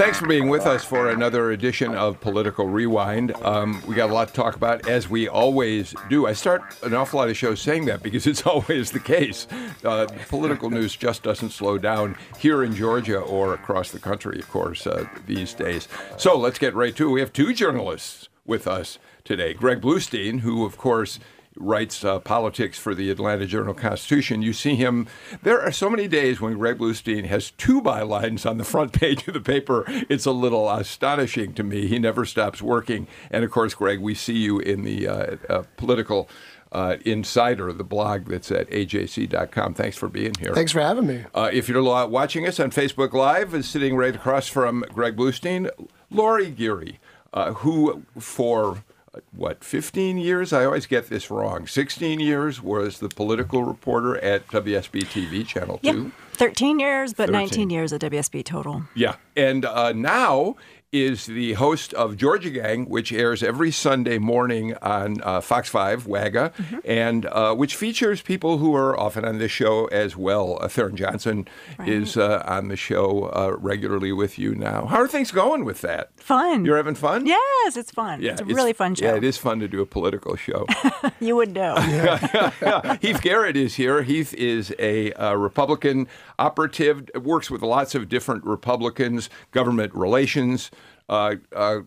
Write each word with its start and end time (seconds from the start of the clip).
Thanks 0.00 0.18
for 0.18 0.26
being 0.26 0.48
with 0.48 0.64
us 0.64 0.82
for 0.82 1.10
another 1.10 1.50
edition 1.50 1.94
of 1.94 2.18
Political 2.22 2.68
Rewind. 2.68 3.32
Um, 3.42 3.82
we 3.86 3.94
got 3.94 4.08
a 4.08 4.14
lot 4.14 4.28
to 4.28 4.34
talk 4.34 4.56
about, 4.56 4.88
as 4.88 5.10
we 5.10 5.28
always 5.28 5.94
do. 6.08 6.26
I 6.26 6.32
start 6.32 6.62
an 6.82 6.94
awful 6.94 7.18
lot 7.18 7.28
of 7.28 7.36
shows 7.36 7.60
saying 7.60 7.84
that 7.84 8.02
because 8.02 8.26
it's 8.26 8.40
always 8.46 8.92
the 8.92 8.98
case. 8.98 9.46
Uh, 9.84 10.06
political 10.30 10.70
news 10.70 10.96
just 10.96 11.22
doesn't 11.22 11.50
slow 11.50 11.76
down 11.76 12.16
here 12.38 12.64
in 12.64 12.74
Georgia 12.74 13.18
or 13.18 13.52
across 13.52 13.90
the 13.90 13.98
country, 13.98 14.38
of 14.38 14.48
course, 14.48 14.86
uh, 14.86 15.04
these 15.26 15.52
days. 15.52 15.86
So 16.16 16.34
let's 16.34 16.58
get 16.58 16.74
right 16.74 16.96
to 16.96 17.10
it. 17.10 17.12
We 17.12 17.20
have 17.20 17.34
two 17.34 17.52
journalists 17.52 18.30
with 18.46 18.66
us 18.66 18.98
today 19.22 19.52
Greg 19.52 19.82
Bluestein, 19.82 20.40
who, 20.40 20.64
of 20.64 20.78
course, 20.78 21.20
writes 21.56 22.04
uh, 22.04 22.18
politics 22.20 22.78
for 22.78 22.94
the 22.94 23.10
Atlanta 23.10 23.46
Journal 23.46 23.74
Constitution, 23.74 24.42
you 24.42 24.52
see 24.52 24.76
him. 24.76 25.06
There 25.42 25.60
are 25.60 25.72
so 25.72 25.90
many 25.90 26.08
days 26.08 26.40
when 26.40 26.54
Greg 26.54 26.78
Bluestein 26.78 27.26
has 27.26 27.50
two 27.52 27.82
bylines 27.82 28.48
on 28.48 28.58
the 28.58 28.64
front 28.64 28.92
page 29.00 29.26
of 29.28 29.34
the 29.34 29.40
paper. 29.40 29.84
It's 30.08 30.26
a 30.26 30.32
little 30.32 30.70
astonishing 30.70 31.54
to 31.54 31.62
me. 31.62 31.86
He 31.86 31.98
never 31.98 32.24
stops 32.24 32.62
working. 32.62 33.06
And 33.30 33.44
of 33.44 33.50
course, 33.50 33.74
Greg, 33.74 34.00
we 34.00 34.14
see 34.14 34.38
you 34.38 34.58
in 34.58 34.84
the 34.84 35.08
uh, 35.08 35.36
uh, 35.48 35.62
political. 35.76 36.28
Uh, 36.72 36.98
Insider, 37.04 37.72
the 37.72 37.82
blog 37.82 38.26
that's 38.26 38.52
at 38.52 38.70
ajc.com. 38.70 39.74
Thanks 39.74 39.96
for 39.96 40.08
being 40.08 40.34
here. 40.38 40.54
Thanks 40.54 40.70
for 40.70 40.80
having 40.80 41.04
me. 41.04 41.24
Uh, 41.34 41.50
if 41.52 41.68
you're 41.68 41.82
watching 42.06 42.46
us 42.46 42.60
on 42.60 42.70
Facebook 42.70 43.12
Live, 43.12 43.56
is 43.56 43.68
sitting 43.68 43.96
right 43.96 44.14
across 44.14 44.46
from 44.46 44.84
Greg 44.92 45.16
Bluestein, 45.16 45.68
Lori 46.10 46.48
Geary, 46.48 47.00
uh, 47.32 47.54
who 47.54 48.04
for 48.20 48.84
what, 49.32 49.64
15 49.64 50.18
years? 50.18 50.52
I 50.52 50.64
always 50.64 50.86
get 50.86 51.08
this 51.08 51.30
wrong. 51.30 51.66
16 51.66 52.20
years 52.20 52.62
was 52.62 53.00
the 53.00 53.08
political 53.08 53.64
reporter 53.64 54.16
at 54.18 54.46
WSB 54.48 55.02
TV 55.02 55.46
Channel 55.46 55.78
2. 55.82 56.04
Yeah, 56.04 56.10
13 56.34 56.78
years, 56.78 57.12
but 57.12 57.26
13. 57.26 57.32
19 57.32 57.70
years 57.70 57.92
at 57.92 58.00
WSB 58.00 58.44
total. 58.44 58.84
Yeah. 58.94 59.16
And 59.36 59.64
uh, 59.64 59.92
now 59.92 60.56
is 60.92 61.26
the 61.26 61.52
host 61.52 61.94
of 61.94 62.16
Georgia 62.16 62.50
Gang, 62.50 62.86
which 62.86 63.12
airs 63.12 63.44
every 63.44 63.70
Sunday 63.70 64.18
morning 64.18 64.74
on 64.82 65.20
uh, 65.22 65.40
Fox 65.40 65.68
5, 65.68 66.06
WAGA, 66.06 66.52
mm-hmm. 66.56 66.78
and 66.84 67.26
uh, 67.26 67.54
which 67.54 67.76
features 67.76 68.20
people 68.22 68.58
who 68.58 68.74
are 68.74 68.98
often 68.98 69.24
on 69.24 69.38
this 69.38 69.52
show 69.52 69.86
as 69.86 70.16
well. 70.16 70.58
Uh, 70.60 70.66
Tharon 70.66 70.94
Johnson 70.94 71.46
right. 71.78 71.88
is 71.88 72.16
uh, 72.16 72.42
on 72.44 72.68
the 72.68 72.76
show 72.76 73.30
uh, 73.32 73.54
regularly 73.58 74.10
with 74.10 74.36
you 74.36 74.54
now. 74.54 74.86
How 74.86 74.96
are 74.96 75.08
things 75.08 75.30
going 75.30 75.64
with 75.64 75.80
that? 75.82 76.10
Fun. 76.16 76.64
You're 76.64 76.76
having 76.76 76.96
fun? 76.96 77.24
Yes, 77.24 77.76
it's 77.76 77.92
fun. 77.92 78.20
Yeah, 78.20 78.32
it's 78.32 78.40
a 78.40 78.44
it's, 78.44 78.52
really 78.52 78.72
fun 78.72 78.96
show. 78.96 79.04
Yeah, 79.04 79.16
it 79.16 79.24
is 79.24 79.38
fun 79.38 79.60
to 79.60 79.68
do 79.68 79.80
a 79.82 79.86
political 79.86 80.34
show. 80.34 80.66
you 81.20 81.36
would 81.36 81.54
know. 81.54 81.76
Heath 83.00 83.22
Garrett 83.22 83.56
is 83.56 83.76
here. 83.76 84.02
Heath 84.02 84.34
is 84.34 84.74
a 84.80 85.12
uh, 85.12 85.34
Republican 85.34 86.08
operative, 86.36 87.08
works 87.14 87.48
with 87.48 87.62
lots 87.62 87.94
of 87.94 88.08
different 88.08 88.44
Republicans, 88.44 89.30
government 89.52 89.94
relations 89.94 90.70
uh, 91.10 91.34
uh, 91.54 91.80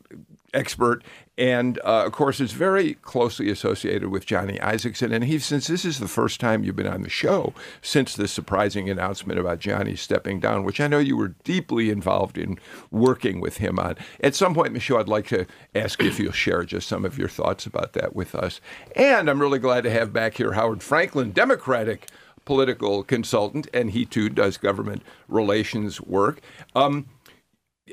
expert, 0.54 1.02
and 1.38 1.80
uh, 1.80 2.04
of 2.06 2.12
course 2.12 2.40
is 2.40 2.52
very 2.52 2.96
closely 2.96 3.50
associated 3.50 4.10
with 4.10 4.26
Johnny 4.26 4.60
Isakson. 4.60 5.14
And 5.14 5.24
he, 5.24 5.40
since 5.40 5.66
this 5.66 5.86
is 5.86 6.00
the 6.00 6.08
first 6.08 6.40
time 6.40 6.64
you've 6.64 6.76
been 6.76 6.86
on 6.86 7.02
the 7.02 7.10
show 7.10 7.54
since 7.82 8.16
the 8.16 8.28
surprising 8.28 8.90
announcement 8.90 9.40
about 9.40 9.60
Johnny 9.60 9.96
stepping 9.96 10.40
down, 10.40 10.64
which 10.64 10.82
I 10.82 10.88
know 10.88 11.00
you 11.00 11.18
were 11.18 11.36
deeply 11.44 11.90
involved 11.90 12.38
in 12.38 12.60
working 12.92 13.40
with 13.40 13.58
him 13.58 13.80
on. 13.80 13.96
At 14.22 14.36
some 14.36 14.54
point 14.54 14.68
in 14.68 14.74
the 14.74 14.80
show, 14.80 15.00
I'd 15.00 15.08
like 15.08 15.28
to 15.28 15.48
ask 15.74 16.02
you 16.02 16.09
if 16.09 16.20
you'll 16.20 16.34
share 16.34 16.64
just 16.64 16.88
some 16.88 17.06
of 17.06 17.18
your 17.18 17.30
thoughts 17.30 17.66
about 17.66 17.94
that 17.94 18.14
with 18.16 18.36
us. 18.36 18.59
And 18.96 19.30
I'm 19.30 19.42
really 19.42 19.59
glad 19.59 19.86
to 19.86 19.90
have 19.90 20.14
back 20.14 20.36
here 20.36 20.52
Howard 20.52 20.84
Franklin, 20.84 21.31
Democratic 21.31 22.09
political 22.46 23.03
consultant, 23.03 23.68
and 23.74 23.92
he 23.92 24.06
too 24.06 24.28
does 24.30 24.58
government 24.58 25.02
relations 25.30 26.02
work. 26.02 26.42
Um, 26.76 27.08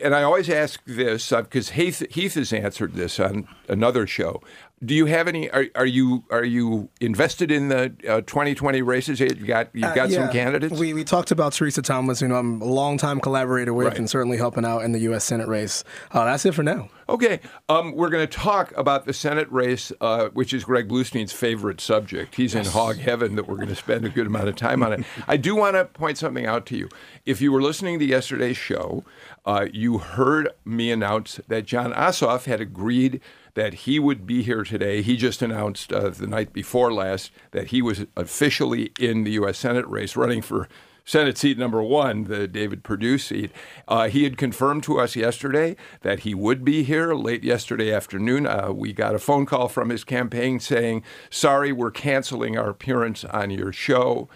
and 0.02 0.14
I 0.14 0.22
always 0.22 0.48
ask 0.48 0.80
this 0.84 1.30
because 1.30 1.70
uh, 1.70 1.74
Heath, 1.74 2.02
Heath 2.10 2.34
has 2.34 2.52
answered 2.52 2.94
this 2.94 3.20
on 3.20 3.48
another 3.68 4.06
show. 4.06 4.42
Do 4.82 4.94
you 4.94 5.06
have 5.06 5.28
any? 5.28 5.50
Are, 5.50 5.66
are 5.74 5.86
you 5.86 6.24
are 6.30 6.44
you 6.44 6.88
invested 7.02 7.50
in 7.50 7.68
the 7.68 7.94
uh, 8.08 8.22
2020 8.22 8.80
races? 8.80 9.20
You 9.20 9.28
got 9.28 9.68
you 9.74 9.82
got 9.82 9.98
uh, 9.98 10.04
yeah. 10.04 10.20
some 10.22 10.32
candidates. 10.32 10.78
We, 10.78 10.94
we 10.94 11.04
talked 11.04 11.30
about 11.30 11.52
Teresa 11.52 11.82
Tomlinson, 11.82 12.30
who 12.30 12.36
I'm 12.36 12.62
a 12.62 12.64
longtime 12.64 13.20
collaborator 13.20 13.74
with, 13.74 13.88
right. 13.88 13.98
and 13.98 14.08
certainly 14.08 14.38
helping 14.38 14.64
out 14.64 14.82
in 14.82 14.92
the 14.92 15.00
U.S. 15.00 15.24
Senate 15.24 15.48
race. 15.48 15.84
Uh, 16.12 16.24
that's 16.24 16.46
it 16.46 16.54
for 16.54 16.62
now. 16.62 16.88
Okay, 17.10 17.40
um, 17.68 17.92
we're 17.92 18.08
going 18.08 18.26
to 18.26 18.32
talk 18.32 18.72
about 18.76 19.04
the 19.04 19.12
Senate 19.12 19.50
race, 19.50 19.92
uh, 20.00 20.28
which 20.28 20.54
is 20.54 20.64
Greg 20.64 20.88
Bluestein's 20.88 21.32
favorite 21.32 21.80
subject. 21.80 22.36
He's 22.36 22.54
yes. 22.54 22.66
in 22.66 22.72
hog 22.72 22.96
heaven 22.96 23.34
that 23.34 23.48
we're 23.48 23.56
going 23.56 23.68
to 23.68 23.76
spend 23.76 24.06
a 24.06 24.08
good 24.08 24.28
amount 24.28 24.48
of 24.48 24.56
time 24.56 24.82
on 24.82 24.92
it. 24.92 25.04
I 25.28 25.36
do 25.36 25.56
want 25.56 25.74
to 25.74 25.84
point 25.86 26.16
something 26.16 26.46
out 26.46 26.66
to 26.66 26.76
you. 26.76 26.88
If 27.26 27.42
you 27.42 27.52
were 27.52 27.60
listening 27.60 27.98
to 27.98 28.04
yesterday's 28.04 28.56
show, 28.56 29.04
uh, 29.44 29.66
you 29.72 29.98
heard 29.98 30.50
me 30.64 30.90
announce 30.90 31.40
that 31.48 31.66
Jon 31.66 31.92
Ossoff 31.92 32.44
had 32.44 32.60
agreed 32.60 33.20
that 33.54 33.74
he 33.74 33.98
would 33.98 34.26
be 34.26 34.42
here 34.42 34.62
today. 34.62 35.02
He 35.02 35.16
just 35.16 35.42
announced 35.42 35.92
uh, 35.92 36.10
the 36.10 36.26
night 36.26 36.52
before 36.52 36.92
last 36.92 37.32
that 37.50 37.68
he 37.68 37.82
was 37.82 38.06
officially 38.16 38.92
in 38.98 39.24
the 39.24 39.32
U.S. 39.32 39.58
Senate 39.58 39.86
race, 39.88 40.16
running 40.16 40.42
for 40.42 40.68
Senate 41.04 41.38
seat 41.38 41.58
number 41.58 41.82
one, 41.82 42.24
the 42.24 42.46
David 42.46 42.84
Perdue 42.84 43.18
seat. 43.18 43.50
Uh, 43.88 44.08
he 44.08 44.24
had 44.24 44.36
confirmed 44.36 44.84
to 44.84 45.00
us 45.00 45.16
yesterday 45.16 45.74
that 46.02 46.20
he 46.20 46.34
would 46.34 46.64
be 46.64 46.84
here 46.84 47.14
late 47.14 47.42
yesterday 47.42 47.92
afternoon. 47.92 48.46
Uh, 48.46 48.70
we 48.72 48.92
got 48.92 49.14
a 49.14 49.18
phone 49.18 49.46
call 49.46 49.66
from 49.66 49.88
his 49.88 50.04
campaign 50.04 50.60
saying, 50.60 51.02
Sorry, 51.28 51.72
we're 51.72 51.90
canceling 51.90 52.56
our 52.56 52.70
appearance 52.70 53.24
on 53.24 53.50
your 53.50 53.72
show. 53.72 54.28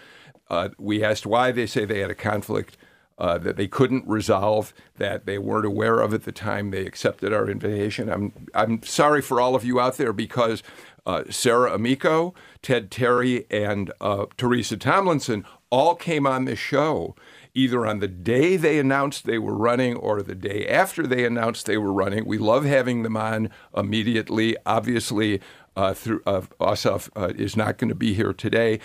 Uh, 0.49 0.69
we 0.77 1.03
asked 1.03 1.25
why. 1.25 1.51
They 1.51 1.65
say 1.65 1.85
they 1.85 1.99
had 1.99 2.11
a 2.11 2.15
conflict 2.15 2.77
uh, 3.17 3.37
that 3.37 3.55
they 3.55 3.67
couldn't 3.67 4.07
resolve, 4.07 4.73
that 4.97 5.25
they 5.25 5.37
weren't 5.37 5.65
aware 5.65 5.99
of 5.99 6.13
at 6.13 6.23
the 6.23 6.31
time 6.31 6.71
they 6.71 6.85
accepted 6.85 7.31
our 7.31 7.49
invitation. 7.49 8.09
I'm, 8.09 8.33
I'm 8.53 8.83
sorry 8.83 9.21
for 9.21 9.39
all 9.39 9.55
of 9.55 9.63
you 9.63 9.79
out 9.79 9.97
there 9.97 10.13
because 10.13 10.63
uh, 11.05 11.23
Sarah 11.29 11.73
Amico, 11.73 12.33
Ted 12.61 12.91
Terry, 12.91 13.45
and 13.49 13.91
uh, 14.01 14.25
Teresa 14.37 14.75
Tomlinson 14.75 15.45
all 15.69 15.95
came 15.95 16.25
on 16.27 16.45
this 16.45 16.59
show 16.59 17.15
either 17.55 17.85
on 17.85 17.99
the 17.99 18.07
day 18.07 18.57
they 18.57 18.77
announced 18.77 19.25
they 19.25 19.39
were 19.39 19.55
running 19.55 19.95
or 19.95 20.21
the 20.21 20.35
day 20.35 20.67
after 20.67 21.07
they 21.07 21.25
announced 21.25 21.65
they 21.65 21.77
were 21.77 21.93
running. 21.93 22.25
We 22.25 22.37
love 22.37 22.65
having 22.65 23.03
them 23.03 23.15
on 23.15 23.49
immediately. 23.75 24.57
Obviously, 24.65 25.39
uh, 25.75 25.93
through 25.93 26.21
uh, 26.27 26.41
uh, 26.59 27.31
is 27.35 27.55
not 27.55 27.77
going 27.77 27.89
to 27.89 27.95
be 27.95 28.13
here 28.13 28.33
today. 28.33 28.79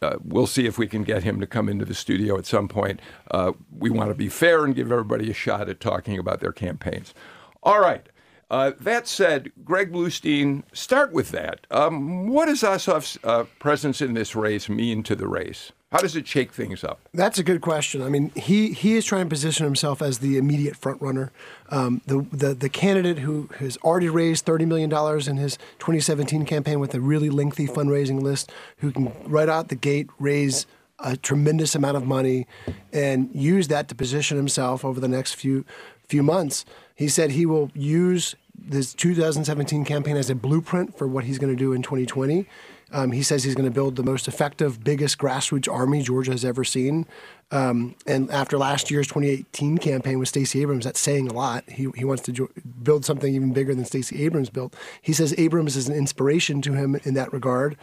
Uh, 0.00 0.16
we'll 0.22 0.46
see 0.46 0.66
if 0.66 0.78
we 0.78 0.86
can 0.86 1.02
get 1.02 1.24
him 1.24 1.40
to 1.40 1.46
come 1.46 1.68
into 1.68 1.84
the 1.84 1.94
studio 1.94 2.38
at 2.38 2.46
some 2.46 2.68
point. 2.68 3.00
Uh, 3.30 3.52
we 3.76 3.90
want 3.90 4.10
to 4.10 4.14
be 4.14 4.28
fair 4.28 4.64
and 4.64 4.74
give 4.74 4.92
everybody 4.92 5.30
a 5.30 5.34
shot 5.34 5.68
at 5.68 5.80
talking 5.80 6.18
about 6.18 6.40
their 6.40 6.52
campaigns. 6.52 7.14
All 7.62 7.80
right. 7.80 8.08
Uh, 8.50 8.72
that 8.80 9.06
said, 9.06 9.52
Greg 9.64 9.92
Bluestein, 9.92 10.62
start 10.72 11.12
with 11.12 11.30
that. 11.30 11.66
Um, 11.70 12.28
what 12.28 12.46
does 12.46 12.62
Ossoff's 12.62 13.18
uh, 13.22 13.44
presence 13.58 14.00
in 14.00 14.14
this 14.14 14.34
race 14.34 14.68
mean 14.68 15.02
to 15.02 15.14
the 15.14 15.28
race? 15.28 15.72
How 15.90 15.98
does 16.00 16.14
it 16.16 16.28
shake 16.28 16.52
things 16.52 16.84
up? 16.84 17.00
That's 17.14 17.38
a 17.38 17.42
good 17.42 17.62
question. 17.62 18.02
I 18.02 18.10
mean, 18.10 18.30
he, 18.36 18.72
he 18.72 18.96
is 18.96 19.06
trying 19.06 19.24
to 19.24 19.30
position 19.30 19.64
himself 19.64 20.02
as 20.02 20.18
the 20.18 20.36
immediate 20.36 20.76
front 20.76 21.00
runner, 21.00 21.32
um, 21.70 22.02
the, 22.06 22.26
the 22.30 22.54
the 22.54 22.68
candidate 22.68 23.20
who 23.20 23.48
has 23.58 23.78
already 23.78 24.10
raised 24.10 24.44
thirty 24.44 24.66
million 24.66 24.90
dollars 24.90 25.26
in 25.26 25.38
his 25.38 25.56
2017 25.78 26.44
campaign 26.44 26.78
with 26.78 26.94
a 26.94 27.00
really 27.00 27.30
lengthy 27.30 27.66
fundraising 27.66 28.20
list, 28.20 28.52
who 28.78 28.92
can 28.92 29.12
right 29.24 29.48
out 29.48 29.68
the 29.68 29.74
gate 29.74 30.10
raise 30.18 30.66
a 30.98 31.16
tremendous 31.16 31.74
amount 31.74 31.96
of 31.96 32.04
money 32.04 32.46
and 32.92 33.30
use 33.32 33.68
that 33.68 33.88
to 33.88 33.94
position 33.94 34.36
himself 34.36 34.84
over 34.84 35.00
the 35.00 35.08
next 35.08 35.34
few 35.34 35.64
few 36.06 36.22
months. 36.22 36.66
He 36.94 37.08
said 37.08 37.30
he 37.30 37.46
will 37.46 37.70
use 37.74 38.34
this 38.54 38.92
2017 38.92 39.84
campaign 39.84 40.16
as 40.16 40.28
a 40.28 40.34
blueprint 40.34 40.98
for 40.98 41.06
what 41.06 41.24
he's 41.24 41.38
going 41.38 41.52
to 41.52 41.58
do 41.58 41.72
in 41.72 41.82
2020. 41.82 42.46
Um, 42.92 43.12
he 43.12 43.22
says 43.22 43.44
he's 43.44 43.54
going 43.54 43.68
to 43.68 43.74
build 43.74 43.96
the 43.96 44.02
most 44.02 44.28
effective, 44.28 44.82
biggest 44.82 45.18
grassroots 45.18 45.70
army 45.70 46.02
Georgia 46.02 46.30
has 46.30 46.44
ever 46.44 46.64
seen. 46.64 47.06
Um, 47.50 47.96
and 48.06 48.30
after 48.30 48.58
last 48.58 48.90
year's 48.90 49.06
2018 49.06 49.78
campaign 49.78 50.18
with 50.18 50.28
Stacey 50.28 50.60
Abrams, 50.62 50.84
that's 50.84 51.00
saying 51.00 51.28
a 51.28 51.32
lot. 51.32 51.68
He, 51.68 51.88
he 51.94 52.04
wants 52.04 52.22
to 52.24 52.32
jo- 52.32 52.50
build 52.82 53.04
something 53.04 53.34
even 53.34 53.52
bigger 53.52 53.74
than 53.74 53.84
Stacey 53.84 54.24
Abrams 54.24 54.50
built. 54.50 54.74
He 55.00 55.12
says 55.12 55.34
Abrams 55.38 55.76
is 55.76 55.88
an 55.88 55.94
inspiration 55.94 56.60
to 56.62 56.74
him 56.74 56.96
in 57.04 57.14
that 57.14 57.32
regard, 57.32 57.76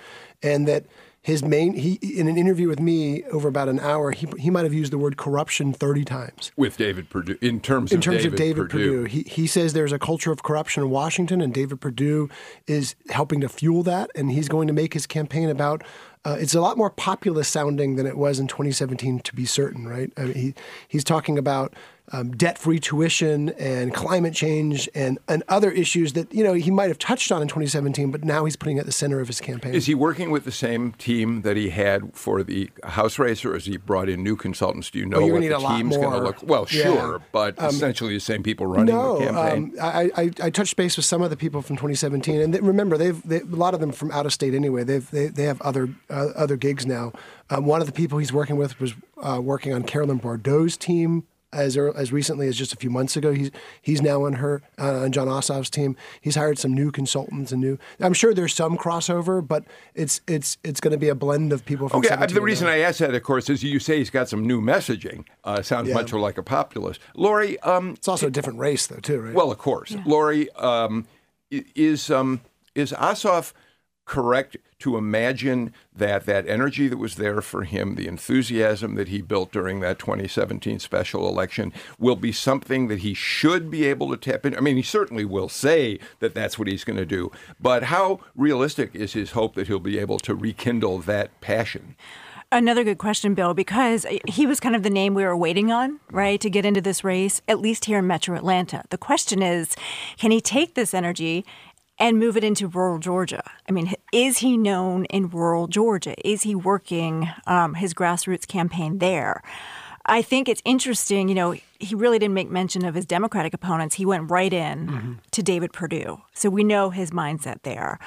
and 0.44 0.68
that 0.68 0.86
his 1.26 1.44
main 1.44 1.74
he 1.74 1.94
in 2.04 2.28
an 2.28 2.38
interview 2.38 2.68
with 2.68 2.80
me 2.80 3.24
over 3.32 3.48
about 3.48 3.68
an 3.68 3.80
hour 3.80 4.12
he, 4.12 4.28
he 4.38 4.52
might 4.52 4.64
have 4.64 4.76
used 4.76 4.94
the 4.94 4.98
word 4.98 5.18
corruption 5.18 5.74
30 5.74 6.06
times 6.06 6.52
with 6.56 6.78
David 6.78 7.10
Perdue 7.10 7.36
in 7.42 7.60
terms 7.60 7.92
in 7.92 8.00
terms 8.00 8.18
David 8.18 8.34
of 8.34 8.38
David 8.38 8.70
Perdue. 8.70 9.02
Perdue. 9.02 9.04
He 9.06 9.24
he 9.24 9.48
says 9.48 9.74
there's 9.74 9.92
a 9.92 9.98
culture 9.98 10.32
of 10.32 10.44
corruption 10.44 10.84
in 10.84 10.92
Washington 10.92 11.42
and 11.42 11.52
David 11.52 11.82
Perdue 11.82 12.30
is 12.68 12.94
helping 13.10 13.42
to 13.42 13.50
fuel 13.50 13.82
that 13.84 14.12
and 14.14 14.30
he's 14.30 14.48
going 14.48 14.68
to 14.68 14.74
make 14.74 14.94
his 14.94 15.08
campaign 15.08 15.50
about 15.50 15.84
uh, 16.26 16.38
it's 16.40 16.56
a 16.56 16.62
lot 16.62 16.78
more 16.78 16.90
populist 16.92 17.52
sounding 17.52 17.96
than 17.98 18.08
it 18.08 18.18
was 18.18 18.40
in 18.40 18.48
2017, 18.48 19.20
to 19.20 19.36
be 19.36 19.46
certain, 19.46 19.88
right? 19.88 20.12
I 20.18 20.24
mean, 20.24 20.34
he, 20.34 20.54
he's 20.88 21.04
talking 21.04 21.38
about 21.38 21.76
um, 22.12 22.32
debt-free 22.32 22.80
tuition 22.80 23.50
and 23.50 23.94
climate 23.94 24.34
change 24.34 24.88
and, 24.94 25.18
and 25.28 25.44
other 25.48 25.72
issues 25.72 26.14
that 26.14 26.32
you 26.34 26.44
know 26.44 26.54
he 26.54 26.70
might 26.70 26.90
have 26.90 27.00
touched 27.00 27.32
on 27.32 27.42
in 27.42 27.48
2017, 27.48 28.12
but 28.12 28.24
now 28.24 28.46
he's 28.46 28.56
putting 28.56 28.78
at 28.78 28.86
the 28.86 28.92
center 28.92 29.20
of 29.20 29.28
his 29.28 29.42
campaign. 29.42 29.74
Is 29.74 29.88
he 29.88 29.96
working 29.96 30.30
with 30.30 30.46
the 30.46 30.52
same 30.52 30.92
team 30.94 31.42
that 31.42 31.58
he 31.58 31.70
had 31.70 32.14
for 32.14 32.44
the 32.44 32.70
House 32.84 33.18
race, 33.18 33.44
or 33.44 33.54
has 33.54 33.66
he 33.66 33.78
brought 33.78 34.08
in 34.08 34.24
new 34.24 34.36
consultants? 34.36 34.92
Do 34.92 35.00
you 35.00 35.06
know 35.06 35.20
well, 35.20 35.34
what 35.34 35.42
the 35.42 35.68
team's 35.76 35.98
going 35.98 36.12
to 36.12 36.20
look? 36.20 36.44
Well, 36.44 36.68
yeah. 36.70 36.84
sure, 36.84 37.22
but 37.32 37.58
um, 37.60 37.70
essentially 37.70 38.14
the 38.14 38.20
same 38.20 38.44
people 38.44 38.68
running 38.68 38.94
no, 38.94 39.18
the 39.18 39.26
campaign. 39.26 39.74
Um, 39.80 39.86
I, 39.86 40.12
I, 40.16 40.32
I, 40.44 40.50
touched 40.52 40.76
base 40.76 40.98
with 40.98 41.06
some 41.06 41.24
of 41.24 41.32
the 41.32 41.38
people 41.38 41.62
from 41.64 41.76
2017, 41.76 42.40
and 42.40 42.54
they, 42.54 42.60
remember, 42.60 42.98
they've 42.98 43.22
they, 43.24 43.40
a 43.40 43.46
lot 43.46 43.74
of 43.74 43.80
them 43.80 43.92
from 43.92 44.12
out 44.12 44.28
of 44.28 44.34
state 44.34 44.54
anyway. 44.54 44.84
They've 44.84 45.10
they, 45.10 45.28
they 45.28 45.44
have 45.44 45.60
other 45.62 45.90
uh, 46.10 46.28
other 46.36 46.56
gigs 46.56 46.86
now. 46.86 47.14
Um, 47.50 47.66
one 47.66 47.82
of 47.82 47.88
the 47.88 47.94
people 47.94 48.20
he's 48.20 48.34
working 48.34 48.58
with 48.58 48.80
was 48.80 48.94
uh, 49.22 49.40
working 49.42 49.74
on 49.74 49.84
Carolyn 49.84 50.20
Bourdeaux's 50.20 50.78
team 50.78 51.26
as 51.56 51.78
as 51.78 52.12
recently 52.12 52.48
as 52.48 52.56
just 52.56 52.74
a 52.74 52.76
few 52.76 52.90
months 52.90 53.16
ago. 53.16 53.34
He's 53.34 53.52
he's 53.82 54.02
now 54.02 54.26
on 54.26 54.34
her 54.34 54.62
uh, 54.78 55.02
on 55.02 55.12
Jon 55.12 55.28
Ossoff's 55.28 55.70
team. 55.70 55.96
He's 56.22 56.36
hired 56.36 56.60
some 56.60 56.74
new 56.74 56.92
consultants 56.92 57.52
and 57.52 57.62
new. 57.62 57.80
I'm 58.00 58.14
sure 58.14 58.34
there's 58.34 58.54
some 58.54 58.78
crossover, 58.78 59.46
but 59.46 59.64
it's 59.94 60.22
it's 60.28 60.58
it's 60.64 60.80
going 60.80 60.92
to 60.92 60.98
be 60.98 61.10
a 61.10 61.16
blend 61.16 61.54
of 61.54 61.66
people 61.66 61.90
from. 61.90 62.00
Okay, 62.06 62.26
the 62.28 62.42
reason 62.42 62.68
I 62.68 62.80
ask 62.80 63.00
that, 63.00 63.16
of 63.16 63.24
course, 63.24 63.50
is 63.50 63.64
you 63.64 63.80
say 63.80 63.98
he's 63.98 64.10
got 64.10 64.30
some 64.30 64.46
new 64.46 64.62
messaging. 64.62 65.26
Uh, 65.44 65.62
sounds 65.62 65.90
yeah. 65.90 65.96
much 65.96 66.12
more 66.12 66.22
like 66.22 66.38
a 66.38 66.44
populist. 66.44 67.00
Lori, 67.16 67.60
um, 67.62 67.92
it's 67.92 68.08
also 68.08 68.28
a 68.28 68.32
different 68.32 68.60
race, 68.60 68.88
though, 68.88 68.98
too, 68.98 69.22
right? 69.22 69.34
Well, 69.34 69.52
of 69.52 69.58
course, 69.58 69.92
yeah. 69.92 70.04
Lori 70.06 70.52
um, 70.52 71.08
is 71.50 72.12
um, 72.12 72.42
is 72.74 72.92
Ossoff 72.92 73.54
correct 74.06 74.58
to 74.80 74.98
imagine 74.98 75.74
that 75.96 76.26
that 76.26 76.48
energy 76.48 76.88
that 76.88 76.98
was 76.98 77.16
there 77.16 77.42
for 77.42 77.64
him, 77.64 77.96
the 77.96 78.08
enthusiasm 78.08 78.96
that 78.96 79.08
he 79.08 79.22
built 79.22 79.52
during 79.52 79.80
that 79.80 80.00
2017 80.00 80.80
special 80.80 81.28
election, 81.28 81.74
will 81.98 82.16
be 82.16 82.32
something 82.32 82.88
that 82.88 83.00
he 83.00 83.14
should 83.14 83.72
be 83.72 83.86
able 83.86 84.10
to 84.10 84.18
tap 84.18 84.46
in? 84.46 84.56
I 84.56 84.60
mean, 84.60 84.76
he 84.76 84.84
certainly 84.84 85.26
will 85.26 85.50
say 85.50 86.00
that 86.20 86.36
that's 86.36 86.60
what 86.60 86.68
he's 86.68 86.84
going 86.84 86.98
to 86.98 87.06
do, 87.06 87.32
but 87.60 87.84
how 87.84 88.20
realistic 88.36 88.94
is 88.94 89.14
his 89.14 89.32
hope 89.32 89.56
that 89.56 89.68
he'll 89.68 89.80
be 89.80 89.98
able 89.98 90.20
to 90.20 90.36
rekindle 90.36 91.00
that 91.00 91.42
passion? 91.42 91.96
Another 92.52 92.84
good 92.84 93.00
question, 93.00 93.34
Bill, 93.34 93.54
because 93.54 94.06
he 94.28 94.46
was 94.46 94.60
kind 94.60 94.76
of 94.76 94.84
the 94.84 94.90
name 94.90 95.14
we 95.14 95.26
were 95.26 95.36
waiting 95.36 95.72
on, 95.72 96.00
right, 96.12 96.40
to 96.40 96.50
get 96.50 96.66
into 96.66 96.80
this 96.80 97.04
race, 97.04 97.42
at 97.48 97.60
least 97.60 97.86
here 97.86 98.00
in 98.00 98.08
metro 98.08 98.36
Atlanta. 98.36 98.84
The 98.92 98.98
question 98.98 99.42
is 99.42 99.76
can 100.18 100.32
he 100.32 100.40
take 100.40 100.76
this 100.76 100.94
energy 100.94 101.44
and 101.98 102.20
move 102.20 102.36
it 102.36 102.44
into 102.44 102.68
rural 102.68 103.00
Georgia. 103.00 103.44
I 103.68 103.72
mean, 103.72 103.94
is 104.12 104.40
he 104.40 104.58
known 104.58 105.06
in 105.06 105.30
rural 105.30 105.68
Georgia? 105.68 106.16
Is 106.28 106.44
he 106.44 106.56
working 106.56 107.30
um, 107.48 107.76
his 107.76 107.94
grassroots 107.94 108.48
campaign 108.48 109.00
there? 109.00 109.42
I 110.08 110.22
think 110.22 110.48
it's 110.48 110.62
interesting, 110.66 111.30
you 111.30 111.36
know, 111.36 111.56
he 111.80 111.96
really 111.96 112.20
didn't 112.20 112.36
make 112.36 112.50
mention 112.50 112.86
of 112.86 112.94
his 112.94 113.06
Democratic 113.06 113.54
opponents. 113.54 113.96
He 113.96 114.06
went 114.06 114.30
right 114.30 114.54
in 114.54 114.88
mm-hmm. 114.88 115.14
to 115.32 115.44
David 115.44 115.74
Perdue. 115.74 116.22
So 116.34 116.50
we 116.50 116.64
know 116.64 116.92
his 116.92 117.10
mindset 117.10 117.64
there. 117.64 117.98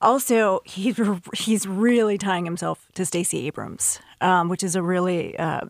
Also, 0.00 0.60
he's, 0.64 0.98
he's 1.34 1.66
really 1.66 2.18
tying 2.18 2.44
himself 2.44 2.86
to 2.94 3.04
Stacey 3.04 3.46
Abrams, 3.46 3.98
um, 4.20 4.48
which 4.48 4.62
is 4.62 4.76
a 4.76 4.82
really 4.82 5.36
uh, 5.38 5.62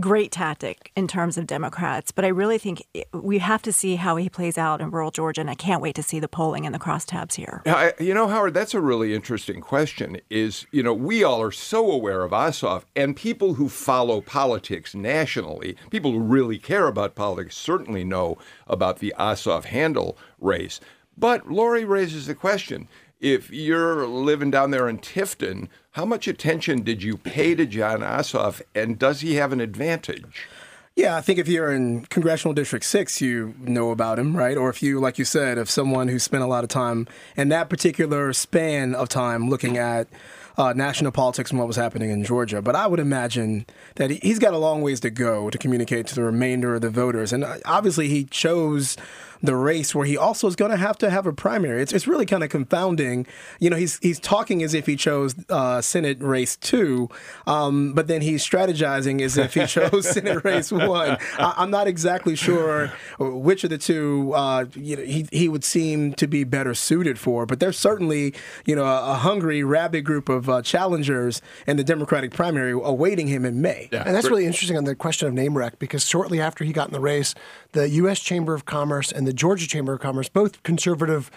great 0.00 0.32
tactic 0.32 0.90
in 0.96 1.06
terms 1.06 1.36
of 1.36 1.46
Democrats, 1.46 2.10
but 2.10 2.24
I 2.24 2.28
really 2.28 2.58
think 2.58 2.86
we 3.12 3.38
have 3.38 3.62
to 3.62 3.72
see 3.72 3.96
how 3.96 4.16
he 4.16 4.28
plays 4.28 4.56
out 4.56 4.80
in 4.80 4.90
rural 4.90 5.10
Georgia, 5.10 5.40
and 5.40 5.50
I 5.50 5.54
can't 5.54 5.82
wait 5.82 5.94
to 5.96 6.02
see 6.02 6.18
the 6.18 6.28
polling 6.28 6.64
and 6.64 6.74
the 6.74 6.78
crosstabs 6.78 7.34
here. 7.34 7.62
you 7.98 8.14
know, 8.14 8.28
Howard, 8.28 8.54
that's 8.54 8.74
a 8.74 8.80
really 8.80 9.14
interesting 9.14 9.60
question. 9.60 10.18
Is 10.30 10.66
you 10.70 10.82
know, 10.82 10.94
we 10.94 11.22
all 11.22 11.42
are 11.42 11.52
so 11.52 11.90
aware 11.90 12.22
of 12.22 12.32
Ossoff, 12.32 12.84
and 12.94 13.16
people 13.16 13.54
who 13.54 13.68
follow 13.68 14.20
politics 14.20 14.94
nationally, 14.94 15.76
people 15.90 16.12
who 16.12 16.20
really 16.20 16.58
care 16.58 16.86
about 16.86 17.14
politics, 17.14 17.56
certainly 17.56 18.04
know 18.04 18.38
about 18.66 18.98
the 18.98 19.14
Ossoff 19.18 19.64
Handel 19.64 20.16
race. 20.40 20.80
But 21.18 21.50
Lori 21.50 21.84
raises 21.84 22.26
the 22.26 22.34
question: 22.34 22.88
if 23.20 23.50
you're 23.50 24.06
living 24.06 24.50
down 24.50 24.70
there 24.70 24.88
in 24.88 24.98
Tifton, 24.98 25.68
how 25.92 26.04
much 26.04 26.28
attention 26.28 26.82
did 26.82 27.02
you 27.02 27.16
pay 27.16 27.54
to 27.54 27.66
Jon 27.66 28.00
Ossoff, 28.00 28.60
and 28.74 28.98
does 28.98 29.20
he 29.20 29.34
have 29.34 29.52
an 29.52 29.60
advantage? 29.60 30.46
Yeah, 30.94 31.16
I 31.16 31.20
think 31.20 31.38
if 31.38 31.46
you're 31.46 31.72
in 31.72 32.06
Congressional 32.06 32.54
District 32.54 32.84
6, 32.84 33.20
you 33.20 33.54
know 33.58 33.90
about 33.90 34.18
him, 34.18 34.34
right? 34.34 34.56
Or 34.56 34.70
if 34.70 34.82
you, 34.82 34.98
like 34.98 35.18
you 35.18 35.26
said, 35.26 35.58
if 35.58 35.68
someone 35.68 36.08
who 36.08 36.18
spent 36.18 36.42
a 36.42 36.46
lot 36.46 36.64
of 36.64 36.70
time 36.70 37.06
in 37.36 37.50
that 37.50 37.68
particular 37.68 38.32
span 38.32 38.94
of 38.94 39.10
time 39.10 39.50
looking 39.50 39.76
at 39.76 40.08
uh, 40.56 40.72
national 40.72 41.12
politics 41.12 41.50
and 41.50 41.58
what 41.58 41.68
was 41.68 41.76
happening 41.76 42.10
in 42.10 42.24
Georgia. 42.24 42.62
But 42.62 42.76
I 42.76 42.86
would 42.86 43.00
imagine 43.00 43.66
that 43.96 44.10
he's 44.10 44.38
got 44.38 44.54
a 44.54 44.58
long 44.58 44.80
ways 44.80 45.00
to 45.00 45.10
go 45.10 45.50
to 45.50 45.58
communicate 45.58 46.06
to 46.08 46.14
the 46.14 46.22
remainder 46.22 46.76
of 46.76 46.80
the 46.80 46.90
voters. 46.90 47.32
And 47.32 47.44
uh, 47.44 47.56
obviously, 47.66 48.08
he 48.08 48.24
chose 48.24 48.96
the 49.42 49.56
race 49.56 49.94
where 49.94 50.06
he 50.06 50.16
also 50.16 50.46
is 50.46 50.56
going 50.56 50.70
to 50.70 50.76
have 50.76 50.98
to 50.98 51.10
have 51.10 51.26
a 51.26 51.32
primary. 51.32 51.82
It's, 51.82 51.92
it's 51.92 52.06
really 52.06 52.26
kind 52.26 52.42
of 52.42 52.50
confounding. 52.50 53.26
You 53.60 53.70
know, 53.70 53.76
he's 53.76 53.98
he's 53.98 54.18
talking 54.18 54.62
as 54.62 54.74
if 54.74 54.86
he 54.86 54.96
chose 54.96 55.34
uh, 55.48 55.80
Senate 55.80 56.18
race 56.20 56.56
two, 56.56 57.08
um, 57.46 57.92
but 57.92 58.06
then 58.06 58.22
he's 58.22 58.44
strategizing 58.44 59.20
as 59.20 59.36
if 59.36 59.54
he 59.54 59.66
chose 59.66 60.08
Senate 60.08 60.44
race 60.44 60.72
one. 60.72 61.18
I, 61.38 61.62
am 61.62 61.70
not 61.70 61.86
exactly 61.86 62.36
sure 62.36 62.92
which 63.18 63.64
of 63.64 63.70
the 63.70 63.78
two 63.78 64.32
uh, 64.34 64.66
you 64.74 64.96
know 64.96 65.02
he 65.02 65.28
he 65.32 65.48
would 65.48 65.64
seem 65.64 66.14
to 66.14 66.26
be 66.26 66.44
better 66.44 66.74
suited 66.74 67.18
for. 67.18 67.46
But 67.46 67.60
there's 67.60 67.78
certainly 67.78 68.34
you 68.64 68.76
know 68.76 68.84
a, 68.84 69.12
a 69.12 69.14
hungry, 69.14 69.62
rabid 69.62 70.04
group 70.04 70.28
of 70.28 70.48
uh, 70.48 70.62
challengers 70.62 71.42
in 71.66 71.76
the 71.76 71.84
Democratic 71.84 72.32
primary 72.32 72.72
awaiting 72.72 73.28
him 73.28 73.44
in 73.44 73.60
May. 73.60 73.88
Yeah. 73.92 74.02
And 74.06 74.14
that's 74.14 74.28
really 74.28 74.46
interesting 74.46 74.76
on 74.76 74.84
the 74.84 74.94
question 74.94 75.28
of 75.28 75.34
name 75.34 75.56
rec 75.56 75.78
because 75.78 76.06
shortly 76.06 76.40
after 76.40 76.64
he 76.64 76.72
got 76.72 76.88
in 76.88 76.92
the 76.92 77.00
race, 77.00 77.34
the 77.76 77.90
U.S. 77.90 78.20
Chamber 78.20 78.54
of 78.54 78.64
Commerce 78.64 79.12
and 79.12 79.26
the 79.26 79.34
Georgia 79.34 79.68
Chamber 79.68 79.92
of 79.92 80.00
Commerce, 80.00 80.30
both 80.30 80.62
conservative 80.62 81.30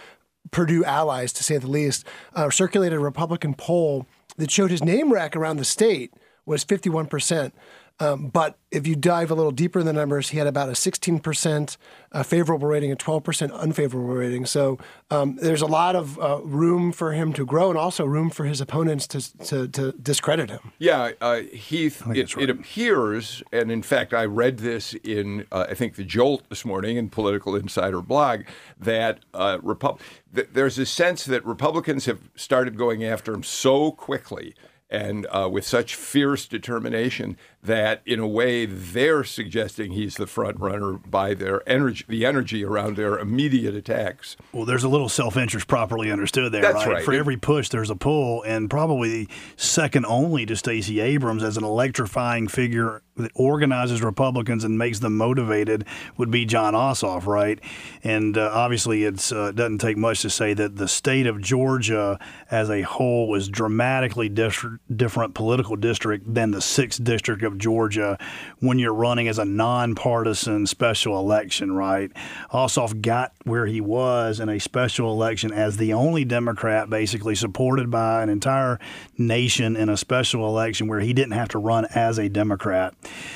Perdue 0.51 0.86
allies 0.86 1.33
to 1.33 1.44
say 1.44 1.57
the 1.57 1.68
least, 1.68 2.06
uh, 2.33 2.50
circulated 2.50 2.97
a 2.97 3.01
Republican 3.01 3.53
poll 3.53 4.07
that 4.38 4.50
showed 4.50 4.71
his 4.71 4.81
name 4.81 5.12
rack 5.12 5.36
around 5.36 5.57
the 5.57 5.65
state 5.65 6.13
was 6.45 6.63
51 6.63 7.07
percent. 7.07 7.53
Um, 8.00 8.28
but 8.28 8.57
if 8.72 8.88
you 8.88 8.96
dive 8.96 9.30
a 9.30 9.36
little 9.36 9.51
deeper 9.51 9.80
in 9.80 9.86
the 9.86 9.94
numbers, 9.94 10.30
he 10.30 10.38
had 10.38 10.48
about 10.48 10.69
a 10.69 10.74
16% 10.74 11.78
uh, 12.12 12.24
favorable 12.24 12.68
rating 12.68 12.92
and 12.92 13.00
12% 13.00 13.51
unfavorable 13.51 14.13
rating. 14.13 14.46
So 14.46 14.78
um, 15.12 15.38
there's 15.42 15.62
a 15.62 15.68
lot 15.68 15.96
of 15.96 16.18
uh, 16.19 16.40
room 16.44 16.92
for 16.92 17.12
him 17.12 17.34
to 17.34 17.46
grow 17.46 17.69
and 17.69 17.78
also 17.78 18.06
room 18.06 18.30
for 18.30 18.46
his 18.46 18.62
opponents 18.62 19.06
to, 19.07 19.38
to, 19.46 19.68
to 19.68 19.92
discredit 19.94 20.50
him. 20.50 20.72
Yeah, 20.78 21.12
uh, 21.19 21.42
Heath, 21.42 22.01
it, 22.16 22.36
right. 22.36 22.44
it, 22.44 22.50
appears, 22.50 23.44
and 23.51 23.72
in 23.72 23.82
fact, 23.82 24.13
I 24.13 24.25
read 24.25 24.60
this 24.60 24.94
in, 25.03 25.46
uh, 25.51 25.68
I 25.70 25.74
think, 25.74 25.96
the 25.96 26.06
Jolt 26.06 26.48
this 26.50 26.63
morning 26.63 26.96
in 26.96 27.10
Political 27.10 27.56
Insider 27.56 28.01
blog, 28.01 28.44
that 28.79 29.20
uh, 29.34 29.58
Repu- 29.58 30.00
th- 30.34 30.50
there's 30.53 30.77
a 30.77 30.86
sense 30.86 31.25
that 31.25 31.46
Republicans 31.46 32.06
have 32.06 32.29
started 32.36 32.77
going 32.77 33.03
after 33.03 33.34
him 33.34 33.44
so 33.44 33.91
quickly 33.91 34.53
and 34.89 35.27
uh, 35.29 35.48
with 35.51 35.65
such 35.65 35.96
fierce 35.96 36.48
determination 36.48 37.38
that, 37.62 38.01
in 38.06 38.20
a 38.20 38.28
way, 38.28 38.66
they're 38.66 39.24
suggesting 39.24 39.92
he's 39.92 40.16
the 40.16 40.28
front 40.28 40.60
runner 40.60 40.94
by 40.94 41.34
their 41.34 41.68
energy, 41.68 42.06
the 42.08 42.25
energy 42.25 42.63
around 42.63 42.96
their 42.96 43.20
immediate 43.20 43.75
attacks. 43.75 44.38
Well, 44.54 44.66
there's 44.66 44.86
a 44.86 44.89
little 44.89 45.10
self-interest 45.10 45.68
properly 45.68 46.12
understood 46.12 46.51
there, 46.51 46.62
That's 46.62 46.86
right? 46.86 46.88
right. 46.88 47.04
For 47.04 47.13
every 47.13 47.36
push, 47.38 47.70
there's 47.70 47.89
a 47.89 47.96
pull, 47.96 48.44
and 48.44 48.70
probably 48.70 49.28
second 49.58 50.06
only 50.06 50.46
to 50.46 50.56
Stacey 50.56 51.01
Abrams 51.01 51.44
as 51.44 51.58
an 51.58 51.63
electrifying 51.66 52.48
figure 52.48 53.01
that 53.18 53.32
organizes 53.36 54.01
Republicans 54.01 54.63
and 54.63 54.78
makes 54.78 55.00
them 55.00 55.18
motivated 55.18 55.86
would 56.16 56.32
be 56.32 56.46
Jon 56.46 56.74
Ossoff, 56.74 57.25
right? 57.25 57.60
And 58.04 58.38
uh, 58.38 58.50
obviously, 58.54 59.04
it 59.04 59.32
uh, 59.34 59.51
doesn't 59.51 59.80
take 59.80 59.98
much 59.98 60.22
to 60.22 60.30
say 60.30 60.54
that 60.54 60.78
the 60.78 60.88
state 60.88 61.28
of 61.28 61.42
Georgia 61.42 62.18
as 62.50 62.70
a 62.70 62.82
whole 62.84 63.36
is 63.36 63.50
dramatically 63.50 64.30
different 64.30 65.34
political 65.34 65.75
district 65.75 66.34
than 66.34 66.51
the 66.51 66.62
sixth 66.62 67.04
district 67.04 67.44
of 67.50 67.58
Georgia 67.58 68.18
when 68.60 68.79
you're 68.79 68.94
running 68.94 69.27
as 69.27 69.38
a 69.38 69.46
nonpartisan 69.46 70.65
special 70.65 71.20
election, 71.20 71.74
right? 71.74 72.12
Ossoff 72.51 73.01
got 73.01 73.34
where 73.50 73.65
he 73.65 73.82
was 73.82 74.39
in 74.39 74.50
a 74.50 74.60
special 74.60 75.12
election 75.12 75.51
as 75.51 75.77
the 75.77 75.94
only 75.94 76.24
Democrat, 76.24 76.89
basically 76.89 77.36
supported 77.36 77.89
by 77.91 78.24
an 78.24 78.29
entire 78.29 78.79
nation 79.18 79.75
in 79.75 79.89
a 79.89 79.98
special 79.98 80.48
election 80.48 80.88
where 80.88 81.00
he 81.00 81.13
didn't 81.13 81.34
have 81.34 81.50
to 81.50 81.58
run 81.58 81.86
as 81.96 82.18
a 82.18 82.29
Democrat. 82.29 82.94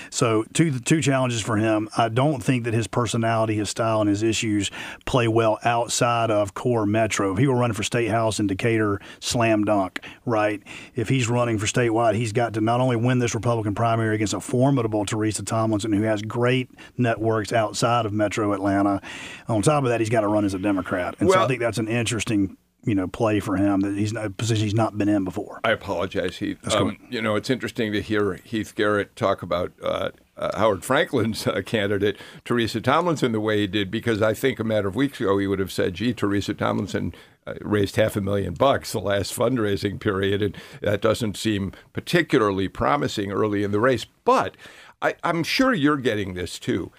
So, 0.10 0.46
two 0.54 0.80
two 0.80 1.02
challenges 1.02 1.42
for 1.42 1.58
him. 1.58 1.90
I 1.98 2.10
don't 2.10 2.42
think 2.42 2.64
that 2.66 2.74
his 2.74 2.88
personality, 2.88 3.56
his 3.56 3.70
style, 3.70 4.02
and 4.02 4.10
his 4.10 4.24
issues 4.24 4.72
play 5.06 5.28
well 5.28 5.60
outside 5.64 6.32
of 6.32 6.54
core 6.54 6.86
metro. 6.86 7.34
If 7.34 7.40
he 7.40 7.48
were 7.48 7.56
running 7.56 7.76
for 7.76 7.84
state 7.84 8.10
house 8.10 8.40
in 8.40 8.48
Decatur, 8.48 9.02
slam 9.20 9.64
dunk, 9.64 10.00
right? 10.26 10.62
If 10.96 11.10
he's 11.10 11.28
running 11.28 11.58
for 11.58 11.66
statewide, 11.66 12.16
he's 12.16 12.32
got 12.32 12.54
to 12.54 12.62
not 12.62 12.80
only 12.80 12.96
win 12.96 13.20
this 13.20 13.34
Republican 13.34 13.76
primary 13.76 14.16
against 14.16 14.34
a 14.34 14.40
formidable 14.40 15.06
Teresa 15.06 15.44
Tomlinson, 15.44 15.94
who 15.94 16.04
has 16.04 16.22
great 16.22 16.70
networks 16.98 17.52
outside 17.52 18.06
of 18.06 18.14
metro 18.14 18.54
Atlanta. 18.54 19.02
On 19.48 19.62
top 19.62 19.84
of 19.84 19.90
that, 19.90 20.00
he's 20.04 20.10
got 20.10 20.22
to 20.22 20.28
run 20.28 20.46
as 20.46 20.54
a 20.54 20.60
Democrat. 20.60 21.16
And 21.20 21.30
well, 21.30 21.40
so 21.40 21.44
I 21.46 21.48
think 21.48 21.60
that's 21.60 21.78
an 21.78 21.88
interesting 21.88 22.58
you 22.86 22.96
know 22.96 23.08
play 23.08 23.40
for 23.40 23.56
him 23.56 23.80
that 23.82 23.96
he's 23.96 24.14
not 24.14 24.26
a 24.26 24.30
position 24.30 24.66
he's 24.66 24.74
not 24.74 24.98
been 24.98 25.10
in 25.10 25.24
before. 25.24 25.62
I 25.64 25.72
apologize, 25.72 26.38
Heath. 26.38 26.58
Um, 26.74 26.98
you 27.10 27.22
know, 27.22 27.36
it's 27.36 27.50
interesting 27.50 27.92
to 27.94 28.02
hear 28.02 28.36
Heath 28.44 28.76
Garrett 28.76 29.16
talk 29.16 29.42
about 29.42 29.72
uh, 29.82 30.12
uh, 30.38 30.58
Howard 30.58 30.84
Franklin's 30.84 31.48
uh, 31.48 31.62
candidate, 31.66 32.18
Teresa 32.44 32.82
Tomlinson, 32.82 33.32
the 33.32 33.40
way 33.40 33.60
he 33.60 33.68
did, 33.68 33.90
because 33.90 34.22
I 34.22 34.34
think 34.34 34.60
a 34.60 34.64
matter 34.64 34.88
of 34.88 34.96
weeks 34.96 35.20
ago 35.20 35.38
he 35.38 35.48
would 35.48 35.60
have 35.60 35.72
said, 35.72 35.94
gee, 35.94 36.14
Teresa 36.14 36.54
Tomlinson 36.54 37.14
uh, 37.46 37.54
raised 37.62 37.96
half 37.96 38.16
a 38.16 38.22
million 38.22 38.54
bucks 38.54 38.92
the 38.92 39.00
last 39.00 39.36
fundraising 39.36 40.00
period, 40.00 40.42
and 40.42 40.58
that 40.82 41.02
doesn't 41.02 41.38
seem 41.38 41.72
particularly 41.94 42.68
promising 42.68 43.32
early 43.32 43.64
in 43.64 43.72
the 43.72 43.80
race. 43.80 44.06
But 44.26 44.56
I, 45.02 45.16
I'm 45.24 45.44
sure 45.44 45.74
you're 45.74 45.98
getting 45.98 46.34
this 46.34 46.60
too. 46.60 46.92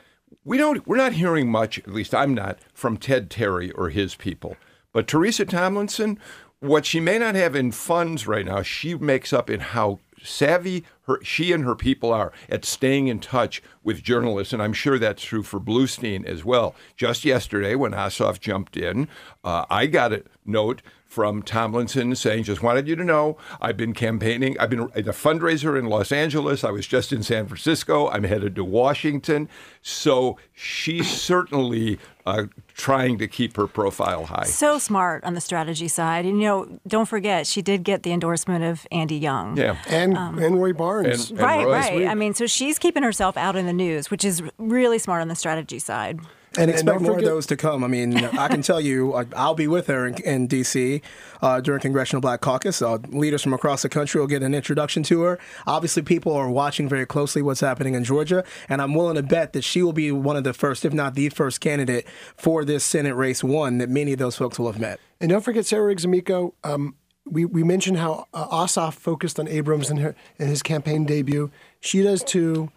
We 0.45 0.59
don't. 0.59 0.87
We're 0.87 0.97
not 0.97 1.14
hearing 1.14 1.50
much. 1.50 1.79
At 1.79 1.93
least 1.93 2.14
I'm 2.14 2.35
not 2.35 2.59
from 2.73 2.97
Ted 2.97 3.31
Terry 3.31 3.71
or 3.73 3.91
his 3.91 4.14
people. 4.14 4.57
But 4.93 5.09
Teresa 5.09 5.45
Tomlinson, 5.45 6.19
what 6.61 6.87
she 6.87 7.00
may 7.00 7.19
not 7.19 7.35
have 7.35 7.55
in 7.55 7.73
funds 7.73 8.26
right 8.26 8.47
now, 8.47 8.62
she 8.62 8.95
makes 8.95 9.33
up 9.33 9.50
in 9.50 9.61
how 9.61 9.99
savvy 10.23 10.85
her, 11.03 11.23
she 11.23 11.53
and 11.53 11.64
her 11.64 11.75
people 11.75 12.12
are 12.12 12.33
at 12.49 12.64
staying 12.64 13.09
in 13.09 13.21
touch 13.21 13.62
with 13.83 14.03
journalists, 14.03 14.53
and 14.53 14.62
I'm 14.62 14.73
sure 14.73 14.99
that's 14.99 15.23
true 15.23 15.43
for 15.43 15.61
Bluestein 15.61 16.25
as 16.25 16.45
well. 16.45 16.75
Just 16.97 17.25
yesterday, 17.25 17.75
when 17.75 17.93
Ossoff 17.93 18.41
jumped 18.41 18.76
in, 18.76 19.09
uh, 19.45 19.67
I 19.69 19.87
got 19.87 20.12
a 20.12 20.25
note 20.47 20.81
from 21.14 21.42
Tomlinson 21.44 22.16
saying, 22.16 22.42
just 22.42 22.61
wanted 22.61 22.88
you 22.88 22.97
to 22.97 23.04
know, 23.04 23.37
I've 23.61 23.76
been 23.76 23.94
campaigning. 23.94 24.59
I've 24.59 24.68
been 24.68 24.80
a 24.80 24.88
fundraiser 25.12 25.78
in 25.78 25.87
Los 25.87 26.11
Angeles. 26.11 26.64
I 26.64 26.73
was 26.73 26.88
just 26.88 27.12
in 27.12 27.23
San 27.23 27.47
Francisco. 27.47 28.09
I'm 28.09 28.25
headed 28.25 28.56
to 28.56 28.64
Washington. 28.64 29.49
So 29.80 30.37
she's 30.52 31.09
certainly 31.09 32.00
uh, 32.26 32.47
trying 32.75 33.18
to 33.18 33.28
keep 33.28 33.56
her 33.56 33.68
profile 33.68 34.25
high. 34.26 34.47
So 34.47 34.78
smart 34.80 35.23
on 35.23 35.35
the 35.35 35.40
strategy 35.40 35.87
side. 35.87 36.25
And, 36.25 36.40
you 36.42 36.49
know, 36.49 36.80
don't 36.88 37.06
forget, 37.09 37.47
she 37.47 37.62
did 37.62 37.85
get 37.85 38.02
the 38.02 38.11
endorsement 38.11 38.64
of 38.64 38.85
Andy 38.90 39.16
Young. 39.16 39.56
Yeah. 39.56 39.76
And, 39.87 40.16
and 40.16 40.61
Roy 40.61 40.73
Barnes. 40.73 41.30
And- 41.30 41.38
Right, 41.38 41.64
Royce 41.64 41.90
right. 41.90 42.06
I 42.09 42.16
mean, 42.16 42.35
so 42.35 42.47
she's 42.49 42.80
keeping 42.80 43.04
herself 43.04 43.37
out 43.37 43.54
in 43.54 43.66
the 43.66 43.73
news, 43.73 44.11
which 44.11 44.25
is 44.25 44.42
really 44.59 44.99
smart 44.99 45.23
on 45.23 45.28
the 45.28 45.37
strategy 45.37 45.78
side. 45.78 46.18
And 46.56 46.62
And 46.62 46.70
expect 46.70 46.99
don't 46.99 47.02
more 47.02 47.18
of 47.18 47.25
those 47.25 47.46
to 47.46 47.56
come. 47.56 47.82
I 47.82 47.88
mean, 47.88 48.16
I 48.16 48.49
can 48.49 48.62
tell 48.62 48.80
you, 48.80 49.14
I- 49.14 49.26
I'll 49.34 49.54
be 49.54 49.66
with 49.66 49.88
her 49.88 50.06
in, 50.06 50.14
in 50.23 50.46
D.C. 50.46 51.02
Uh, 51.42 51.61
during 51.61 51.80
Congressional 51.80 52.20
Black 52.20 52.40
Caucus. 52.40 52.80
Uh, 52.80 52.99
leaders 53.08 53.42
from 53.42 53.52
across 53.52 53.82
the 53.82 53.88
country 53.88 54.20
will 54.20 54.28
get 54.28 54.42
an 54.42 54.54
introduction 54.54 55.02
to 55.04 55.23
her. 55.23 55.38
Obviously, 55.66 56.02
people 56.02 56.32
are 56.32 56.49
watching 56.49 56.88
very 56.88 57.06
closely 57.06 57.42
what's 57.42 57.61
happening 57.61 57.94
in 57.94 58.04
Georgia, 58.04 58.44
and 58.68 58.80
I'm 58.80 58.94
willing 58.94 59.16
to 59.16 59.23
bet 59.23 59.52
that 59.54 59.64
she 59.64 59.82
will 59.82 59.92
be 59.92 60.12
one 60.12 60.37
of 60.37 60.44
the 60.44 60.52
first, 60.52 60.84
if 60.84 60.92
not 60.92 61.14
the 61.14 61.28
first, 61.30 61.61
candidate 61.61 62.06
for 62.37 62.64
this 62.64 62.84
Senate 62.84 63.14
race 63.14 63.42
one 63.42 63.78
that 63.78 63.88
many 63.88 64.12
of 64.12 64.18
those 64.18 64.37
folks 64.37 64.58
will 64.58 64.70
have 64.70 64.80
met. 64.80 65.00
And 65.20 65.30
don't 65.30 65.42
forget 65.42 65.66
Sarah 65.66 65.84
Riggs 65.84 66.04
Amico. 66.04 66.54
Um, 66.62 66.94
we, 67.26 67.44
we 67.44 67.64
mentioned 67.64 67.99
how 67.99 68.26
uh, 68.34 68.46
Ossoff 68.49 68.94
focused 68.94 69.40
on 69.40 69.49
Abrams 69.49 69.90
in, 69.90 69.96
her, 69.96 70.14
in 70.38 70.49
his 70.49 70.62
campaign 70.62 71.04
debut. 71.04 71.50
She 71.80 72.02
does 72.02 72.23
too 72.23 72.70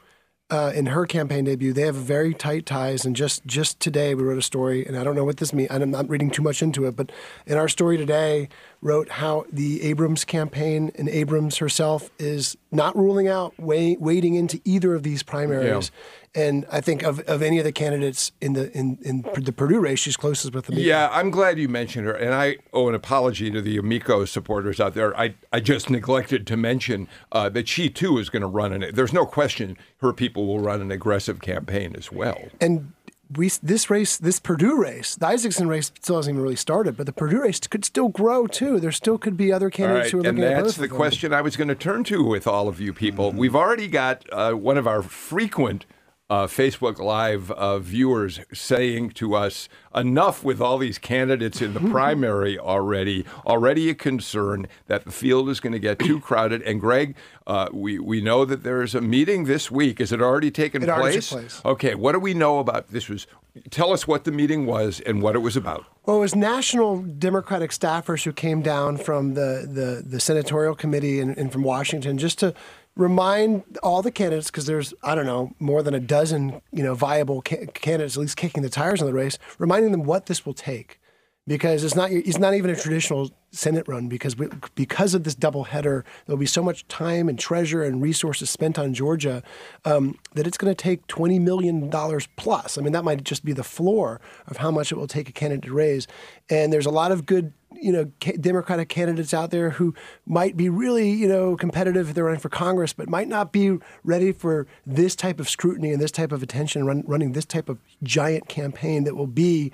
uh, 0.49 0.71
in 0.73 0.87
her 0.87 1.05
campaign 1.05 1.43
debut. 1.45 1.73
They 1.73 1.81
have 1.81 1.95
very 1.95 2.33
tight 2.33 2.65
ties. 2.65 3.05
And 3.05 3.15
just, 3.15 3.45
just 3.45 3.79
today, 3.79 4.15
we 4.15 4.23
wrote 4.23 4.37
a 4.37 4.41
story, 4.43 4.85
and 4.85 4.97
I 4.97 5.03
don't 5.03 5.15
know 5.15 5.25
what 5.25 5.37
this 5.37 5.53
means. 5.53 5.69
I'm 5.71 5.91
not 5.91 6.09
reading 6.09 6.31
too 6.31 6.41
much 6.41 6.61
into 6.61 6.85
it, 6.85 6.95
but 6.95 7.11
in 7.45 7.57
our 7.57 7.67
story 7.67 7.97
today, 7.97 8.47
wrote 8.81 9.09
how 9.09 9.45
the 9.51 9.81
Abrams 9.83 10.23
campaign 10.23 10.91
and 10.95 11.09
Abrams 11.09 11.57
herself 11.57 12.09
is 12.19 12.55
not 12.71 12.95
ruling 12.95 13.27
out 13.27 13.57
wa- 13.59 13.95
wading 13.99 14.35
into 14.35 14.61
either 14.63 14.93
of 14.95 15.03
these 15.03 15.23
primaries. 15.23 15.91
And 16.37 16.67
I 16.71 16.81
think 16.81 17.01
of, 17.01 17.19
of 17.21 17.41
any 17.41 17.57
of 17.57 17.63
the 17.63 17.71
candidates 17.71 18.31
in 18.39 18.53
the 18.53 18.71
in, 18.77 18.99
in 19.01 19.23
the 19.23 19.51
Perdue 19.51 19.79
race, 19.79 19.97
she's 19.97 20.15
closest 20.15 20.53
with 20.53 20.69
Amico. 20.69 20.83
Yeah, 20.83 21.09
I'm 21.11 21.31
glad 21.31 21.57
you 21.57 21.67
mentioned 21.67 22.05
her, 22.05 22.13
and 22.13 22.31
I 22.35 22.57
owe 22.73 22.87
an 22.87 22.93
apology 22.93 23.49
to 23.49 23.59
the 23.59 23.77
Amico 23.77 24.23
supporters 24.25 24.79
out 24.79 24.93
there. 24.93 25.17
I, 25.19 25.33
I 25.51 25.59
just 25.59 25.89
neglected 25.97 26.45
to 26.45 26.55
mention 26.55 27.07
uh, 27.31 27.49
that 27.49 27.67
she 27.67 27.89
too 27.89 28.19
is 28.19 28.29
going 28.29 28.41
to 28.41 28.47
run 28.47 28.71
an. 28.71 28.85
There's 28.93 29.13
no 29.13 29.25
question 29.25 29.77
her 29.97 30.13
people 30.13 30.45
will 30.45 30.59
run 30.59 30.79
an 30.79 30.91
aggressive 30.91 31.41
campaign 31.41 31.95
as 31.97 32.11
well. 32.11 32.39
and 32.61 32.93
we 33.35 33.49
this 33.63 33.89
race, 33.89 34.17
this 34.17 34.39
Perdue 34.39 34.79
race, 34.79 35.15
the 35.15 35.25
Isakson 35.25 35.67
race 35.67 35.91
still 35.99 36.17
hasn't 36.17 36.35
even 36.35 36.43
really 36.43 36.55
started, 36.55 36.95
but 36.95 37.07
the 37.07 37.13
Perdue 37.13 37.41
race 37.41 37.59
could 37.61 37.83
still 37.83 38.09
grow 38.09 38.47
too. 38.47 38.79
There 38.79 38.91
still 38.91 39.17
could 39.17 39.35
be 39.35 39.51
other 39.51 39.69
candidates 39.69 40.05
right, 40.05 40.11
who 40.11 40.17
are 40.19 40.29
and 40.29 40.37
looking 40.37 40.53
at 40.53 40.63
that's 40.63 40.73
both 40.73 40.77
the 40.77 40.83
of 40.83 40.89
them. 40.91 40.97
question 40.97 41.33
I 41.33 41.41
was 41.41 41.57
going 41.57 41.67
to 41.67 41.75
turn 41.75 42.03
to 42.05 42.23
with 42.23 42.47
all 42.47 42.67
of 42.67 42.79
you 42.79 42.93
people. 42.93 43.29
Mm-hmm. 43.29 43.39
We've 43.39 43.55
already 43.55 43.87
got 43.87 44.25
uh, 44.31 44.53
one 44.53 44.77
of 44.77 44.87
our 44.87 45.01
frequent 45.01 45.85
uh, 46.29 46.45
Facebook 46.47 46.99
Live 46.99 47.51
uh, 47.51 47.79
viewers 47.79 48.41
saying 48.53 49.11
to 49.11 49.35
us, 49.35 49.69
enough 49.95 50.43
with 50.43 50.61
all 50.61 50.77
these 50.77 50.97
candidates 50.97 51.61
in 51.61 51.73
the 51.73 51.79
primary 51.91 52.59
already. 52.59 53.25
Already 53.45 53.89
a 53.89 53.95
concern 53.95 54.67
that 54.87 55.05
the 55.05 55.11
field 55.11 55.49
is 55.49 55.59
going 55.59 55.73
to 55.73 55.79
get 55.79 55.99
too 55.99 56.19
crowded. 56.19 56.61
And 56.63 56.79
Greg, 56.79 57.15
uh, 57.45 57.69
we, 57.71 57.97
we 57.99 58.21
know 58.21 58.45
that 58.45 58.63
there's 58.63 58.93
a 58.93 59.01
meeting 59.01 59.45
this 59.45 59.71
week. 59.71 60.01
Is 60.01 60.11
it 60.11 60.21
already 60.21 60.51
taken 60.51 60.83
It 60.83 60.89
already 60.89 61.15
place? 61.15 61.29
took 61.29 61.39
place. 61.39 61.61
Okay, 61.65 61.95
what 61.95 62.11
do 62.11 62.19
we 62.19 62.33
know 62.33 62.59
about 62.59 62.89
this? 62.91 63.09
Was 63.09 63.27
Tell 63.69 63.91
us 63.91 64.07
what 64.07 64.23
the 64.23 64.31
meeting 64.31 64.65
was 64.65 64.99
and 64.99 65.21
what 65.21 65.35
it 65.35 65.39
was 65.39 65.55
about. 65.55 65.85
Well, 66.05 66.17
it 66.17 66.19
was 66.19 66.35
national 66.35 67.01
Democratic 67.01 67.71
staffers 67.71 68.23
who 68.23 68.31
came 68.31 68.61
down 68.61 68.97
from 68.97 69.33
the, 69.33 69.67
the, 69.67 70.07
the 70.07 70.19
senatorial 70.19 70.75
committee 70.75 71.19
and, 71.19 71.37
and 71.37 71.51
from 71.51 71.63
Washington 71.63 72.17
just 72.17 72.39
to 72.39 72.53
remind 72.97 73.77
all 73.83 74.01
the 74.01 74.11
candidates, 74.11 74.49
because 74.49 74.65
there's, 74.65 74.93
I 75.03 75.15
don't 75.15 75.25
know, 75.25 75.53
more 75.59 75.83
than 75.83 75.93
a 75.93 75.99
dozen, 75.99 76.61
you 76.71 76.83
know, 76.83 76.95
viable 76.95 77.41
ca- 77.41 77.67
candidates 77.73 78.17
at 78.17 78.21
least 78.21 78.37
kicking 78.37 78.63
the 78.63 78.69
tires 78.69 79.01
on 79.01 79.07
the 79.07 79.13
race, 79.13 79.37
reminding 79.59 79.91
them 79.91 80.03
what 80.03 80.25
this 80.25 80.45
will 80.45 80.53
take. 80.53 80.99
Because 81.45 81.85
it's 81.85 81.95
not, 81.95 82.11
it's 82.11 82.39
not 82.39 82.55
even 82.55 82.69
a 82.69 82.75
traditional 82.75 83.31
Senate 83.51 83.87
run. 83.87 84.09
Because 84.09 84.35
we, 84.35 84.49
because 84.75 85.13
of 85.13 85.23
this 85.23 85.33
double 85.33 85.63
header, 85.63 86.03
there'll 86.25 86.37
be 86.37 86.45
so 86.45 86.61
much 86.61 86.85
time 86.89 87.29
and 87.29 87.39
treasure 87.39 87.83
and 87.83 88.01
resources 88.01 88.49
spent 88.49 88.77
on 88.77 88.93
Georgia 88.93 89.41
um, 89.85 90.19
that 90.33 90.45
it's 90.45 90.57
going 90.57 90.69
to 90.69 90.75
take 90.75 91.07
twenty 91.07 91.39
million 91.39 91.89
dollars 91.89 92.27
plus. 92.35 92.77
I 92.77 92.81
mean, 92.81 92.91
that 92.91 93.05
might 93.05 93.23
just 93.23 93.45
be 93.45 93.53
the 93.53 93.63
floor 93.63 94.19
of 94.47 94.57
how 94.57 94.71
much 94.71 94.91
it 94.91 94.95
will 94.95 95.07
take 95.07 95.29
a 95.29 95.31
candidate 95.31 95.69
to 95.69 95.73
raise. 95.73 96.05
And 96.49 96.73
there's 96.73 96.85
a 96.85 96.91
lot 96.91 97.13
of 97.13 97.25
good, 97.25 97.53
you 97.73 97.91
know, 97.91 98.05
Democratic 98.39 98.89
candidates 98.89 99.33
out 99.33 99.51
there 99.51 99.71
who 99.71 99.93
might 100.25 100.55
be 100.55 100.69
really, 100.69 101.09
you 101.11 101.27
know, 101.27 101.55
competitive 101.55 102.09
if 102.09 102.15
they're 102.15 102.23
running 102.23 102.39
for 102.39 102.49
Congress, 102.49 102.93
but 102.93 103.09
might 103.09 103.27
not 103.27 103.51
be 103.51 103.77
ready 104.03 104.31
for 104.31 104.67
this 104.85 105.15
type 105.15 105.39
of 105.39 105.49
scrutiny 105.49 105.91
and 105.91 106.01
this 106.01 106.11
type 106.11 106.31
of 106.31 106.41
attention, 106.41 106.85
run, 106.85 107.03
running 107.05 107.33
this 107.33 107.45
type 107.45 107.69
of 107.69 107.77
giant 108.03 108.47
campaign 108.47 109.03
that 109.03 109.15
will 109.15 109.27
be 109.27 109.71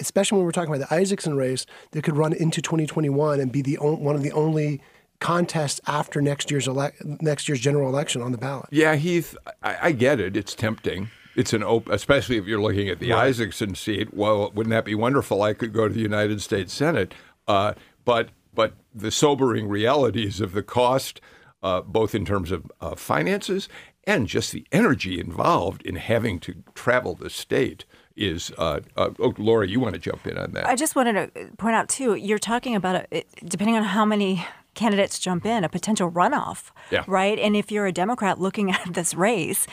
especially 0.00 0.36
when 0.36 0.44
we're 0.44 0.52
talking 0.52 0.72
about 0.72 0.88
the 0.88 0.94
Isakson 0.94 1.36
race, 1.36 1.66
that 1.90 2.02
could 2.02 2.16
run 2.16 2.32
into 2.32 2.62
2021 2.62 3.40
and 3.40 3.50
be 3.50 3.62
the 3.62 3.78
on, 3.78 4.00
one 4.00 4.14
of 4.14 4.22
the 4.22 4.32
only 4.32 4.80
contests 5.20 5.80
after 5.86 6.20
next 6.22 6.50
year's 6.50 6.68
ele- 6.68 6.92
next 7.02 7.48
year's 7.48 7.60
general 7.60 7.88
election 7.88 8.22
on 8.22 8.32
the 8.32 8.38
ballot. 8.38 8.66
Yeah, 8.70 8.94
Heath, 8.94 9.36
I, 9.62 9.76
I 9.82 9.92
get 9.92 10.20
it. 10.20 10.36
It's 10.36 10.54
tempting. 10.54 11.10
It's 11.38 11.52
an 11.52 11.62
open, 11.62 11.94
especially 11.94 12.36
if 12.36 12.46
you're 12.46 12.60
looking 12.60 12.88
at 12.88 12.98
the 12.98 13.10
Isakson 13.10 13.76
seat. 13.76 14.12
Well, 14.12 14.50
wouldn't 14.50 14.72
that 14.72 14.84
be 14.84 14.96
wonderful? 14.96 15.40
I 15.40 15.54
could 15.54 15.72
go 15.72 15.86
to 15.86 15.94
the 15.94 16.00
United 16.00 16.42
States 16.42 16.72
Senate. 16.72 17.14
Uh, 17.46 17.74
but 18.04 18.30
but 18.52 18.74
the 18.92 19.12
sobering 19.12 19.68
realities 19.68 20.40
of 20.40 20.50
the 20.50 20.64
cost, 20.64 21.20
uh, 21.62 21.82
both 21.82 22.12
in 22.12 22.24
terms 22.24 22.50
of 22.50 22.68
uh, 22.80 22.96
finances 22.96 23.68
and 24.02 24.26
just 24.26 24.50
the 24.50 24.66
energy 24.72 25.20
involved 25.20 25.82
in 25.82 25.94
having 25.94 26.40
to 26.40 26.56
travel 26.74 27.14
the 27.14 27.30
state, 27.30 27.84
is. 28.16 28.52
Uh, 28.58 28.80
uh, 28.96 29.10
oh, 29.20 29.32
Laura, 29.38 29.68
you 29.68 29.78
want 29.78 29.94
to 29.94 30.00
jump 30.00 30.26
in 30.26 30.36
on 30.36 30.50
that? 30.54 30.66
I 30.66 30.74
just 30.74 30.96
wanted 30.96 31.32
to 31.34 31.50
point 31.56 31.76
out 31.76 31.88
too. 31.88 32.16
You're 32.16 32.40
talking 32.40 32.74
about 32.74 32.96
a, 32.96 33.18
it, 33.18 33.28
depending 33.44 33.76
on 33.76 33.84
how 33.84 34.04
many 34.04 34.44
candidates 34.78 35.18
jump 35.18 35.44
in, 35.44 35.64
a 35.64 35.68
potential 35.68 36.10
runoff, 36.10 36.70
Yeah. 36.90 37.04
right? 37.06 37.38
And 37.38 37.54
if 37.56 37.70
you're 37.72 37.86
a 37.86 37.92
Democrat 37.92 38.40
looking 38.40 38.70
at 38.78 38.94
this 38.94 39.12
race, 39.14 39.66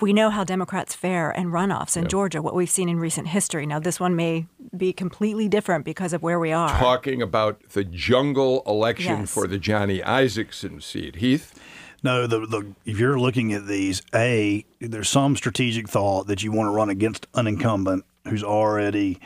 we 0.00 0.12
know 0.12 0.28
how 0.30 0.44
Democrats 0.44 0.94
fare 0.94 1.30
in 1.30 1.46
runoffs 1.52 1.96
in 1.96 2.08
Georgia. 2.08 2.42
What 2.42 2.54
we've 2.54 2.68
seen 2.70 2.88
in 2.88 2.98
recent 2.98 3.28
history. 3.28 3.64
Now, 3.64 3.78
this 3.78 3.98
one 4.00 4.14
may 4.16 4.46
be 4.76 4.92
completely 4.92 5.48
different 5.48 5.84
because 5.84 6.12
of 6.12 6.22
where 6.22 6.38
we 6.38 6.52
are. 6.52 6.68
Talking 6.78 7.22
about 7.22 7.60
the 7.70 7.84
jungle 7.84 8.62
election 8.66 9.20
Yes. 9.20 9.32
for 9.32 9.46
the 9.46 9.58
Johnny 9.58 10.00
Isakson 10.00 10.82
seat, 10.82 11.16
Heath. 11.16 11.54
No, 12.02 12.26
the, 12.26 12.40
the 12.46 12.74
if 12.84 12.98
you're 12.98 13.18
looking 13.20 13.52
at 13.52 13.66
these, 13.66 14.02
a 14.14 14.64
there's 14.80 15.08
some 15.08 15.36
strategic 15.36 15.88
thought 15.88 16.26
that 16.28 16.42
you 16.42 16.50
want 16.50 16.66
to 16.68 16.72
run 16.72 16.88
against 16.90 17.26
an 17.34 17.46
incumbent 17.46 18.04
who's 18.26 18.42
already 18.42 19.18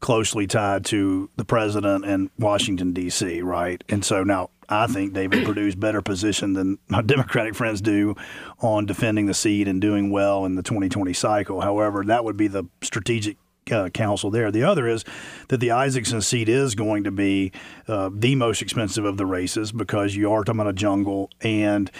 closely 0.00 0.46
tied 0.46 0.84
to 0.84 1.30
the 1.36 1.44
president 1.44 2.04
and 2.04 2.30
Washington 2.38 2.92
D.C. 2.92 3.42
Right, 3.42 3.82
and 3.88 4.04
so 4.04 4.22
now 4.22 4.50
I 4.72 4.86
think 4.86 5.12
David 5.12 5.44
Perdue's 5.44 5.74
better 5.74 6.02
position 6.02 6.54
than 6.54 6.78
my 6.88 7.02
Democratic 7.12 7.54
friends 7.54 7.80
do 7.80 8.14
on 8.60 8.86
defending 8.86 9.26
the 9.26 9.34
seat 9.34 9.68
and 9.68 9.80
doing 9.80 10.10
well 10.10 10.44
in 10.44 10.54
the 10.54 10.62
2020 10.62 11.12
cycle. 11.12 11.60
However, 11.60 12.04
that 12.04 12.24
would 12.24 12.36
be 12.36 12.48
the 12.48 12.64
strategic 12.82 13.36
uh, 13.70 13.88
counsel 13.90 14.30
there. 14.30 14.50
The 14.50 14.64
other 14.64 14.88
is 14.88 15.04
that 15.48 15.58
the 15.58 15.68
Isakson 15.68 16.22
seat 16.22 16.48
is 16.48 16.74
going 16.74 17.04
to 17.04 17.10
be 17.10 17.52
uh, 17.86 18.10
the 18.12 18.34
most 18.34 18.62
expensive 18.62 19.04
of 19.04 19.16
the 19.16 19.26
races 19.26 19.70
because 19.70 20.16
you 20.16 20.32
are 20.32 20.42
talking 20.42 20.60
about 20.60 20.70
a 20.70 20.72
jungle, 20.72 21.30
and 21.42 21.90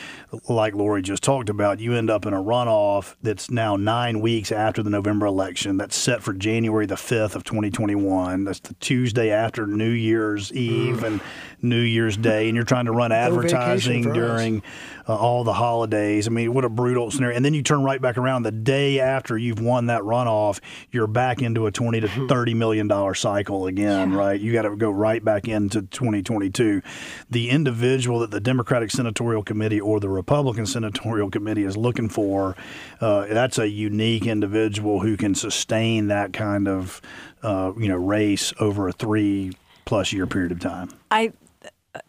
like 0.49 0.75
Lori 0.75 1.03
just 1.03 1.23
talked 1.23 1.49
about, 1.49 1.79
you 1.79 1.95
end 1.95 2.11
up 2.11 2.27
in 2.27 2.33
a 2.33 2.43
runoff 2.43 3.15
that's 3.23 3.51
now 3.51 3.77
nine 3.77 4.21
weeks 4.21 4.51
after 4.51 4.83
the 4.83 4.91
November 4.91 5.27
election. 5.27 5.77
That's 5.77 5.97
set 5.97 6.23
for 6.23 6.33
January 6.33 6.87
the 6.87 6.97
fifth 6.97 7.37
of 7.37 7.45
2021. 7.45 8.45
That's 8.45 8.61
the 8.61 8.75
Tuesday 8.75 9.31
after 9.31 9.67
New 9.67 9.91
Year's 9.91 10.53
Eve 10.53 11.05
and 11.05 11.21
New 11.63 11.81
Year's 11.81 12.17
Day, 12.17 12.49
and 12.49 12.57
you're 12.57 12.65
trying 12.65 12.87
to 12.87 12.93
run 12.93 13.13
advertising 13.13 14.05
for 14.05 14.11
us. 14.11 14.17
during 14.17 14.63
uh, 15.09 15.17
all 15.17 15.45
the 15.45 15.53
holidays. 15.53 16.27
I 16.27 16.31
mean, 16.31 16.53
what 16.55 16.65
a 16.65 16.69
brutal 16.69 17.11
scenario. 17.11 17.37
And 17.37 17.45
then 17.45 17.55
you 17.55 17.63
turn 17.63 17.83
right 17.83 18.01
back 18.01 18.19
around 18.19 18.43
the 18.43 18.53
day 18.53 19.01
after 19.01 19.37
you've 19.37 19.61
won 19.61 19.87
that 19.87 20.03
runoff, 20.03 20.61
you're 20.91 21.07
back 21.07 21.43
into 21.43 21.67
a 21.67 21.73
20 21.73 22.01
to 22.01 22.09
30 22.29 22.55
million 22.55 22.89
dollar 22.89 23.15
cycle 23.15 23.67
again, 23.67 24.13
right? 24.13 24.41
You 24.41 24.53
got 24.53 24.63
to 24.63 24.77
go 24.77 24.91
right 24.91 25.25
back 25.25 25.49
into 25.49 25.83
2022. 25.83 26.83
The 27.31 27.51
individual 27.51 28.21
that 28.21 28.31
the 28.31 28.41
Democratic 28.41 28.91
Senatorial 28.91 29.43
Committee 29.43 29.81
or 29.81 30.01
the 30.01 30.09
Republican 30.09 30.67
Senatorial 30.67 31.31
Committee 31.31 31.65
is 31.65 31.77
looking 31.77 32.09
for, 32.09 32.57
uh, 33.01 33.27
that's 33.27 33.59
a 33.59 33.69
unique 33.69 34.27
individual 34.27 35.01
who 35.01 35.17
can 35.17 35.35
sustain 35.35 36.09
that 36.09 36.33
kind 36.33 36.69
of, 36.69 37.01
uh, 37.43 37.73
you 37.79 37.89
know, 37.89 37.97
race 37.97 38.53
over 38.61 38.89
a 38.89 38.93
three 38.93 39.53
plus 39.85 40.13
year 40.13 40.27
period 40.27 40.53
of 40.53 40.61
time. 40.61 40.89
I 41.11 41.33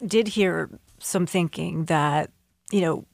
did 0.06 0.28
hear 0.28 0.70
some 0.98 1.26
thinking 1.26 1.84
that, 1.86 2.30
you 2.70 2.80
know, 2.80 3.04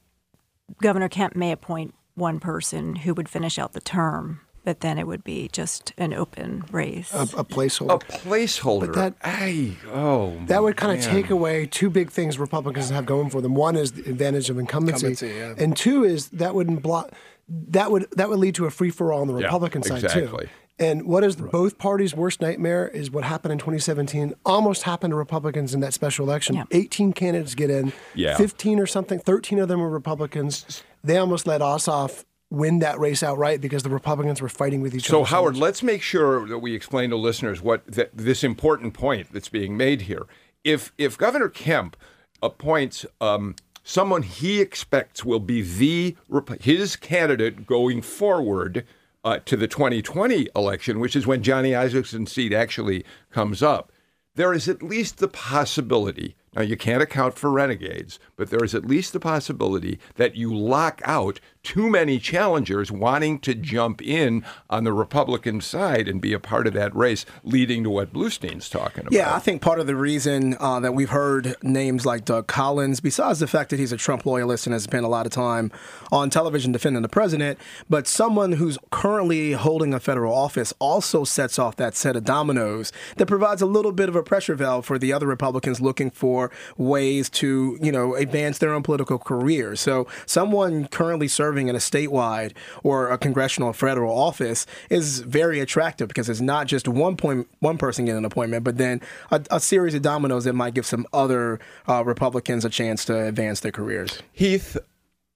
Governor 0.81 1.09
Kemp 1.09 1.35
may 1.35 1.51
appoint 1.51 1.93
one 2.15 2.39
person 2.39 2.95
who 2.95 3.13
would 3.13 3.27
finish 3.27 3.57
out 3.59 3.73
the 3.73 3.81
term, 3.81 4.41
but 4.63 4.79
then 4.81 4.97
it 4.97 5.07
would 5.07 5.23
be 5.23 5.49
just 5.51 5.91
an 5.97 6.13
open 6.13 6.63
race. 6.71 7.13
A, 7.13 7.17
a 7.19 7.21
A 7.23 7.45
placeholder. 7.45 7.99
placeholder. 8.03 8.87
But 8.87 8.95
that- 8.95 9.15
I, 9.23 9.75
oh, 9.91 10.39
That 10.47 10.63
would 10.63 10.77
kind 10.77 10.97
of 10.97 11.03
take 11.03 11.29
away 11.29 11.65
two 11.65 11.89
big 11.89 12.09
things 12.11 12.39
Republicans 12.39 12.89
have 12.89 13.05
going 13.05 13.29
for 13.29 13.41
them. 13.41 13.55
One 13.55 13.75
is 13.75 13.93
the 13.93 14.09
advantage 14.09 14.49
of 14.49 14.57
incumbency, 14.59 15.07
Incumbency, 15.07 15.27
yeah. 15.37 15.55
and 15.63 15.75
two 15.75 16.03
is 16.05 16.29
that 16.29 16.53
wouldn't 16.55 16.81
block 16.81 17.11
that 17.49 17.91
would 17.91 18.07
that 18.15 18.29
would 18.29 18.39
lead 18.39 18.55
to 18.55 18.65
a 18.65 18.71
free 18.71 18.91
for 18.91 19.11
all 19.11 19.21
on 19.21 19.27
the 19.27 19.35
Yeah, 19.37 19.47
Republican 19.47 19.83
side 19.83 20.03
exactly. 20.05 20.45
too. 20.45 20.49
And 20.79 21.05
what 21.05 21.23
is 21.23 21.35
both 21.35 21.77
parties' 21.77 22.15
worst 22.15 22.41
nightmare 22.41 22.87
is 22.87 23.11
what 23.11 23.23
happened 23.23 23.51
in 23.51 23.59
2017. 23.59 24.33
Almost 24.45 24.83
happened 24.83 25.11
to 25.11 25.15
Republicans 25.15 25.73
in 25.75 25.79
that 25.81 25.93
special 25.93 26.25
election. 26.25 26.55
Yeah. 26.55 26.63
18 26.71 27.13
candidates 27.13 27.53
get 27.53 27.69
in. 27.69 27.93
Yeah. 28.15 28.35
15 28.35 28.79
or 28.79 28.87
something. 28.87 29.19
13 29.19 29.59
of 29.59 29.67
them 29.67 29.79
were 29.79 29.89
Republicans. 29.89 30.83
They 31.03 31.17
almost 31.17 31.45
let 31.45 31.61
Ossoff 31.61 32.25
win 32.49 32.79
that 32.79 32.99
race 32.99 33.23
outright 33.23 33.61
because 33.61 33.83
the 33.83 33.89
Republicans 33.89 34.41
were 34.41 34.49
fighting 34.49 34.81
with 34.81 34.95
each 34.95 35.05
So, 35.07 35.19
other. 35.19 35.27
So, 35.27 35.35
Howard, 35.35 35.57
let's 35.57 35.83
make 35.83 36.01
sure 36.01 36.47
that 36.47 36.57
we 36.59 36.73
explain 36.75 37.09
to 37.11 37.15
listeners 37.15 37.61
what 37.61 37.91
th- 37.93 38.09
this 38.13 38.43
important 38.43 38.93
point 38.93 39.31
that's 39.31 39.49
being 39.49 39.77
made 39.77 40.01
here. 40.01 40.25
If 40.63 40.91
if 40.97 41.17
Governor 41.17 41.49
Kemp 41.49 41.95
appoints 42.43 43.05
um, 43.19 43.55
someone 43.83 44.23
he 44.23 44.61
expects 44.61 45.23
will 45.23 45.39
be 45.39 45.61
the 45.61 46.15
his 46.59 46.95
candidate 46.95 47.65
going 47.65 48.01
forward 48.01 48.85
uh, 49.23 49.39
to 49.45 49.55
the 49.55 49.67
2020 49.67 50.47
election, 50.55 50.99
which 50.99 51.15
is 51.15 51.27
when 51.27 51.43
Johnny 51.43 51.71
Isakson's 51.71 52.31
seat 52.31 52.53
actually 52.53 53.05
comes 53.31 53.61
up, 53.61 53.91
there 54.35 54.53
is 54.53 54.69
at 54.69 54.81
least 54.81 55.17
the 55.17 55.27
possibility. 55.27 56.35
Now, 56.55 56.61
you 56.61 56.77
can't 56.77 57.03
account 57.03 57.37
for 57.37 57.51
renegades, 57.51 58.19
but 58.35 58.49
there 58.49 58.63
is 58.63 58.73
at 58.73 58.85
least 58.85 59.13
the 59.13 59.19
possibility 59.19 59.99
that 60.15 60.35
you 60.35 60.53
lock 60.53 61.01
out 61.03 61.39
too 61.63 61.89
many 61.89 62.17
challengers 62.19 62.91
wanting 62.91 63.39
to 63.39 63.53
jump 63.53 64.01
in 64.01 64.43
on 64.69 64.83
the 64.83 64.93
Republican 64.93 65.61
side 65.61 66.07
and 66.07 66.19
be 66.21 66.33
a 66.33 66.39
part 66.39 66.67
of 66.67 66.73
that 66.73 66.95
race, 66.95 67.25
leading 67.43 67.83
to 67.83 67.89
what 67.89 68.11
Bluestein's 68.11 68.69
talking 68.69 69.01
about. 69.01 69.13
Yeah, 69.13 69.35
I 69.35 69.39
think 69.39 69.61
part 69.61 69.79
of 69.79 69.87
the 69.87 69.95
reason 69.95 70.55
uh, 70.59 70.79
that 70.79 70.93
we've 70.93 71.09
heard 71.09 71.55
names 71.61 72.05
like 72.05 72.25
Doug 72.25 72.47
Collins, 72.47 72.99
besides 72.99 73.39
the 73.39 73.47
fact 73.47 73.69
that 73.69 73.79
he's 73.79 73.91
a 73.91 73.97
Trump 73.97 74.25
loyalist 74.25 74.65
and 74.65 74.73
has 74.73 74.83
spent 74.83 75.05
a 75.05 75.07
lot 75.07 75.25
of 75.25 75.31
time 75.31 75.71
on 76.11 76.29
television 76.29 76.71
defending 76.71 77.03
the 77.03 77.09
president, 77.09 77.59
but 77.89 78.07
someone 78.07 78.53
who's 78.53 78.77
currently 78.89 79.53
holding 79.53 79.93
a 79.93 79.99
federal 79.99 80.33
office 80.33 80.73
also 80.79 81.23
sets 81.23 81.59
off 81.59 81.75
that 81.75 81.95
set 81.95 82.15
of 82.15 82.23
dominoes 82.23 82.91
that 83.17 83.27
provides 83.27 83.61
a 83.61 83.65
little 83.65 83.91
bit 83.91 84.09
of 84.09 84.15
a 84.15 84.23
pressure 84.23 84.55
valve 84.55 84.85
for 84.85 84.97
the 84.97 85.13
other 85.13 85.27
Republicans 85.27 85.79
looking 85.79 86.09
for 86.09 86.51
ways 86.77 87.29
to, 87.29 87.77
you 87.81 87.91
know, 87.91 88.15
advance 88.15 88.57
their 88.57 88.73
own 88.73 88.81
political 88.81 89.19
careers. 89.19 89.79
So 89.79 90.07
someone 90.25 90.87
currently 90.87 91.27
serving 91.27 91.50
in 91.67 91.75
a 91.75 91.79
statewide 91.79 92.53
or 92.83 93.09
a 93.09 93.17
congressional 93.17 93.69
or 93.69 93.73
federal 93.73 94.17
office 94.17 94.65
is 94.89 95.19
very 95.19 95.59
attractive 95.59 96.07
because 96.07 96.29
it's 96.29 96.41
not 96.41 96.67
just 96.67 96.87
one 96.87 97.15
point 97.15 97.47
one 97.59 97.77
person 97.77 98.05
getting 98.05 98.19
an 98.19 98.25
appointment, 98.25 98.63
but 98.63 98.77
then 98.77 99.01
a, 99.31 99.41
a 99.51 99.59
series 99.59 99.93
of 99.93 100.01
dominoes 100.01 100.43
that 100.45 100.53
might 100.53 100.73
give 100.73 100.85
some 100.85 101.05
other 101.13 101.59
uh, 101.87 102.03
Republicans 102.03 102.65
a 102.65 102.69
chance 102.69 103.05
to 103.05 103.27
advance 103.27 103.59
their 103.61 103.71
careers. 103.71 104.21
Heath, 104.31 104.77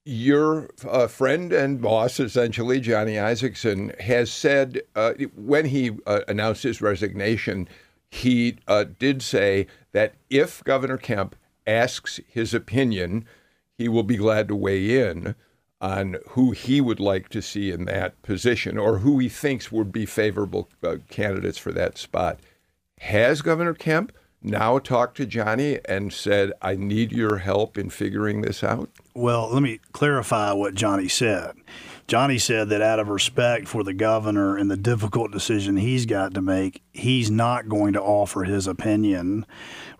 your 0.05 0.69
uh, 0.87 1.07
friend 1.07 1.51
and 1.51 1.81
boss, 1.81 2.19
essentially, 2.19 2.79
Johnny 2.79 3.13
Isakson, 3.13 3.99
has 3.99 4.31
said 4.31 4.81
uh, 4.95 5.13
when 5.35 5.65
he 5.65 5.91
uh, 6.05 6.21
announced 6.27 6.63
his 6.63 6.81
resignation, 6.81 7.67
he 8.09 8.57
uh, 8.67 8.85
did 8.99 9.21
say 9.21 9.67
that 9.93 10.13
if 10.29 10.63
Governor 10.63 10.97
Kemp 10.97 11.35
asks 11.65 12.19
his 12.27 12.53
opinion, 12.53 13.25
he 13.77 13.89
will 13.89 14.03
be 14.03 14.17
glad 14.17 14.47
to 14.47 14.55
weigh 14.55 15.09
in 15.09 15.35
on 15.81 16.17
who 16.29 16.51
he 16.51 16.81
would 16.81 16.99
like 16.99 17.29
to 17.29 17.41
see 17.41 17.71
in 17.71 17.85
that 17.85 18.21
position 18.21 18.77
or 18.77 18.99
who 18.99 19.19
he 19.19 19.29
thinks 19.29 19.71
would 19.71 19.91
be 19.91 20.05
favorable 20.05 20.69
uh, 20.83 20.97
candidates 21.09 21.57
for 21.57 21.71
that 21.71 21.97
spot. 21.97 22.39
Has 22.99 23.41
Governor 23.41 23.73
Kemp 23.73 24.11
now 24.41 24.79
talked 24.79 25.17
to 25.17 25.25
Johnny 25.25 25.79
and 25.85 26.13
said, 26.13 26.53
I 26.61 26.75
need 26.75 27.11
your 27.11 27.37
help 27.37 27.77
in 27.77 27.89
figuring 27.89 28.41
this 28.41 28.63
out? 28.63 28.89
Well, 29.13 29.51
let 29.51 29.61
me 29.61 29.79
clarify 29.91 30.53
what 30.53 30.75
Johnny 30.75 31.07
said. 31.07 31.55
Johnny 32.07 32.37
said 32.37 32.69
that 32.69 32.81
out 32.81 32.99
of 32.99 33.09
respect 33.09 33.67
for 33.67 33.83
the 33.83 33.93
governor 33.93 34.57
and 34.57 34.69
the 34.69 34.77
difficult 34.77 35.31
decision 35.31 35.77
he's 35.77 36.05
got 36.05 36.35
to 36.35 36.41
make, 36.41 36.83
he's 36.93 37.31
not 37.31 37.67
going 37.67 37.93
to 37.93 38.01
offer 38.01 38.43
his 38.43 38.67
opinion. 38.67 39.45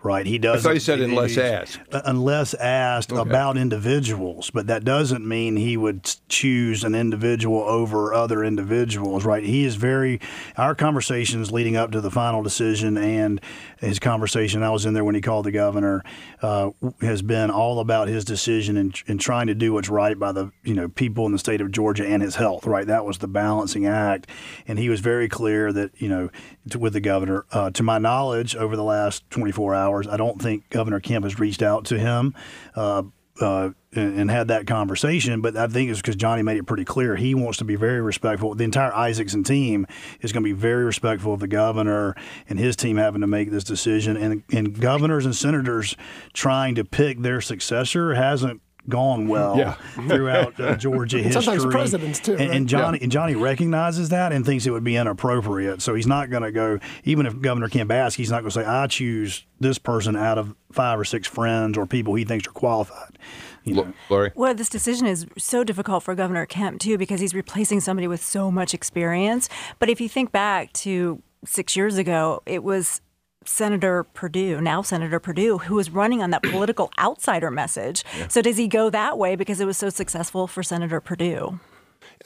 Right? 0.02 0.24
He 0.24 0.38
does. 0.38 0.62
thought 0.62 0.74
he 0.74 0.78
said 0.78 1.00
unless 1.00 1.36
asked. 1.36 1.80
Unless 1.90 2.54
asked 2.54 3.10
about 3.10 3.56
individuals, 3.56 4.50
but 4.50 4.68
that 4.68 4.84
doesn't 4.84 5.26
mean 5.26 5.56
he 5.56 5.76
would 5.76 6.08
choose 6.28 6.84
an 6.84 6.94
individual 6.94 7.62
over 7.62 8.14
other 8.14 8.44
individuals. 8.44 9.24
Right? 9.24 9.42
He 9.42 9.64
is 9.64 9.74
very. 9.74 10.20
Our 10.56 10.76
conversations 10.76 11.50
leading 11.50 11.76
up 11.76 11.90
to 11.90 12.00
the 12.00 12.10
final 12.12 12.44
decision 12.44 12.96
and 12.96 13.40
his 13.80 13.98
conversation, 13.98 14.62
I 14.62 14.70
was 14.70 14.86
in 14.86 14.94
there 14.94 15.04
when 15.04 15.16
he 15.16 15.20
called 15.20 15.44
the 15.44 15.50
governor, 15.50 16.04
uh, 16.40 16.70
has 17.00 17.20
been 17.22 17.50
all 17.50 17.80
about 17.80 18.06
his 18.06 18.24
decision 18.24 18.76
and, 18.76 18.94
and 19.08 19.20
trying 19.20 19.48
to 19.48 19.56
do 19.56 19.72
what's 19.72 19.88
right 19.88 20.16
by 20.16 20.30
the 20.30 20.52
you 20.62 20.74
know 20.74 20.88
people 20.88 21.26
in 21.26 21.32
the 21.32 21.38
state 21.38 21.60
of 21.60 21.72
Georgia 21.72 21.95
and 22.04 22.22
his 22.22 22.36
health. 22.36 22.66
Right, 22.66 22.86
that 22.86 23.04
was 23.04 23.18
the 23.18 23.28
balancing 23.28 23.86
act, 23.86 24.28
and 24.66 24.78
he 24.78 24.88
was 24.88 25.00
very 25.00 25.28
clear 25.28 25.72
that 25.72 25.90
you 26.00 26.08
know 26.08 26.30
to, 26.70 26.78
with 26.78 26.92
the 26.92 27.00
governor. 27.00 27.46
Uh, 27.52 27.70
to 27.70 27.82
my 27.82 27.98
knowledge, 27.98 28.56
over 28.56 28.76
the 28.76 28.84
last 28.84 29.28
24 29.30 29.74
hours, 29.74 30.06
I 30.06 30.16
don't 30.16 30.40
think 30.40 30.68
Governor 30.70 31.00
Kemp 31.00 31.24
has 31.24 31.38
reached 31.38 31.62
out 31.62 31.86
to 31.86 31.98
him. 31.98 32.34
Uh, 32.74 33.04
uh, 33.40 33.70
and 33.92 34.18
and 34.18 34.30
had 34.30 34.48
that 34.48 34.66
conversation. 34.66 35.40
But 35.40 35.56
I 35.56 35.66
think 35.66 35.90
it's 35.90 36.00
because 36.00 36.16
Johnny 36.16 36.42
made 36.42 36.56
it 36.56 36.64
pretty 36.64 36.84
clear 36.84 37.16
he 37.16 37.34
wants 37.34 37.58
to 37.58 37.64
be 37.64 37.76
very 37.76 38.00
respectful. 38.00 38.54
The 38.54 38.64
entire 38.64 38.92
Isakson 38.92 39.44
team 39.44 39.86
is 40.20 40.32
going 40.32 40.42
to 40.42 40.48
be 40.48 40.58
very 40.58 40.84
respectful 40.84 41.32
of 41.32 41.40
the 41.40 41.48
governor 41.48 42.14
and 42.48 42.58
his 42.58 42.76
team 42.76 42.96
having 42.96 43.20
to 43.22 43.26
make 43.26 43.50
this 43.50 43.64
decision. 43.64 44.16
And 44.16 44.42
and 44.52 44.78
governors 44.78 45.24
and 45.24 45.34
senators 45.34 45.96
trying 46.32 46.74
to 46.76 46.84
pick 46.84 47.20
their 47.20 47.40
successor 47.40 48.14
hasn't 48.14 48.60
gone 48.88 49.28
well 49.28 49.56
Yeah. 49.56 49.74
throughout 50.08 50.58
uh, 50.60 50.76
Georgia 50.76 51.18
history. 51.18 51.42
sometimes 51.42 51.66
presidents, 51.66 52.20
too, 52.20 52.32
And, 52.32 52.40
and 52.42 52.50
right? 52.50 52.66
Johnny 52.66 52.98
and 53.02 53.12
Johnny 53.12 53.34
recognizes 53.34 54.10
that 54.10 54.32
and 54.32 54.44
thinks 54.44 54.66
it 54.66 54.70
would 54.70 54.84
be 54.84 54.96
inappropriate. 54.96 55.82
So 55.82 55.94
he's 55.94 56.06
not 56.06 56.30
going 56.30 56.42
to 56.42 56.52
go. 56.52 56.78
Even 57.04 57.26
if 57.26 57.40
Governor 57.40 57.68
Kemp 57.68 57.90
asks, 57.92 58.16
he's 58.16 58.30
not 58.30 58.40
going 58.40 58.50
to 58.50 58.60
say, 58.60 58.64
"I 58.64 58.86
choose 58.86 59.44
this 59.60 59.78
person 59.78 60.16
out 60.16 60.38
of 60.38 60.54
five 60.72 60.98
or 60.98 61.04
six 61.04 61.26
friends 61.26 61.76
or 61.78 61.86
people 61.86 62.14
he 62.14 62.24
thinks 62.24 62.46
are 62.46 62.52
qualified." 62.52 63.18
You 63.64 63.74
know. 63.74 63.92
Lori? 64.08 64.30
Well, 64.36 64.54
this 64.54 64.68
decision 64.68 65.06
is 65.08 65.26
so 65.36 65.64
difficult 65.64 66.04
for 66.04 66.14
Governor 66.14 66.46
Kemp, 66.46 66.80
too, 66.80 66.96
because 66.98 67.18
he's 67.20 67.34
replacing 67.34 67.80
somebody 67.80 68.06
with 68.06 68.22
so 68.24 68.50
much 68.52 68.74
experience. 68.74 69.48
But 69.80 69.88
if 69.88 70.00
you 70.00 70.08
think 70.08 70.30
back 70.30 70.72
to 70.74 71.20
six 71.44 71.74
years 71.74 71.98
ago, 71.98 72.42
it 72.46 72.62
was 72.62 73.00
Senator 73.48 74.04
Perdue, 74.04 74.60
now 74.60 74.82
Senator 74.82 75.20
Perdue, 75.20 75.58
who 75.58 75.76
was 75.76 75.90
running 75.90 76.22
on 76.22 76.30
that 76.30 76.42
political 76.50 76.90
outsider 76.98 77.50
message. 77.50 78.04
So 78.28 78.42
does 78.42 78.56
he 78.56 78.68
go 78.68 78.90
that 78.90 79.18
way 79.18 79.36
because 79.36 79.60
it 79.60 79.66
was 79.66 79.76
so 79.76 79.88
successful 79.88 80.46
for 80.46 80.62
Senator 80.62 81.00
Perdue? 81.00 81.58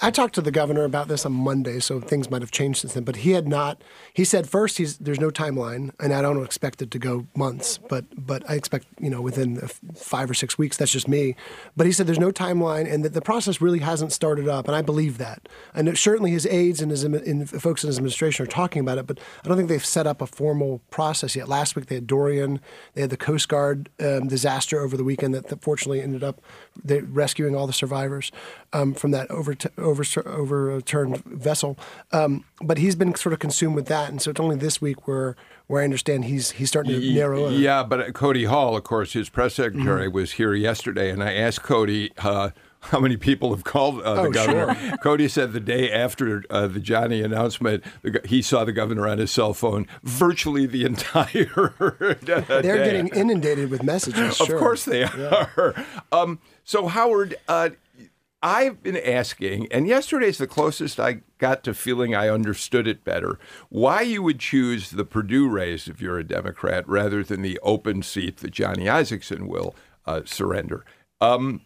I 0.00 0.10
talked 0.10 0.34
to 0.36 0.40
the 0.40 0.50
governor 0.50 0.84
about 0.84 1.08
this 1.08 1.26
on 1.26 1.32
Monday, 1.32 1.80
so 1.80 2.00
things 2.00 2.30
might 2.30 2.42
have 2.42 2.50
changed 2.50 2.80
since 2.80 2.94
then. 2.94 3.04
But 3.04 3.16
he 3.16 3.32
had 3.32 3.46
not. 3.48 3.82
He 4.14 4.24
said 4.24 4.48
first, 4.48 4.78
he's 4.78 4.98
there's 4.98 5.20
no 5.20 5.30
timeline, 5.30 5.90
and 6.00 6.12
I 6.12 6.22
don't 6.22 6.42
expect 6.44 6.80
it 6.82 6.90
to 6.92 6.98
go 6.98 7.26
months, 7.36 7.78
but 7.88 8.04
but 8.16 8.48
I 8.48 8.54
expect 8.54 8.86
you 8.98 9.10
know 9.10 9.20
within 9.20 9.56
five 9.94 10.30
or 10.30 10.34
six 10.34 10.56
weeks. 10.56 10.76
That's 10.76 10.92
just 10.92 11.08
me. 11.08 11.34
But 11.76 11.86
he 11.86 11.92
said 11.92 12.06
there's 12.06 12.18
no 12.18 12.30
timeline, 12.30 12.90
and 12.92 13.04
that 13.04 13.14
the 13.14 13.20
process 13.20 13.60
really 13.60 13.80
hasn't 13.80 14.12
started 14.12 14.48
up, 14.48 14.66
and 14.66 14.76
I 14.76 14.82
believe 14.82 15.18
that. 15.18 15.48
And 15.74 15.88
it- 15.88 15.98
certainly 15.98 16.30
his 16.30 16.46
aides 16.46 16.80
and 16.80 16.90
his 16.90 17.04
in, 17.04 17.46
folks 17.46 17.84
in 17.84 17.88
his 17.88 17.98
administration 17.98 18.44
are 18.44 18.48
talking 18.48 18.80
about 18.80 18.98
it, 18.98 19.06
but 19.06 19.18
I 19.44 19.48
don't 19.48 19.56
think 19.56 19.68
they've 19.68 19.84
set 19.84 20.06
up 20.06 20.22
a 20.22 20.26
formal 20.26 20.80
process 20.90 21.36
yet. 21.36 21.48
Last 21.48 21.76
week 21.76 21.86
they 21.86 21.96
had 21.96 22.06
Dorian, 22.06 22.60
they 22.94 23.02
had 23.02 23.10
the 23.10 23.16
Coast 23.16 23.48
Guard 23.48 23.90
um, 24.00 24.28
disaster 24.28 24.80
over 24.80 24.96
the 24.96 25.04
weekend 25.04 25.34
that, 25.34 25.48
that 25.48 25.62
fortunately 25.62 26.00
ended 26.00 26.24
up 26.24 26.40
they, 26.84 27.00
rescuing 27.00 27.54
all 27.54 27.66
the 27.66 27.72
survivors 27.72 28.32
um, 28.72 28.94
from 28.94 29.10
that 29.12 29.30
over, 29.30 29.56
over, 29.78 30.04
overturned 30.26 31.24
vessel. 31.24 31.78
Um, 32.12 32.44
but 32.60 32.78
he's 32.78 32.96
been 32.96 33.14
sort 33.14 33.32
of 33.32 33.38
consumed 33.38 33.74
with 33.74 33.86
that, 33.86 34.10
and 34.10 34.20
so 34.20 34.30
it's 34.30 34.40
only 34.40 34.56
this 34.56 34.80
week 34.80 35.06
where 35.06 35.36
where 35.66 35.82
I 35.82 35.84
understand 35.84 36.24
he's 36.24 36.52
he's 36.52 36.68
starting 36.68 37.00
to 37.00 37.14
narrow. 37.14 37.48
Yeah, 37.48 37.84
but 37.84 38.12
Cody 38.12 38.44
Hall, 38.44 38.76
of 38.76 38.84
course, 38.84 39.12
his 39.12 39.28
press 39.28 39.54
secretary, 39.54 40.08
was 40.08 40.32
here 40.32 40.54
yesterday, 40.54 41.10
and 41.10 41.22
I 41.22 41.34
asked 41.34 41.62
Cody. 41.62 42.12
Uh, 42.18 42.50
how 42.90 42.98
many 43.00 43.16
people 43.16 43.50
have 43.54 43.64
called 43.64 44.00
uh, 44.02 44.14
the 44.14 44.20
Oh, 44.22 44.30
governor? 44.30 44.74
sure. 44.74 44.96
Cody 44.98 45.28
said 45.28 45.52
the 45.52 45.60
day 45.60 45.90
after 45.92 46.42
uh, 46.50 46.66
the 46.66 46.80
Johnny 46.80 47.22
announcement, 47.22 47.84
the, 48.02 48.20
he 48.24 48.40
saw 48.42 48.64
the 48.64 48.72
governor 48.72 49.06
on 49.06 49.18
his 49.18 49.30
cell 49.30 49.52
phone 49.54 49.86
virtually 50.02 50.66
the 50.66 50.84
entire 50.86 51.74
They're 51.78 52.14
day. 52.14 52.62
getting 52.62 53.08
inundated 53.08 53.70
with 53.70 53.82
messages. 53.82 54.40
Of 54.40 54.48
course 54.48 54.84
they 54.84 55.04
are. 55.04 55.74
Um, 56.10 56.38
so, 56.64 56.86
Howard, 56.86 57.36
uh, 57.48 57.70
I've 58.42 58.82
been 58.82 58.96
asking, 58.96 59.68
and 59.70 59.86
yesterday's 59.86 60.38
the 60.38 60.46
closest 60.46 60.98
I 60.98 61.20
got 61.36 61.62
to 61.64 61.74
feeling 61.74 62.14
I 62.14 62.30
understood 62.30 62.86
it 62.86 63.04
better, 63.04 63.38
why 63.68 64.00
you 64.00 64.22
would 64.22 64.38
choose 64.38 64.90
the 64.90 65.04
Perdue 65.04 65.46
race 65.48 65.86
if 65.88 66.00
you're 66.00 66.18
a 66.18 66.24
Democrat 66.24 66.88
rather 66.88 67.22
than 67.22 67.42
the 67.42 67.58
open 67.62 68.02
seat 68.02 68.38
that 68.38 68.52
Johnny 68.52 68.84
Isakson 68.86 69.46
will 69.46 69.74
uh, 70.06 70.22
surrender. 70.24 70.86
Um, 71.20 71.60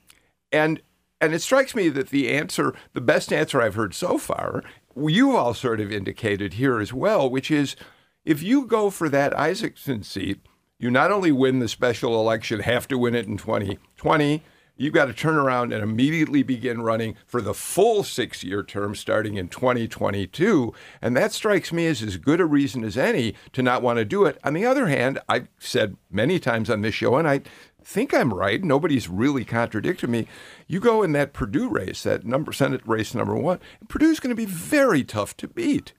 and 0.50 0.80
and 1.24 1.34
it 1.34 1.42
strikes 1.42 1.74
me 1.74 1.88
that 1.90 2.10
the 2.10 2.30
answer, 2.30 2.74
the 2.92 3.00
best 3.00 3.32
answer 3.32 3.60
I've 3.60 3.74
heard 3.74 3.94
so 3.94 4.18
far, 4.18 4.62
you 4.96 5.36
all 5.36 5.54
sort 5.54 5.80
of 5.80 5.90
indicated 5.90 6.54
here 6.54 6.80
as 6.80 6.92
well, 6.92 7.28
which 7.28 7.50
is 7.50 7.76
if 8.24 8.42
you 8.42 8.66
go 8.66 8.90
for 8.90 9.08
that 9.08 9.32
Isakson 9.32 10.04
seat, 10.04 10.40
you 10.78 10.90
not 10.90 11.10
only 11.10 11.32
win 11.32 11.58
the 11.58 11.68
special 11.68 12.20
election, 12.20 12.60
have 12.60 12.88
to 12.88 12.98
win 12.98 13.14
it 13.14 13.26
in 13.26 13.36
2020, 13.36 14.42
you've 14.76 14.94
got 14.94 15.06
to 15.06 15.12
turn 15.12 15.36
around 15.36 15.72
and 15.72 15.82
immediately 15.82 16.42
begin 16.42 16.82
running 16.82 17.16
for 17.26 17.40
the 17.40 17.54
full 17.54 18.02
six 18.02 18.42
year 18.42 18.62
term 18.62 18.94
starting 18.94 19.36
in 19.36 19.48
2022. 19.48 20.72
And 21.00 21.16
that 21.16 21.32
strikes 21.32 21.72
me 21.72 21.86
as 21.86 22.02
as 22.02 22.16
good 22.16 22.40
a 22.40 22.44
reason 22.44 22.84
as 22.84 22.96
any 22.96 23.34
to 23.52 23.62
not 23.62 23.82
want 23.82 23.98
to 23.98 24.04
do 24.04 24.24
it. 24.24 24.38
On 24.44 24.54
the 24.54 24.66
other 24.66 24.88
hand, 24.88 25.20
I've 25.28 25.48
said 25.58 25.96
many 26.10 26.38
times 26.38 26.70
on 26.70 26.80
this 26.82 26.94
show, 26.94 27.16
and 27.16 27.28
I 27.28 27.42
think 27.84 28.14
I'm 28.14 28.32
right. 28.32 28.62
Nobody's 28.62 29.08
really 29.08 29.44
contradicted 29.44 30.10
me. 30.10 30.26
You 30.66 30.80
go 30.80 31.02
in 31.02 31.12
that 31.12 31.32
Perdue 31.32 31.68
race, 31.68 32.02
that 32.02 32.24
number 32.24 32.52
Senate 32.52 32.80
race 32.86 33.14
number 33.14 33.34
one. 33.36 33.60
Perdue's 33.88 34.20
going 34.20 34.34
to 34.34 34.36
be 34.36 34.46
very 34.46 35.04
tough 35.04 35.36
to 35.38 35.48
beat. 35.48 35.92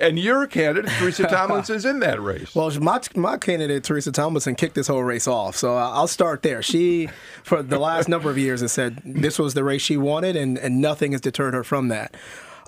And 0.00 0.18
your 0.18 0.46
candidate, 0.46 0.90
Teresa 0.98 1.22
Tomlinson's 1.28 1.84
in 1.84 2.00
that 2.00 2.20
race. 2.20 2.54
Well, 2.54 2.70
my 2.80 3.00
my 3.14 3.38
candidate 3.38 3.84
Teresa 3.84 4.12
Tomlinson 4.12 4.54
kicked 4.54 4.74
this 4.74 4.88
whole 4.88 5.02
race 5.02 5.26
off, 5.26 5.56
so 5.56 5.76
I'll 5.76 6.08
start 6.08 6.42
there. 6.42 6.62
She, 6.62 7.08
for 7.42 7.62
the 7.62 7.78
last 7.78 8.08
number 8.08 8.30
of 8.30 8.36
years, 8.36 8.60
has 8.60 8.72
said 8.72 9.00
this 9.04 9.38
was 9.38 9.54
the 9.54 9.64
race 9.64 9.82
she 9.82 9.96
wanted, 9.96 10.36
and 10.36 10.58
and 10.58 10.80
nothing 10.80 11.12
has 11.12 11.20
deterred 11.20 11.54
her 11.54 11.64
from 11.64 11.88
that. 11.88 12.16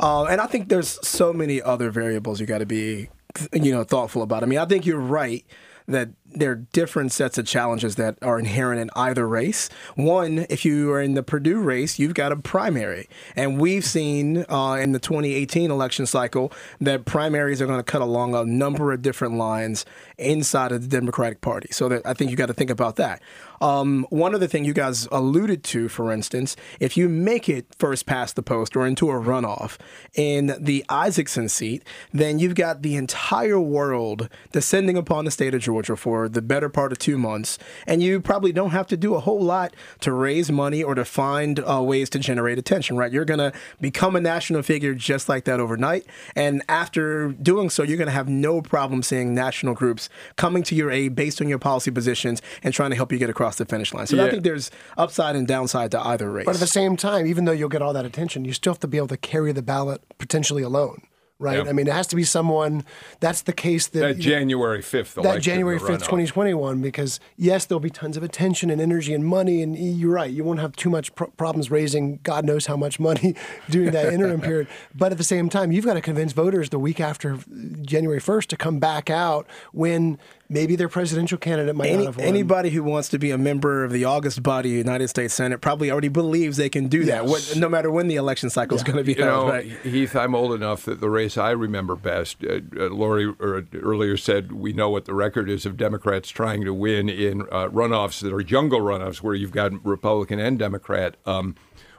Uh, 0.01 0.25
and 0.25 0.41
I 0.41 0.47
think 0.47 0.69
there's 0.69 0.99
so 1.07 1.33
many 1.33 1.61
other 1.61 1.91
variables 1.91 2.41
you 2.41 2.47
got 2.47 2.59
to 2.59 2.67
be, 2.67 3.09
you 3.53 3.73
know, 3.73 3.85
thoughtful 3.85 4.23
about. 4.23 4.43
I 4.43 4.47
mean, 4.47 4.59
I 4.59 4.65
think 4.65 4.87
you're 4.87 5.01
right 5.01 5.45
that 5.89 6.11
there 6.35 6.53
are 6.53 6.57
different 6.57 7.13
sets 7.13 7.39
of 7.39 7.47
challenges 7.47 7.97
that 7.97 8.19
are 8.23 8.39
inherent 8.39 8.81
in 8.81 8.91
either 8.95 9.27
race. 9.27 9.69
One, 9.97 10.47
if 10.51 10.65
you 10.65 10.93
are 10.93 11.01
in 11.01 11.15
the 11.15 11.23
Perdue 11.23 11.61
race, 11.61 11.99
you've 11.99 12.15
got 12.15 12.33
a 12.33 12.37
primary. 12.37 13.09
And 13.35 13.61
we've 13.61 13.85
seen 13.85 14.45
uh, 14.49 14.79
in 14.81 14.93
the 14.93 14.99
2018 14.99 15.71
election 15.71 16.07
cycle 16.07 16.53
that 16.81 17.05
primaries 17.05 17.63
are 17.63 17.67
going 17.67 17.79
to 17.79 17.85
cut 17.85 18.03
along 18.03 18.35
a 18.35 18.45
number 18.45 18.93
of 18.93 19.03
different 19.03 19.35
lines 19.35 19.85
inside 20.19 20.73
of 20.73 20.83
the 20.83 20.89
Democratic 20.89 21.41
Party. 21.41 21.69
So 21.71 21.89
that 21.89 22.07
I 22.07 22.15
think 22.15 22.31
you 22.31 22.37
got 22.37 22.47
to 22.47 22.55
think 22.55 22.71
about 22.71 22.97
that. 22.97 23.23
Um, 23.61 24.07
one 24.11 24.35
other 24.35 24.47
thing 24.47 24.65
you 24.65 24.73
guys 24.73 25.09
alluded 25.11 25.65
to, 25.65 25.89
for 25.89 26.13
instance, 26.13 26.57
if 26.79 26.97
you 26.97 27.09
make 27.09 27.49
it 27.49 27.67
first 27.79 28.07
past 28.07 28.37
the 28.37 28.43
post 28.43 28.77
or 28.77 28.87
into 28.87 29.11
a 29.11 29.15
runoff 29.15 29.79
in 30.15 30.55
the 30.61 30.85
Isakson 30.89 31.51
seat, 31.51 31.83
then 32.13 32.39
you've 32.39 32.55
got 32.55 32.83
the 32.83 32.97
entire 32.97 33.59
world 33.59 34.29
descending 34.53 34.97
upon 34.97 35.25
the 35.25 35.31
state 35.31 35.55
of 35.55 35.61
Georgia 35.61 35.97
for 35.97 36.18
the 36.27 36.41
better 36.41 36.71
part 36.71 36.91
of 36.91 36.99
two 36.99 37.19
months, 37.19 37.59
and 37.87 38.03
you 38.03 38.19
probably 38.19 38.51
don't 38.51 38.71
have 38.71 38.87
to 38.87 38.97
do 38.97 39.15
a 39.15 39.21
whole 39.21 39.43
lot 39.43 39.75
to 40.01 40.11
raise 40.11 40.51
money 40.51 40.83
or 40.83 40.95
to 40.95 41.05
find 41.05 41.61
uh, 41.61 41.83
ways 41.83 42.09
to 42.09 42.19
generate 42.19 42.57
attention, 42.57 42.97
right? 42.97 43.13
You're 43.13 43.27
going 43.27 43.39
to 43.39 43.53
become 43.79 44.17
a 44.17 44.21
national 44.21 44.63
figure 44.63 44.95
just 44.95 45.29
like 45.29 45.45
that 45.45 45.61
overnight, 45.61 46.07
and 46.35 46.63
after 46.69 47.29
doing 47.33 47.69
so, 47.69 47.83
you're 47.83 47.99
going 47.99 48.07
to 48.07 48.13
have 48.13 48.29
no 48.29 48.63
problem 48.63 49.03
seeing 49.03 49.35
national 49.35 49.75
groups 49.75 50.09
coming 50.37 50.63
to 50.63 50.75
your 50.75 50.91
aid 50.91 51.15
based 51.15 51.43
on 51.43 51.49
your 51.49 51.59
policy 51.59 51.91
positions 51.91 52.41
and 52.63 52.73
trying 52.73 52.91
to 52.91 52.97
help 52.97 53.13
you 53.13 53.19
get 53.19 53.29
across 53.29 53.57
the 53.57 53.67
finish 53.67 53.93
line. 53.93 54.07
So 54.07 54.25
I 54.25 54.31
think 54.31 54.45
there's 54.45 54.71
upside 54.97 55.37
and 55.37 55.47
downside 55.47 55.91
to 55.91 56.01
either 56.01 56.31
race. 56.31 56.47
But 56.47 56.55
at 56.55 56.61
the 56.61 56.67
same 56.67 56.97
time, 56.97 57.27
even 57.27 57.45
though 57.45 57.53
you'll 57.53 57.69
get 57.69 57.83
all 57.83 57.93
that 57.93 58.07
attention, 58.07 58.45
you 58.45 58.53
still 58.53 58.73
have 58.73 58.81
to 58.81 58.89
be 58.89 58.97
able 58.97 59.09
to 59.09 59.17
carry 59.17 59.53
the 59.53 59.63
ballot 59.63 60.01
potentially 60.19 60.63
alone, 60.63 61.03
right? 61.39 61.65
Yeah. 61.65 61.71
I 61.71 61.73
mean, 61.73 61.87
it 61.87 61.93
has 61.93 62.07
to 62.09 62.17
be 62.17 62.25
someone. 62.25 62.85
That's 63.21 63.43
the 63.43 63.53
case 63.53 63.87
that 63.89 64.01
that 64.01 64.19
January 64.19 64.81
5th 64.81 65.23
that 65.23 65.41
January 65.41 65.79
fifth, 65.79 66.05
twenty 66.05 66.27
twenty 66.27 66.55
one, 66.55 66.83
because 66.83 67.21
yes, 67.37 67.65
there'll 67.65 67.81
be 67.81 67.91
tons 67.91 68.17
of 68.17 68.23
attention 68.23 68.71
and 68.71 68.81
energy 68.81 69.15
and 69.15 69.25
money, 69.25 69.63
and 69.63 69.77
you're 69.77 70.13
right, 70.13 70.31
you 70.31 70.45
won't 70.45 70.61
have 70.61 70.75
too 70.77 70.91
much 70.91 71.15
pro- 71.15 71.29
problems 71.29 71.71
raising 71.71 72.21
God 72.23 72.45
knows 72.45 72.67
how 72.67 72.77
much 72.77 72.99
money 72.99 73.35
during 73.71 73.93
that 73.93 74.13
interim 74.13 74.41
period. 74.41 74.69
But 74.95 75.13
at 75.13 75.19
the 75.19 75.25
same 75.25 75.49
time, 75.49 75.73
you've 75.73 75.85
got 75.85 75.95
to 75.95 76.01
convince 76.01 76.33
voters 76.33 76.71
the 76.71 76.79
week 76.79 77.01
after 77.01 77.39
January 77.83 78.21
first 78.21 78.51
to 78.51 78.57
come 78.57 78.79
back 78.79 79.11
out 79.11 79.47
when 79.73 80.19
maybe 80.49 80.77
their 80.77 80.89
presidential 80.89 81.37
candidate 81.39 81.77
might 81.77 81.89
Any, 81.89 81.99
not 81.99 82.07
have 82.07 82.17
won. 82.17 82.27
anybody 82.27 82.71
who 82.71 82.83
wants 82.83 83.09
to 83.11 83.19
be 83.19 83.31
a 83.31 83.39
member 83.39 83.85
of 83.85 83.93
the 83.93 84.05
August 84.05 84.43
body 84.43 84.71
of 84.71 84.73
the 84.73 84.79
United 84.91 85.09
States 85.09 85.35
Senate 85.35 85.61
probably 85.61 85.91
already 85.91 86.09
believes 86.09 86.57
they 86.57 86.69
can 86.69 86.89
do 86.89 87.05
that, 87.05 87.27
what, 87.27 87.55
no 87.57 87.69
matter 87.69 87.91
when 87.91 88.09
the 88.09 88.17
election 88.17 88.49
cycle 88.51 88.77
is 88.77 88.83
going 88.83 88.97
to 88.97 89.05
be 89.05 89.13
You 89.13 89.25
held. 89.25 89.47
know, 89.49 89.53
right? 89.53 89.67
Heath, 89.83 90.17
I'm 90.17 90.35
old 90.35 90.55
enough 90.55 90.85
that 90.87 91.01
the 91.01 91.11
race 91.11 91.37
I 91.37 91.51
remember 91.51 91.97
best, 91.97 92.43
uh, 92.45 92.61
uh, 92.77 92.89
Lori 92.89 93.27
er, 93.41 93.67
earlier 93.75 94.17
said 94.17 94.53
we 94.53 94.73
know 94.73 94.89
what 94.91 95.05
the 95.05 95.15
record 95.15 95.51
is 95.51 95.67
of 95.67 95.77
Democrats 95.77 96.31
trying 96.31 96.65
to 96.65 96.73
win 96.73 97.09
in 97.09 97.43
uh, 97.43 97.69
runoffs 97.69 98.21
that 98.21 98.33
are 98.33 98.43
jungle 98.43 98.81
runoffs 98.81 99.19
where 99.19 99.35
you've 99.35 99.53
got 99.53 99.73
Republican 99.85 100.39
and 100.39 100.59
Democrat, 100.59 101.17
um, 101.27 101.55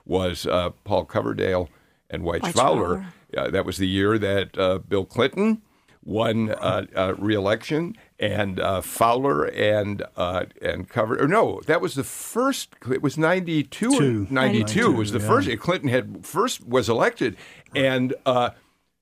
was 0.06 0.48
uh, 0.48 0.72
Paul 0.84 1.06
Coverdale 1.06 1.70
and 2.10 2.24
Wyche 2.24 2.40
Wyche 2.40 2.54
Fowler. 2.54 2.96
Fowler. 2.96 3.48
Uh, 3.48 3.52
that 3.52 3.64
was 3.64 3.78
the 3.78 3.88
year 3.88 4.18
that 4.18 4.58
uh, 4.58 4.80
Bill 4.80 5.06
Clinton 5.06 5.62
won 6.04 6.50
uh, 6.50 6.86
uh, 6.96 7.14
re-election, 7.20 7.96
and 8.20 8.60
uh, 8.60 8.82
Fowler 8.82 9.46
and 9.46 10.04
uh, 10.18 10.46
and 10.62 10.90
cover. 10.90 11.22
Or 11.22 11.28
no, 11.28 11.62
that 11.68 11.82
was 11.82 11.96
the 11.96 12.04
first. 12.04 12.76
It 12.92 13.02
was 13.02 13.18
ninety 13.18 13.64
two. 13.64 13.98
Two. 13.98 14.28
92 14.30 14.92
was 14.92 15.12
the 15.12 15.20
first. 15.20 15.50
Clinton 15.60 15.90
had 15.90 16.26
first 16.26 16.66
was 16.66 16.90
elected, 16.90 17.38
and 17.74 18.14
uh, 18.26 18.52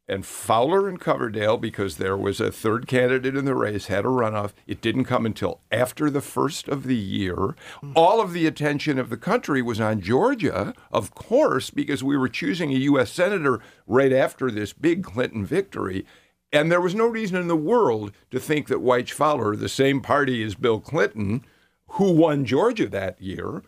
and 0.08 0.26
Fowler 0.26 0.88
and 0.88 1.00
Coverdale 1.00 1.58
because 1.58 1.98
there 1.98 2.16
was 2.16 2.40
a 2.40 2.52
third 2.52 2.88
candidate 2.88 3.36
in 3.36 3.46
the 3.46 3.56
race 3.56 3.88
had 3.88 4.06
a 4.06 4.10
runoff. 4.10 4.54
It 4.66 4.82
didn't 4.82 5.06
come 5.06 5.26
until 5.26 5.60
after 5.72 6.10
the 6.10 6.22
first 6.22 6.68
of 6.68 6.84
the 6.84 6.96
year. 6.96 7.56
All 7.96 8.22
of 8.22 8.34
the 8.34 8.48
attention 8.48 9.00
of 9.00 9.10
the 9.10 9.18
country 9.18 9.62
was 9.62 9.82
on 9.82 10.02
Georgia, 10.02 10.74
of 10.92 11.14
course, 11.14 11.70
because 11.70 12.04
we 12.04 12.18
were 12.18 12.30
choosing 12.30 12.72
a 12.72 12.78
U.S. 12.78 13.12
senator 13.12 13.60
right 13.86 14.14
after 14.14 14.50
this 14.50 14.72
big 14.74 15.04
Clinton 15.04 15.46
victory. 15.46 16.06
And 16.52 16.72
there 16.72 16.82
was 16.82 16.96
no 16.96 17.06
reason 17.08 17.38
in 17.38 17.48
the 17.48 17.56
world 17.56 18.12
to 18.32 18.40
think 18.40 18.68
that 18.68 18.80
Wyche 18.80 19.12
Fowler, 19.12 19.56
the 19.56 19.70
same 19.70 20.02
party 20.02 20.44
as 20.44 20.56
Bill 20.56 20.80
Clinton, 20.80 21.44
who 21.92 22.12
won 22.12 22.46
Georgia 22.46 22.88
that 22.88 23.22
year, 23.22 23.64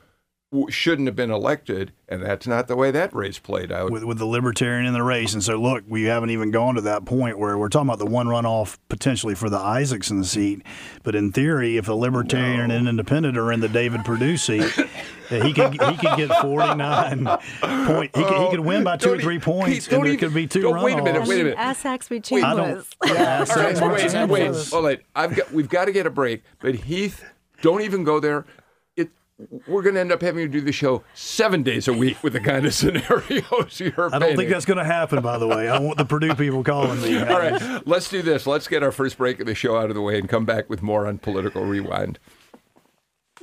shouldn't 0.70 1.08
have 1.08 1.16
been 1.16 1.30
elected. 1.30 1.92
And 2.08 2.24
that's 2.24 2.48
not 2.48 2.68
the 2.68 2.76
way 2.76 2.90
that 2.90 3.14
race 3.14 3.38
played 3.38 3.72
out. 3.72 3.92
with, 3.92 4.04
with 4.04 4.18
the 4.18 4.26
libertarian 4.26 4.88
in 4.88 4.94
the 4.94 5.04
race. 5.04 5.34
And 5.36 5.44
so, 5.44 5.58
look, 5.58 5.84
we 5.88 6.06
haven't 6.06 6.32
even 6.32 6.50
gone 6.50 6.74
to 6.74 6.82
that 6.82 7.06
point 7.06 7.38
where 7.38 7.56
we're 7.56 7.70
talking 7.70 7.88
about 7.88 8.00
the 8.00 8.08
one 8.08 8.26
runoff 8.26 8.78
potentially 8.90 9.36
for 9.36 9.48
the 9.48 9.60
Isakson 9.60 10.26
seat. 10.26 10.64
But 11.04 11.14
in 11.14 11.32
theory, 11.32 11.78
if 11.78 11.88
a 11.88 11.94
libertarian 11.94 12.62
and 12.62 12.72
an 12.72 12.88
independent 12.88 13.38
are 13.38 13.52
in 13.52 13.60
the 13.60 13.70
David 13.70 14.04
Perdue 14.04 14.38
seat, 14.38 14.62
that 15.30 15.44
he 15.46 15.54
could 15.54 15.74
he 15.74 15.98
could 15.98 16.18
get 16.18 16.32
forty 16.42 16.74
nine 16.74 17.26
point. 17.86 18.16
He 18.16 18.24
could, 18.24 18.42
he 18.42 18.50
could 18.50 18.60
win 18.62 18.84
by 18.84 18.98
two 18.98 19.14
or 19.14 19.20
three 19.20 19.36
e- 19.36 19.40
points, 19.40 19.86
Pete, 19.86 19.92
don't 19.92 20.00
and 20.00 20.06
there 20.08 20.14
even- 20.14 20.30
could 20.30 20.34
be 20.34 20.48
2 20.48 20.62
don't- 20.64 20.74
runoffs. 20.74 20.84
wait 20.84 20.98
a 20.98 21.04
minute, 21.04 21.28
wait 21.28 21.42
a 21.42 21.44
minute. 21.44 21.60
Ask 21.60 21.82
Saxby 21.82 22.18
I 22.18 22.20
Chambliss. 22.22 22.56
don't. 22.56 22.86
Yeah, 23.14 23.46
All 23.50 23.56
right, 23.64 23.78
so- 23.78 24.26
wait, 24.26 24.30
wait, 24.52 24.68
hold 24.70 24.86
it. 24.88 25.06
I've 25.16 25.36
got, 25.36 25.52
we've 25.54 25.70
got 25.70 25.86
to 25.86 25.92
get 25.92 26.08
a 26.08 26.10
break. 26.10 26.42
But 26.60 26.74
Heath, 26.74 27.24
don't 27.62 27.82
even 27.82 28.04
go 28.04 28.20
there. 28.20 28.46
It, 29.40 29.62
we're 29.68 29.82
going 29.82 29.96
to 29.96 30.02
end 30.02 30.12
up 30.12 30.22
having 30.22 30.46
to 30.46 30.52
do 30.52 30.62
the 30.62 30.72
show 30.72 31.04
seven 31.14 31.64
days 31.64 31.88
a 31.88 31.94
week 31.94 32.22
with 32.24 32.34
the 32.34 32.40
kind 32.40 32.66
of 32.66 32.74
scenarios 32.76 33.80
you're 33.80 33.94
I 33.98 34.10
don't 34.10 34.22
painting. 34.22 34.38
think 34.38 34.50
that's 34.50 34.66
going 34.66 34.78
to 34.78 34.84
happen, 34.84 35.22
by 35.22 35.38
the 35.38 35.48
way. 35.48 35.70
I 35.70 35.80
want 35.80 35.98
the 35.98 36.06
Perdue 36.06 36.36
people 36.36 36.64
calling 36.64 37.02
me. 37.02 37.18
All 37.20 37.40
right, 37.40 37.88
let's 37.88 38.10
do 38.10 38.22
this. 38.22 38.46
Let's 38.46 38.68
get 38.68 38.84
our 38.84 38.92
first 38.92 39.18
break 39.18 39.40
of 39.40 39.46
the 39.46 39.56
show 39.56 39.78
out 39.78 39.90
of 39.90 39.96
the 39.96 40.02
way 40.02 40.20
and 40.20 40.28
come 40.28 40.46
back 40.46 40.70
with 40.70 40.82
more 40.82 41.08
on 41.08 41.18
Political 41.20 41.64
Rewind. 41.66 42.20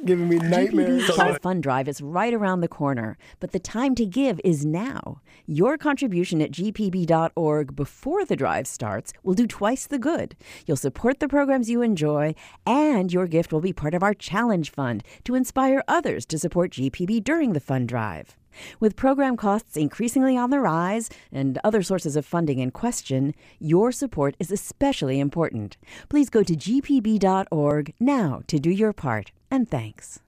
Giving 0.05 0.29
me 0.29 0.37
nightmares. 0.43 1.07
The 1.07 1.39
fund 1.43 1.63
drive 1.63 1.89
is 1.89 2.03
right 2.03 2.35
around 2.35 2.61
the 2.61 2.69
corner, 2.69 3.17
but 3.41 3.53
the 3.53 3.59
time 3.59 3.95
to 3.95 4.05
give 4.05 4.39
is 4.45 4.67
now. 4.67 5.23
Your 5.49 5.79
contribution 5.79 6.43
at 6.43 6.51
gpb.org 6.51 7.77
before 7.77 8.25
the 8.25 8.35
drive 8.35 8.67
starts 8.67 9.13
will 9.23 9.35
do 9.35 9.47
twice 9.47 9.87
the 9.87 9.99
good. 9.99 10.37
You'll 10.67 10.77
support 10.77 11.21
the 11.21 11.29
programs 11.29 11.71
you 11.71 11.83
enjoy, 11.83 12.35
and 12.67 13.13
your 13.13 13.29
gift 13.29 13.53
will 13.53 13.61
be 13.61 13.73
part 13.73 13.95
of 13.95 14.03
our 14.03 14.13
challenge 14.13 14.71
fund 14.71 15.05
to 15.23 15.37
inspire 15.37 15.85
others 15.87 16.27
to 16.27 16.39
support 16.39 16.73
GPB 16.73 17.23
during 17.23 17.53
the 17.53 17.61
fund 17.61 17.89
drive. 17.89 18.37
With 18.81 18.97
program 18.97 19.37
costs 19.37 19.77
increasingly 19.77 20.37
on 20.37 20.51
the 20.51 20.59
rise 20.59 21.11
and 21.31 21.59
other 21.63 21.83
sources 21.83 22.17
of 22.17 22.27
funding 22.27 22.59
in 22.59 22.73
question, 22.73 23.33
your 23.61 23.93
support 23.93 24.35
is 24.41 24.51
especially 24.51 25.21
important. 25.21 25.77
Please 26.09 26.29
go 26.29 26.43
to 26.43 26.57
gpb.org 26.57 27.95
now 28.01 28.43
to 28.49 28.59
do 28.59 28.71
your 28.71 28.93
part, 28.93 29.31
and 29.49 29.71
thanks. 29.71 30.21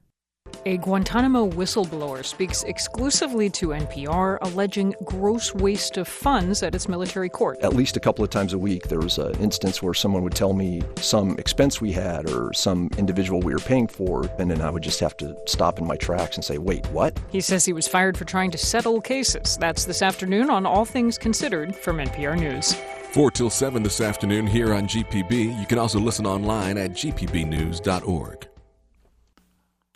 A 0.67 0.77
Guantanamo 0.77 1.49
whistleblower 1.49 2.25
speaks 2.25 2.63
exclusively 2.65 3.49
to 3.51 3.69
NPR, 3.69 4.39
alleging 4.43 4.95
gross 5.05 5.55
waste 5.55 5.97
of 5.97 6.07
funds 6.07 6.63
at 6.63 6.75
its 6.75 6.89
military 6.89 7.29
court. 7.29 7.59
At 7.63 7.75
least 7.75 7.97
a 7.97 8.01
couple 8.01 8.25
of 8.25 8.31
times 8.31 8.53
a 8.53 8.59
week, 8.59 8.89
there 8.89 8.99
was 8.99 9.19
an 9.19 9.35
instance 9.37 9.83
where 9.83 9.95
someone 9.95 10.23
would 10.25 10.35
tell 10.35 10.53
me 10.53 10.83
some 10.97 11.37
expense 11.39 11.81
we 11.81 11.93
had 11.93 12.29
or 12.31 12.53
some 12.53 12.91
individual 12.99 13.41
we 13.41 13.53
were 13.53 13.61
paying 13.61 13.87
for, 13.87 14.29
and 14.39 14.51
then 14.51 14.61
I 14.61 14.71
would 14.71 14.83
just 14.83 15.01
have 15.01 15.17
to 15.19 15.37
stop 15.47 15.79
in 15.79 15.87
my 15.87 15.97
tracks 15.97 16.37
and 16.37 16.45
say, 16.45 16.59
wait, 16.59 16.87
what? 16.89 17.19
He 17.31 17.41
says 17.41 17.65
he 17.65 17.73
was 17.73 17.89
fired 17.89 18.19
for 18.19 18.25
trying 18.25 18.51
to 18.51 18.59
settle 18.59 19.01
cases. 19.01 19.57
That's 19.59 19.85
this 19.85 20.03
afternoon 20.03 20.51
on 20.51 20.67
All 20.67 20.85
Things 20.85 21.17
Considered 21.19 21.75
from 21.75 21.99
NPR 21.99 22.39
News. 22.39 22.75
4 23.13 23.31
till 23.31 23.51
7 23.51 23.83
this 23.83 24.01
afternoon 24.01 24.47
here 24.47 24.75
on 24.75 24.87
GPB. 24.87 25.59
You 25.59 25.67
can 25.67 25.79
also 25.79 25.99
listen 25.99 26.27
online 26.27 26.77
at 26.77 26.91
gpbnews.org. 26.91 28.49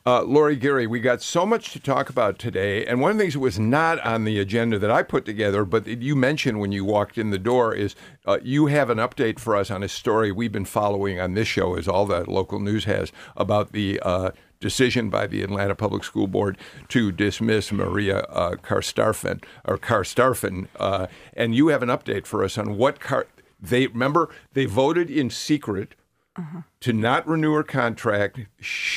Uh, 0.05 0.21
Lori 0.25 0.57
Geary, 0.57 0.89
we 0.89 0.99
got 0.99 1.23
so 1.23 1.47
much 1.47 1.71
to 1.73 1.79
talk 1.79 2.11
about 2.11 2.37
today, 2.37 2.85
and 2.85 3.01
one 3.01 3.13
of 3.13 3.17
the 3.17 3.23
things 3.23 3.35
that 3.35 3.39
was 3.39 3.61
not 3.61 4.01
on 4.01 4.25
the 4.25 4.41
agenda 4.41 4.77
that 4.77 4.91
I 4.91 5.05
put 5.05 5.25
together, 5.25 5.65
but 5.65 5.85
that 5.85 6.03
you 6.03 6.17
mentioned 6.17 6.59
when 6.59 6.73
you 6.73 6.85
walked 6.85 7.19
in 7.19 7.31
the 7.31 7.39
door, 7.39 7.73
is 7.73 7.95
uh, 8.27 8.39
you 8.43 8.67
have 8.67 8.91
an 8.91 8.99
update 8.99 9.39
for 9.39 9.55
us 9.55 9.71
on 9.71 9.85
a 9.85 9.89
story 9.89 10.33
we've 10.33 10.51
been 10.51 10.65
following 10.65 11.21
on 11.21 11.35
this 11.35 11.47
show, 11.47 11.77
as 11.77 11.87
all 11.87 12.05
the 12.05 12.29
local 12.29 12.59
news 12.59 12.83
has, 12.83 13.13
about 13.37 13.71
the 13.71 14.01
uh, 14.01 14.33
decision 14.59 15.09
by 15.09 15.29
the 15.29 15.41
Atlanta 15.41 15.77
Public 15.77 16.03
School 16.03 16.27
Board 16.27 16.59
to 16.89 17.13
dismiss 17.13 17.71
Maria 17.71 18.23
uh, 18.23 18.57
Carstarphen 18.57 19.45
or 19.65 19.79
Carstarphen, 19.79 20.67
uh, 20.81 21.07
and 21.35 21.55
you 21.55 21.69
have 21.69 21.85
an 21.85 21.91
update 21.91 22.27
for 22.27 22.43
us 22.43 22.59
on 22.59 22.77
what 22.77 22.99
Car- 22.99 23.29
they 23.61 23.87
remember 23.87 24.31
they 24.55 24.65
voted 24.65 25.09
in 25.09 25.31
secret 25.31 25.95
to 26.81 26.93
not 26.93 27.27
renew 27.27 27.53
her 27.53 27.63
contract. 27.63 28.41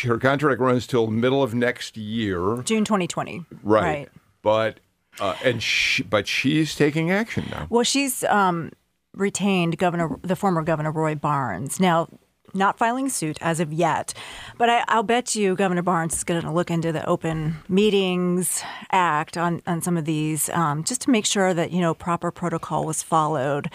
Her 0.03 0.17
contract 0.17 0.59
runs 0.59 0.87
till 0.87 1.07
middle 1.07 1.43
of 1.43 1.53
next 1.53 1.97
year, 1.97 2.61
June 2.63 2.85
2020. 2.85 3.45
right? 3.63 4.09
But 4.41 4.79
uh, 5.19 5.35
and 5.43 5.61
she, 5.61 6.03
but 6.03 6.27
she's 6.27 6.75
taking 6.75 7.11
action 7.11 7.45
now. 7.49 7.67
Well, 7.69 7.83
she's 7.83 8.23
um, 8.25 8.71
retained 9.13 9.77
Governor, 9.77 10.17
the 10.21 10.35
former 10.35 10.61
Governor 10.61 10.91
Roy 10.91 11.15
Barnes. 11.15 11.79
Now, 11.79 12.07
not 12.53 12.77
filing 12.77 13.09
suit 13.09 13.37
as 13.41 13.59
of 13.59 13.73
yet, 13.73 14.13
but 14.57 14.69
I, 14.69 14.83
I'll 14.87 15.03
bet 15.03 15.35
you 15.35 15.55
Governor 15.55 15.81
Barnes 15.81 16.15
is 16.15 16.23
going 16.23 16.41
to 16.41 16.51
look 16.51 16.71
into 16.71 16.91
the 16.91 17.05
Open 17.05 17.57
Meetings 17.67 18.63
Act 18.91 19.37
on, 19.37 19.61
on 19.67 19.81
some 19.81 19.97
of 19.97 20.05
these, 20.05 20.49
um, 20.49 20.83
just 20.83 21.01
to 21.01 21.09
make 21.11 21.25
sure 21.25 21.53
that 21.53 21.71
you 21.71 21.81
know 21.81 21.93
proper 21.93 22.31
protocol 22.31 22.85
was 22.85 23.03
followed, 23.03 23.69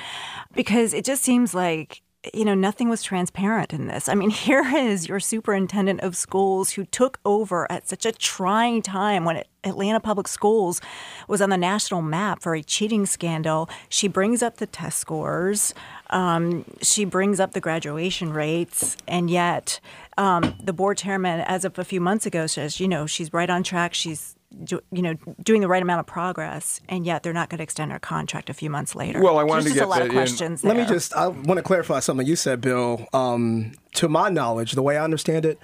because 0.54 0.94
it 0.94 1.04
just 1.04 1.22
seems 1.22 1.54
like 1.54 2.00
you 2.34 2.44
know, 2.44 2.54
nothing 2.54 2.88
was 2.88 3.02
transparent 3.02 3.72
in 3.72 3.86
this. 3.86 4.08
I 4.08 4.14
mean, 4.14 4.30
here 4.46 4.64
is 4.76 5.08
your 5.08 5.20
superintendent 5.20 6.00
of 6.00 6.16
schools 6.16 6.72
who 6.72 6.84
took 6.84 7.18
over 7.24 7.70
at 7.70 7.88
such 7.88 8.04
a 8.04 8.12
trying 8.12 8.82
time 8.82 9.24
when 9.24 9.42
Atlanta 9.64 10.00
Public 10.00 10.28
Schools 10.28 10.80
was 11.28 11.40
on 11.40 11.50
the 11.50 11.56
national 11.56 12.02
map 12.02 12.42
for 12.42 12.54
a 12.54 12.62
cheating 12.62 13.06
scandal. 13.06 13.68
She 13.88 14.08
brings 14.08 14.42
up 14.42 14.56
the 14.56 14.66
test 14.66 14.98
scores, 14.98 15.74
um, 16.10 16.64
she 16.82 17.04
brings 17.04 17.40
up 17.40 17.52
the 17.52 17.60
graduation 17.60 18.32
rates, 18.32 18.96
and 19.06 19.30
yet 19.30 19.80
um, 20.18 20.54
the 20.62 20.72
board 20.72 20.98
chairman, 20.98 21.40
as 21.40 21.64
of 21.64 21.78
a 21.78 21.84
few 21.84 22.00
months 22.00 22.26
ago, 22.26 22.46
says, 22.46 22.80
you 22.80 22.88
know, 22.88 23.06
she's 23.06 23.32
right 23.32 23.48
on 23.48 23.62
track. 23.62 23.94
She's 23.94 24.36
do, 24.64 24.80
you 24.90 25.02
know, 25.02 25.14
doing 25.42 25.60
the 25.60 25.68
right 25.68 25.82
amount 25.82 26.00
of 26.00 26.06
progress, 26.06 26.80
and 26.88 27.06
yet 27.06 27.22
they're 27.22 27.32
not 27.32 27.48
going 27.50 27.58
to 27.58 27.62
extend 27.62 27.92
our 27.92 27.98
contract 27.98 28.50
a 28.50 28.54
few 28.54 28.70
months 28.70 28.94
later. 28.94 29.22
Well, 29.22 29.38
I 29.38 29.44
wanted 29.44 29.64
There's 29.64 29.74
to 29.74 29.80
just 29.80 29.80
get 29.80 29.86
a 29.86 29.88
lot 29.88 29.98
that 29.98 30.06
of 30.06 30.10
in. 30.10 30.16
questions. 30.16 30.64
Let 30.64 30.76
me 30.76 30.84
just, 30.86 31.14
I 31.14 31.28
want 31.28 31.58
to 31.58 31.62
clarify 31.62 32.00
something 32.00 32.26
you 32.26 32.36
said, 32.36 32.60
Bill. 32.60 33.06
Um, 33.12 33.72
to 33.94 34.08
my 34.08 34.28
knowledge, 34.28 34.72
the 34.72 34.82
way 34.82 34.96
I 34.96 35.04
understand 35.04 35.44
it, 35.44 35.58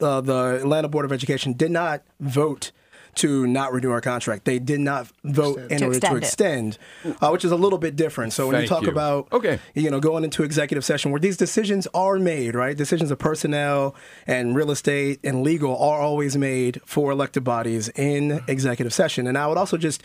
uh, 0.00 0.20
the 0.20 0.56
Atlanta 0.56 0.88
Board 0.88 1.04
of 1.04 1.12
Education 1.12 1.52
did 1.52 1.70
not 1.70 2.02
vote 2.18 2.72
to 3.16 3.46
not 3.46 3.72
renew 3.72 3.90
our 3.90 4.00
contract. 4.00 4.44
They 4.44 4.58
did 4.58 4.80
not 4.80 5.08
vote 5.24 5.58
in 5.70 5.78
To 5.78 5.86
order 5.86 6.00
to 6.00 6.16
extend 6.16 6.76
extend, 7.04 7.18
uh, 7.20 7.28
which 7.30 7.44
is 7.44 7.52
a 7.52 7.56
little 7.56 7.78
bit 7.78 7.96
different. 7.96 8.32
So 8.32 8.46
when 8.46 8.54
Thank 8.54 8.62
you 8.64 8.68
talk 8.68 8.82
you. 8.84 8.90
about, 8.90 9.28
Okay. 9.32 9.58
you 9.74 9.90
know, 9.90 10.00
going 10.00 10.24
into 10.24 10.42
executive 10.42 10.84
session 10.84 11.10
where 11.10 11.20
these 11.20 11.36
decisions 11.36 11.86
are 11.92 12.18
made, 12.18 12.54
right? 12.54 12.76
Decisions 12.76 13.10
of 13.10 13.18
personnel 13.18 13.94
and 14.26 14.54
real 14.54 14.70
estate 14.70 15.20
and 15.24 15.42
legal 15.42 15.76
are 15.76 16.00
always 16.00 16.36
made 16.36 16.80
for 16.84 17.10
elected 17.10 17.44
bodies 17.44 17.88
in 17.96 18.40
executive 18.48 18.94
session. 18.94 19.26
And 19.26 19.36
I 19.36 19.46
would 19.46 19.58
also 19.58 19.76
just, 19.76 20.02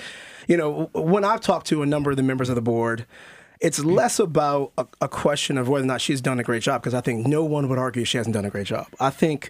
you 0.48 0.58
know, 0.58 0.90
when 0.94 1.24
I've 1.24 1.42
talked 1.42 1.68
to 1.68 1.82
a 1.82 1.86
number 1.86 2.12
of 2.12 2.18
the 2.18 2.24
members 2.24 2.50
of 2.50 2.56
the 2.56 2.62
board, 2.62 3.06
it's 3.62 3.80
less 3.86 4.20
about 4.20 4.74
a, 4.78 4.86
a 5.02 5.08
question 5.08 5.58
of 5.58 5.70
whether 5.70 5.84
or 5.86 5.88
not 5.88 6.02
she's 6.02 6.22
done 6.22 6.40
a 6.40 6.44
great 6.44 6.62
job, 6.64 6.82
because 6.82 6.94
I 6.94 7.02
think 7.02 7.26
no 7.26 7.44
one 7.44 7.70
would 7.70 7.80
argue 7.80 8.04
she 8.04 8.18
hasn't 8.18 8.34
done 8.34 8.46
a 8.46 8.50
great 8.50 8.68
job. 8.68 8.88
I 9.00 9.10
think 9.12 9.50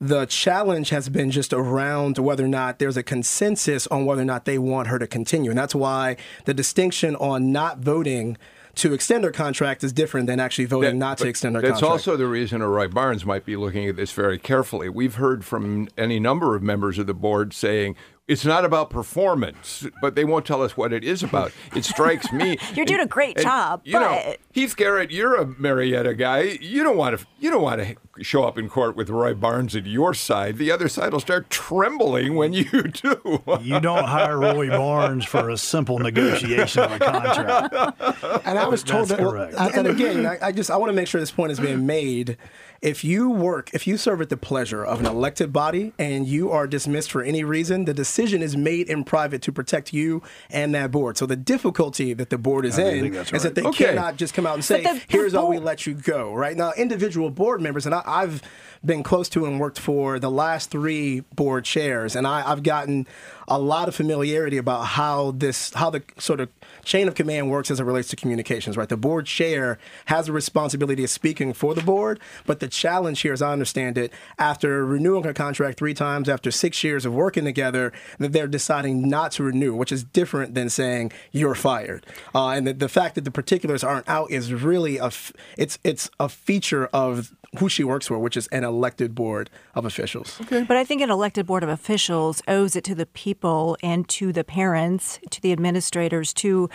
the 0.00 0.26
challenge 0.26 0.90
has 0.90 1.08
been 1.08 1.30
just 1.30 1.52
around 1.52 2.18
whether 2.18 2.44
or 2.44 2.48
not 2.48 2.78
there's 2.78 2.96
a 2.96 3.02
consensus 3.02 3.86
on 3.88 4.04
whether 4.04 4.22
or 4.22 4.26
not 4.26 4.44
they 4.44 4.58
want 4.58 4.88
her 4.88 4.98
to 4.98 5.06
continue. 5.08 5.50
And 5.50 5.58
that's 5.58 5.74
why 5.74 6.16
the 6.44 6.54
distinction 6.54 7.16
on 7.16 7.50
not 7.50 7.78
voting 7.78 8.36
to 8.76 8.92
extend 8.92 9.24
her 9.24 9.32
contract 9.32 9.82
is 9.82 9.92
different 9.92 10.28
than 10.28 10.38
actually 10.38 10.66
voting 10.66 10.90
That- 11.00 11.04
not 11.06 11.18
to 11.18 11.26
extend 11.26 11.56
her 11.56 11.60
That's 11.62 11.80
contract. 11.80 11.90
also 11.90 12.16
the 12.16 12.28
reason 12.28 12.62
Roy 12.62 12.86
Barnes 12.86 13.24
might 13.26 13.44
be 13.44 13.56
looking 13.56 13.88
at 13.88 13.96
this 13.96 14.12
very 14.12 14.38
carefully. 14.38 14.88
We've 14.88 15.16
heard 15.16 15.44
from 15.44 15.88
any 15.98 16.20
number 16.20 16.54
of 16.54 16.62
members 16.62 16.96
of 17.00 17.08
the 17.08 17.14
board 17.14 17.52
saying 17.52 17.96
it's 18.28 18.44
not 18.44 18.64
about 18.64 18.90
performance, 18.90 19.86
but 20.02 20.14
they 20.14 20.24
won't 20.24 20.44
tell 20.46 20.62
us 20.62 20.76
what 20.76 20.92
it 20.92 21.02
is 21.02 21.22
about. 21.22 21.50
It 21.74 21.84
strikes 21.84 22.30
me 22.30 22.58
You're 22.74 22.86
doing 22.86 23.00
a 23.00 23.06
great 23.06 23.36
and, 23.38 23.44
job, 23.44 23.80
You 23.84 23.94
know, 23.98 24.34
Heath 24.52 24.76
Garrett, 24.76 25.10
you're 25.10 25.34
a 25.36 25.46
Marietta 25.46 26.14
guy. 26.14 26.58
You 26.60 26.84
don't 26.84 26.96
want 26.96 27.18
to. 27.18 27.26
You 27.40 27.50
don't 27.50 27.62
want 27.62 27.80
to 27.80 27.96
show 28.22 28.44
up 28.44 28.58
in 28.58 28.68
court 28.68 28.96
with 28.96 29.08
Roy 29.10 29.32
Barnes 29.32 29.76
at 29.76 29.86
your 29.86 30.12
side. 30.12 30.58
The 30.58 30.70
other 30.72 30.88
side 30.88 31.12
will 31.12 31.20
start 31.20 31.50
trembling 31.50 32.34
when 32.34 32.52
you 32.52 32.64
do. 32.82 33.42
You 33.60 33.80
don't 33.80 34.04
hire 34.04 34.38
Roy 34.38 34.68
Barnes 34.68 35.24
for 35.24 35.48
a 35.48 35.56
simple 35.56 35.98
negotiation 35.98 36.82
of 36.82 36.92
a 36.92 36.98
contract. 36.98 38.46
And 38.46 38.58
I 38.58 38.66
was 38.68 38.82
told 38.82 39.08
That's 39.08 39.20
that. 39.20 39.28
correct. 39.30 39.54
at 39.54 39.74
and 39.74 39.86
again, 39.86 40.26
I, 40.26 40.48
I 40.48 40.52
just 40.52 40.70
I 40.70 40.76
want 40.76 40.90
to 40.90 40.94
make 40.94 41.06
sure 41.08 41.20
this 41.20 41.30
point 41.30 41.52
is 41.52 41.60
being 41.60 41.86
made. 41.86 42.36
If 42.80 43.02
you 43.02 43.28
work, 43.30 43.70
if 43.74 43.88
you 43.88 43.96
serve 43.96 44.20
at 44.20 44.28
the 44.28 44.36
pleasure 44.36 44.84
of 44.84 45.00
an 45.00 45.06
elected 45.06 45.52
body 45.52 45.92
and 45.98 46.28
you 46.28 46.52
are 46.52 46.68
dismissed 46.68 47.10
for 47.10 47.22
any 47.22 47.42
reason, 47.42 47.86
the 47.86 47.94
decision 47.94 48.40
is 48.40 48.56
made 48.56 48.88
in 48.88 49.02
private 49.02 49.42
to 49.42 49.52
protect 49.52 49.92
you 49.92 50.22
and 50.48 50.72
that 50.76 50.92
board. 50.92 51.18
So 51.18 51.26
the 51.26 51.34
difficulty 51.34 52.14
that 52.14 52.30
the 52.30 52.38
board 52.38 52.64
is 52.64 52.78
I 52.78 52.82
in 52.82 53.00
think 53.02 53.14
that's 53.14 53.32
is 53.32 53.42
that 53.42 53.56
they. 53.56 53.62
Okay. 53.62 53.86
cannot 53.86 54.16
just 54.16 54.32
come 54.32 54.46
out 54.46 54.54
and 54.54 54.64
say, 54.64 54.82
the- 54.84 54.92
the 54.94 55.02
"Here's 55.08 55.34
all 55.34 55.48
we 55.48 55.58
let 55.58 55.86
you 55.86 55.94
go." 55.94 56.32
Right 56.32 56.56
now, 56.56 56.72
individual 56.76 57.30
board 57.30 57.60
members, 57.60 57.84
and 57.84 57.94
I, 57.96 58.02
I've 58.06 58.42
been 58.84 59.02
close 59.02 59.28
to 59.30 59.44
and 59.44 59.58
worked 59.58 59.80
for 59.80 60.20
the 60.20 60.30
last 60.30 60.70
three 60.70 61.20
board 61.34 61.64
chairs, 61.64 62.14
and 62.14 62.28
I, 62.28 62.48
I've 62.48 62.62
gotten 62.62 63.08
a 63.48 63.58
lot 63.58 63.88
of 63.88 63.94
familiarity 63.94 64.56
about 64.56 64.82
how 64.82 65.32
this, 65.32 65.72
how 65.74 65.90
the 65.90 66.02
sort 66.18 66.40
of 66.40 66.48
chain 66.84 67.08
of 67.08 67.14
command 67.14 67.50
works 67.50 67.70
as 67.70 67.80
it 67.80 67.84
relates 67.84 68.08
to 68.08 68.16
communications. 68.16 68.76
Right, 68.76 68.88
the 68.88 68.96
board 68.96 69.26
chair 69.26 69.78
has 70.06 70.28
a 70.28 70.32
responsibility 70.32 71.04
of 71.04 71.10
speaking 71.10 71.52
for 71.52 71.74
the 71.74 71.82
board, 71.82 72.20
but 72.46 72.60
the 72.60 72.68
challenge 72.68 73.20
here, 73.20 73.32
as 73.32 73.42
I 73.42 73.52
understand 73.52 73.98
it, 73.98 74.12
after 74.38 74.84
renewing 74.84 75.24
her 75.24 75.32
contract 75.32 75.78
three 75.78 75.94
times, 75.94 76.28
after 76.28 76.50
six 76.50 76.84
years 76.84 77.04
of 77.04 77.14
working 77.14 77.44
together, 77.44 77.92
that 78.18 78.32
they're 78.32 78.46
deciding 78.46 79.08
not 79.08 79.32
to 79.32 79.42
renew, 79.42 79.74
which 79.74 79.92
is 79.92 80.04
different 80.04 80.54
than 80.54 80.68
saying 80.68 81.12
you're 81.32 81.54
fired. 81.54 82.06
Uh, 82.34 82.50
and 82.50 82.66
the, 82.66 82.72
the 82.74 82.88
fact 82.88 83.14
that 83.14 83.24
the 83.24 83.30
particulars 83.30 83.82
aren't 83.82 84.08
out 84.08 84.30
is 84.30 84.52
really 84.52 84.98
a, 84.98 85.06
f- 85.06 85.32
it's 85.56 85.78
it's 85.84 86.10
a 86.20 86.28
feature 86.28 86.86
of 86.92 87.34
who 87.58 87.68
she 87.68 87.82
works 87.82 88.06
for, 88.08 88.18
which 88.18 88.36
is 88.36 88.46
an 88.48 88.62
elected 88.62 89.14
board 89.14 89.48
of 89.74 89.86
officials. 89.86 90.38
Okay. 90.42 90.62
But 90.64 90.76
I 90.76 90.84
think 90.84 91.00
an 91.00 91.10
elected 91.10 91.46
board 91.46 91.62
of 91.62 91.70
officials 91.70 92.42
owes 92.46 92.76
it 92.76 92.84
to 92.84 92.94
the 92.94 93.06
people 93.06 93.37
people 93.38 93.76
and 93.84 94.08
to 94.08 94.32
the 94.32 94.42
parents, 94.42 95.20
to 95.30 95.40
the 95.40 95.52
administrators 95.52 96.32
to 96.34 96.68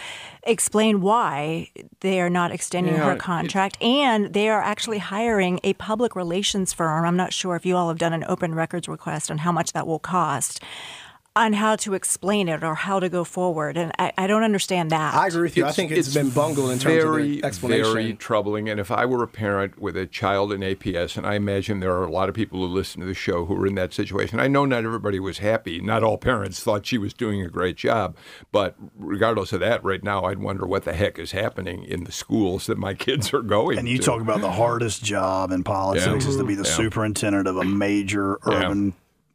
explain 0.44 1.02
why 1.02 1.70
they 2.00 2.22
are 2.22 2.30
not 2.30 2.52
extending 2.54 2.94
Yeah, 2.94 3.04
her 3.06 3.12
it- 3.14 3.20
contract. 3.20 3.82
And 3.82 4.34
they 4.34 4.48
are 4.48 4.62
actually 4.62 5.00
hiring 5.00 5.60
a 5.66 5.74
public 5.74 6.16
relations 6.16 6.72
firm. 6.72 7.04
I'm 7.06 7.18
not 7.18 7.34
sure 7.34 7.58
if 7.58 7.66
you 7.66 7.76
all 7.76 7.90
have 7.90 7.98
done 7.98 8.14
an 8.14 8.24
open 8.30 8.56
records 8.56 8.88
request 8.88 9.30
on 9.30 9.40
how 9.40 9.52
much 9.52 9.74
that 9.74 9.86
will 9.86 10.00
cost. 10.00 10.62
On 11.36 11.54
how 11.54 11.76
to 11.78 11.96
explain 11.96 12.48
it 12.48 12.64
or 12.64 12.76
how 12.76 13.00
to 13.00 13.10
go 13.10 13.24
forward, 13.24 13.76
and 13.76 13.92
I, 13.98 14.14
I 14.20 14.28
don't 14.28 14.44
understand 14.44 14.92
that. 14.92 15.16
I 15.16 15.26
agree 15.26 15.42
with 15.42 15.58
you. 15.58 15.66
I 15.66 15.72
think 15.72 15.90
it's 15.92 16.14
been 16.14 16.30
bungled 16.30 16.70
in 16.70 16.78
terms 16.78 16.94
very, 17.04 17.24
of 17.38 17.42
the 17.42 17.44
explanation. 17.48 17.92
Very 17.92 18.14
troubling. 18.14 18.70
And 18.70 18.80
if 18.80 18.92
I 18.92 19.08
were 19.08 19.24
a 19.24 19.28
parent 19.28 19.80
with 19.82 19.98
a 19.98 20.06
child 20.06 20.54
in 20.54 20.62
APS, 20.62 21.18
and 21.18 21.26
I 21.26 21.34
imagine 21.34 21.80
there 21.80 21.96
are 21.96 22.04
a 22.06 22.12
lot 22.12 22.30
of 22.30 22.36
people 22.36 22.60
who 22.60 22.68
listen 22.68 23.02
to 23.02 23.08
the 23.08 23.16
show 23.16 23.46
who 23.46 23.56
are 23.60 23.66
in 23.66 23.74
that 23.74 23.96
situation, 23.96 24.40
I 24.40 24.48
know 24.48 24.66
not 24.66 24.86
everybody 24.86 25.20
was 25.20 25.40
happy. 25.40 25.82
Not 25.82 26.04
all 26.04 26.20
parents 26.20 26.60
thought 26.60 26.86
she 26.86 27.00
was 27.00 27.16
doing 27.16 27.42
a 27.42 27.48
great 27.50 27.78
job. 27.78 28.16
But 28.52 28.76
regardless 28.96 29.54
of 29.54 29.60
that, 29.62 29.84
right 29.84 30.04
now, 30.04 30.26
I'd 30.26 30.38
wonder 30.38 30.68
what 30.68 30.84
the 30.84 30.94
heck 30.94 31.18
is 31.18 31.32
happening 31.32 31.84
in 31.84 32.04
the 32.04 32.12
schools 32.12 32.68
that 32.68 32.78
my 32.78 32.94
kids 33.08 33.34
are 33.34 33.42
going 33.42 33.78
to 33.78 33.80
And 33.80 33.90
you 33.90 33.98
to. 33.98 34.04
talk 34.04 34.22
about 34.22 34.42
the 34.42 34.52
hardest 34.52 35.04
job 35.04 35.52
in 35.52 35.64
politics 35.64 36.06
Yeah. 36.06 36.30
is 36.30 36.38
to 36.38 36.44
be 36.44 36.54
the 36.54 36.64
Yeah. 36.64 36.76
superintendent 36.76 37.48
of 37.48 37.58
a 37.58 37.64
major 37.64 38.38
Yeah. 38.48 38.70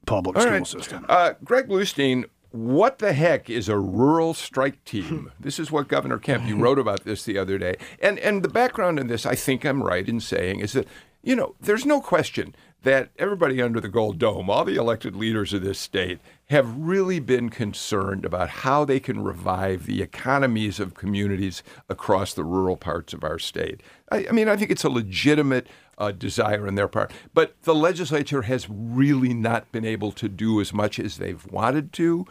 Public 0.08 0.36
All 0.36 0.42
school 0.42 0.52
right. 0.52 0.66
system. 0.66 1.06
Uh, 1.08 1.34
Greg 1.44 1.68
Bluestein, 1.68 2.24
what 2.50 2.98
the 2.98 3.12
heck 3.12 3.50
is 3.50 3.68
a 3.68 3.78
rural 3.78 4.34
strike 4.34 4.82
team? 4.84 5.32
this 5.38 5.58
is 5.58 5.70
what 5.70 5.88
Governor 5.88 6.18
Kemp, 6.18 6.46
you 6.46 6.56
wrote 6.56 6.78
about 6.84 7.04
this 7.04 7.24
the 7.24 7.38
other 7.38 7.58
day. 7.58 7.76
And, 8.00 8.18
and 8.18 8.42
the 8.42 8.48
background 8.48 8.98
in 8.98 9.06
this, 9.06 9.26
I 9.26 9.34
think 9.34 9.64
I'm 9.64 9.82
right 9.82 10.08
in 10.08 10.20
saying, 10.20 10.60
is 10.60 10.72
that, 10.72 10.88
you 11.22 11.36
know, 11.36 11.54
there's 11.60 11.84
no 11.84 12.00
question 12.00 12.54
that 12.82 13.10
everybody 13.18 13.60
under 13.60 13.80
the 13.80 13.88
Gold 13.88 14.18
Dome, 14.18 14.48
all 14.48 14.64
the 14.64 14.76
elected 14.76 15.16
leaders 15.16 15.52
of 15.52 15.62
this 15.62 15.78
state, 15.78 16.20
have 16.48 16.76
really 16.78 17.18
been 17.18 17.50
concerned 17.50 18.24
about 18.24 18.48
how 18.48 18.84
they 18.84 19.00
can 19.00 19.22
revive 19.22 19.86
the 19.86 20.00
economies 20.00 20.80
of 20.80 20.94
communities 20.94 21.62
across 21.88 22.32
the 22.32 22.44
rural 22.44 22.76
parts 22.76 23.12
of 23.12 23.24
our 23.24 23.38
state. 23.38 23.82
I, 24.10 24.26
I 24.28 24.32
mean, 24.32 24.48
I 24.48 24.56
think 24.56 24.70
it's 24.70 24.84
a 24.84 24.88
legitimate 24.88 25.66
uh, 25.98 26.12
desire 26.12 26.66
on 26.66 26.76
their 26.76 26.88
part. 26.88 27.12
But 27.34 27.60
the 27.62 27.74
legislature 27.74 28.42
has 28.42 28.68
really 28.70 29.34
not 29.34 29.70
been 29.72 29.84
able 29.84 30.12
to 30.12 30.28
do 30.28 30.60
as 30.60 30.72
much 30.72 30.98
as 30.98 31.18
they've 31.18 31.44
wanted 31.50 31.92
to. 31.94 32.26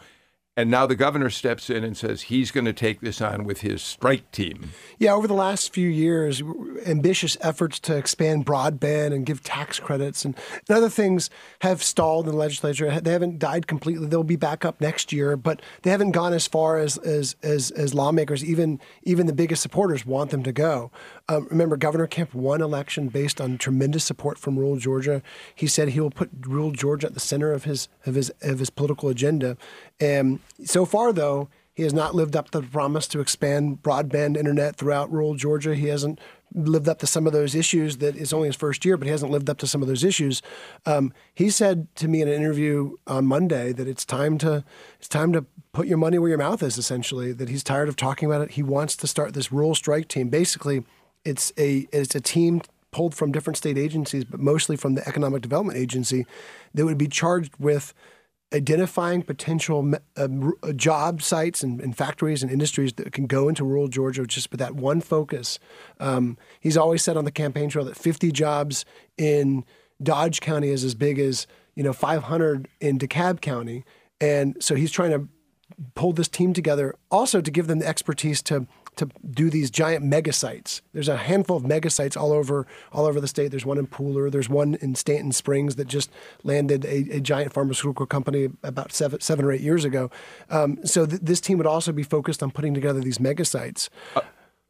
And 0.58 0.72
now 0.72 0.86
the 0.86 0.96
governor 0.96 1.30
steps 1.30 1.70
in 1.70 1.84
and 1.84 1.96
says 1.96 2.22
he's 2.22 2.50
going 2.50 2.64
to 2.64 2.72
take 2.72 3.00
this 3.00 3.20
on 3.20 3.44
with 3.44 3.60
his 3.60 3.80
strike 3.80 4.28
team. 4.32 4.72
Yeah, 4.98 5.12
over 5.12 5.28
the 5.28 5.32
last 5.32 5.72
few 5.72 5.88
years, 5.88 6.42
ambitious 6.84 7.36
efforts 7.40 7.78
to 7.78 7.96
expand 7.96 8.44
broadband 8.44 9.14
and 9.14 9.24
give 9.24 9.44
tax 9.44 9.78
credits 9.78 10.24
and, 10.24 10.36
and 10.68 10.76
other 10.76 10.88
things 10.88 11.30
have 11.60 11.80
stalled 11.80 12.26
in 12.26 12.32
the 12.32 12.36
legislature. 12.36 13.00
They 13.00 13.12
haven't 13.12 13.38
died 13.38 13.68
completely. 13.68 14.08
They'll 14.08 14.24
be 14.24 14.34
back 14.34 14.64
up 14.64 14.80
next 14.80 15.12
year, 15.12 15.36
but 15.36 15.62
they 15.82 15.90
haven't 15.90 16.10
gone 16.10 16.32
as 16.32 16.48
far 16.48 16.76
as 16.78 16.98
as 16.98 17.36
as, 17.44 17.70
as 17.70 17.94
lawmakers, 17.94 18.44
even 18.44 18.80
even 19.04 19.28
the 19.28 19.32
biggest 19.32 19.62
supporters, 19.62 20.04
want 20.04 20.30
them 20.30 20.42
to 20.42 20.50
go. 20.50 20.90
Um, 21.28 21.46
remember, 21.50 21.76
Governor 21.76 22.08
Kemp 22.08 22.34
won 22.34 22.62
election 22.62 23.10
based 23.10 23.40
on 23.40 23.58
tremendous 23.58 24.02
support 24.02 24.38
from 24.38 24.58
rural 24.58 24.76
Georgia. 24.76 25.22
He 25.54 25.68
said 25.68 25.90
he 25.90 26.00
will 26.00 26.10
put 26.10 26.30
rural 26.40 26.72
Georgia 26.72 27.06
at 27.06 27.14
the 27.14 27.20
center 27.20 27.52
of 27.52 27.62
his 27.62 27.88
of 28.06 28.16
his 28.16 28.32
of 28.42 28.58
his 28.58 28.70
political 28.70 29.08
agenda. 29.08 29.56
And 30.00 30.40
so 30.64 30.84
far, 30.84 31.12
though, 31.12 31.48
he 31.74 31.84
has 31.84 31.94
not 31.94 32.14
lived 32.14 32.34
up 32.34 32.50
to 32.50 32.60
the 32.60 32.66
promise 32.66 33.06
to 33.08 33.20
expand 33.20 33.82
broadband 33.82 34.36
internet 34.36 34.74
throughout 34.74 35.12
rural 35.12 35.34
Georgia. 35.34 35.76
He 35.76 35.86
hasn't 35.86 36.18
lived 36.54 36.88
up 36.88 36.98
to 36.98 37.06
some 37.06 37.26
of 37.26 37.32
those 37.32 37.54
issues 37.54 37.98
that 37.98 38.16
it's 38.16 38.32
only 38.32 38.48
his 38.48 38.56
first 38.56 38.84
year, 38.84 38.96
but 38.96 39.06
he 39.06 39.12
hasn't 39.12 39.30
lived 39.30 39.48
up 39.48 39.58
to 39.58 39.66
some 39.66 39.82
of 39.82 39.86
those 39.86 40.02
issues. 40.02 40.42
Um, 40.86 41.12
he 41.34 41.50
said 41.50 41.86
to 41.96 42.08
me 42.08 42.20
in 42.20 42.28
an 42.28 42.34
interview 42.34 42.96
on 43.06 43.26
Monday 43.26 43.72
that 43.72 43.86
it's 43.86 44.04
time 44.04 44.38
to 44.38 44.64
it's 44.98 45.08
time 45.08 45.32
to 45.34 45.44
put 45.72 45.86
your 45.86 45.98
money 45.98 46.18
where 46.18 46.30
your 46.30 46.38
mouth 46.38 46.62
is. 46.62 46.78
Essentially, 46.78 47.32
that 47.32 47.48
he's 47.48 47.62
tired 47.62 47.88
of 47.88 47.96
talking 47.96 48.26
about 48.26 48.40
it. 48.40 48.52
He 48.52 48.62
wants 48.62 48.96
to 48.96 49.06
start 49.06 49.34
this 49.34 49.52
rural 49.52 49.74
strike 49.74 50.08
team. 50.08 50.30
Basically, 50.30 50.84
it's 51.24 51.52
a 51.58 51.86
it's 51.92 52.14
a 52.14 52.20
team 52.20 52.62
pulled 52.90 53.14
from 53.14 53.30
different 53.30 53.56
state 53.56 53.78
agencies, 53.78 54.24
but 54.24 54.40
mostly 54.40 54.74
from 54.74 54.94
the 54.94 55.06
Economic 55.06 55.42
Development 55.42 55.78
Agency, 55.78 56.26
that 56.74 56.84
would 56.84 56.98
be 56.98 57.06
charged 57.06 57.52
with 57.58 57.94
identifying 58.52 59.22
potential 59.22 59.82
me- 59.82 59.98
um, 60.16 60.54
job 60.74 61.20
sites 61.22 61.62
and, 61.62 61.80
and 61.80 61.96
factories 61.96 62.42
and 62.42 62.50
industries 62.50 62.92
that 62.94 63.12
can 63.12 63.26
go 63.26 63.48
into 63.48 63.64
rural 63.64 63.88
Georgia 63.88 64.26
just 64.26 64.50
with 64.50 64.60
that 64.60 64.74
one 64.74 65.00
focus. 65.00 65.58
Um, 66.00 66.38
he's 66.60 66.76
always 66.76 67.02
said 67.02 67.16
on 67.16 67.24
the 67.24 67.30
campaign 67.30 67.68
trail 67.68 67.84
that 67.84 67.96
50 67.96 68.32
jobs 68.32 68.84
in 69.16 69.64
Dodge 70.02 70.40
County 70.40 70.68
is 70.68 70.84
as 70.84 70.94
big 70.94 71.18
as 71.18 71.46
you 71.74 71.82
know 71.82 71.92
500 71.92 72.68
in 72.80 72.98
DeKalb 72.98 73.40
County, 73.40 73.84
and 74.20 74.56
so 74.60 74.74
he's 74.74 74.90
trying 74.90 75.10
to 75.10 75.28
pull 75.94 76.12
this 76.12 76.28
team 76.28 76.52
together 76.52 76.94
also 77.10 77.40
to 77.40 77.50
give 77.50 77.66
them 77.66 77.78
the 77.78 77.86
expertise 77.86 78.42
to 78.42 78.66
to 78.98 79.08
do 79.30 79.50
these 79.50 79.70
giant 79.70 80.04
mega 80.04 80.32
sites. 80.32 80.82
There's 80.92 81.08
a 81.08 81.16
handful 81.16 81.56
of 81.56 81.66
mega 81.66 81.90
sites 81.90 82.16
all 82.16 82.32
over 82.32 82.66
all 82.92 83.06
over 83.06 83.20
the 83.20 83.28
state. 83.28 83.48
There's 83.48 83.66
one 83.66 83.78
in 83.78 83.86
Pooler. 83.86 84.30
There's 84.30 84.48
one 84.48 84.76
in 84.76 84.94
Stanton 84.94 85.32
Springs 85.32 85.76
that 85.76 85.88
just 85.88 86.10
landed 86.44 86.84
a, 86.84 87.16
a 87.16 87.20
giant 87.20 87.52
pharmaceutical 87.52 88.06
company 88.06 88.48
about 88.62 88.92
seven 88.92 89.20
seven 89.20 89.44
or 89.44 89.52
eight 89.52 89.60
years 89.62 89.84
ago. 89.84 90.10
Um, 90.50 90.84
so 90.84 91.06
th- 91.06 91.20
this 91.22 91.40
team 91.40 91.58
would 91.58 91.66
also 91.66 91.92
be 91.92 92.02
focused 92.02 92.42
on 92.42 92.50
putting 92.50 92.74
together 92.74 93.00
these 93.00 93.20
mega 93.20 93.44
sites. 93.44 93.90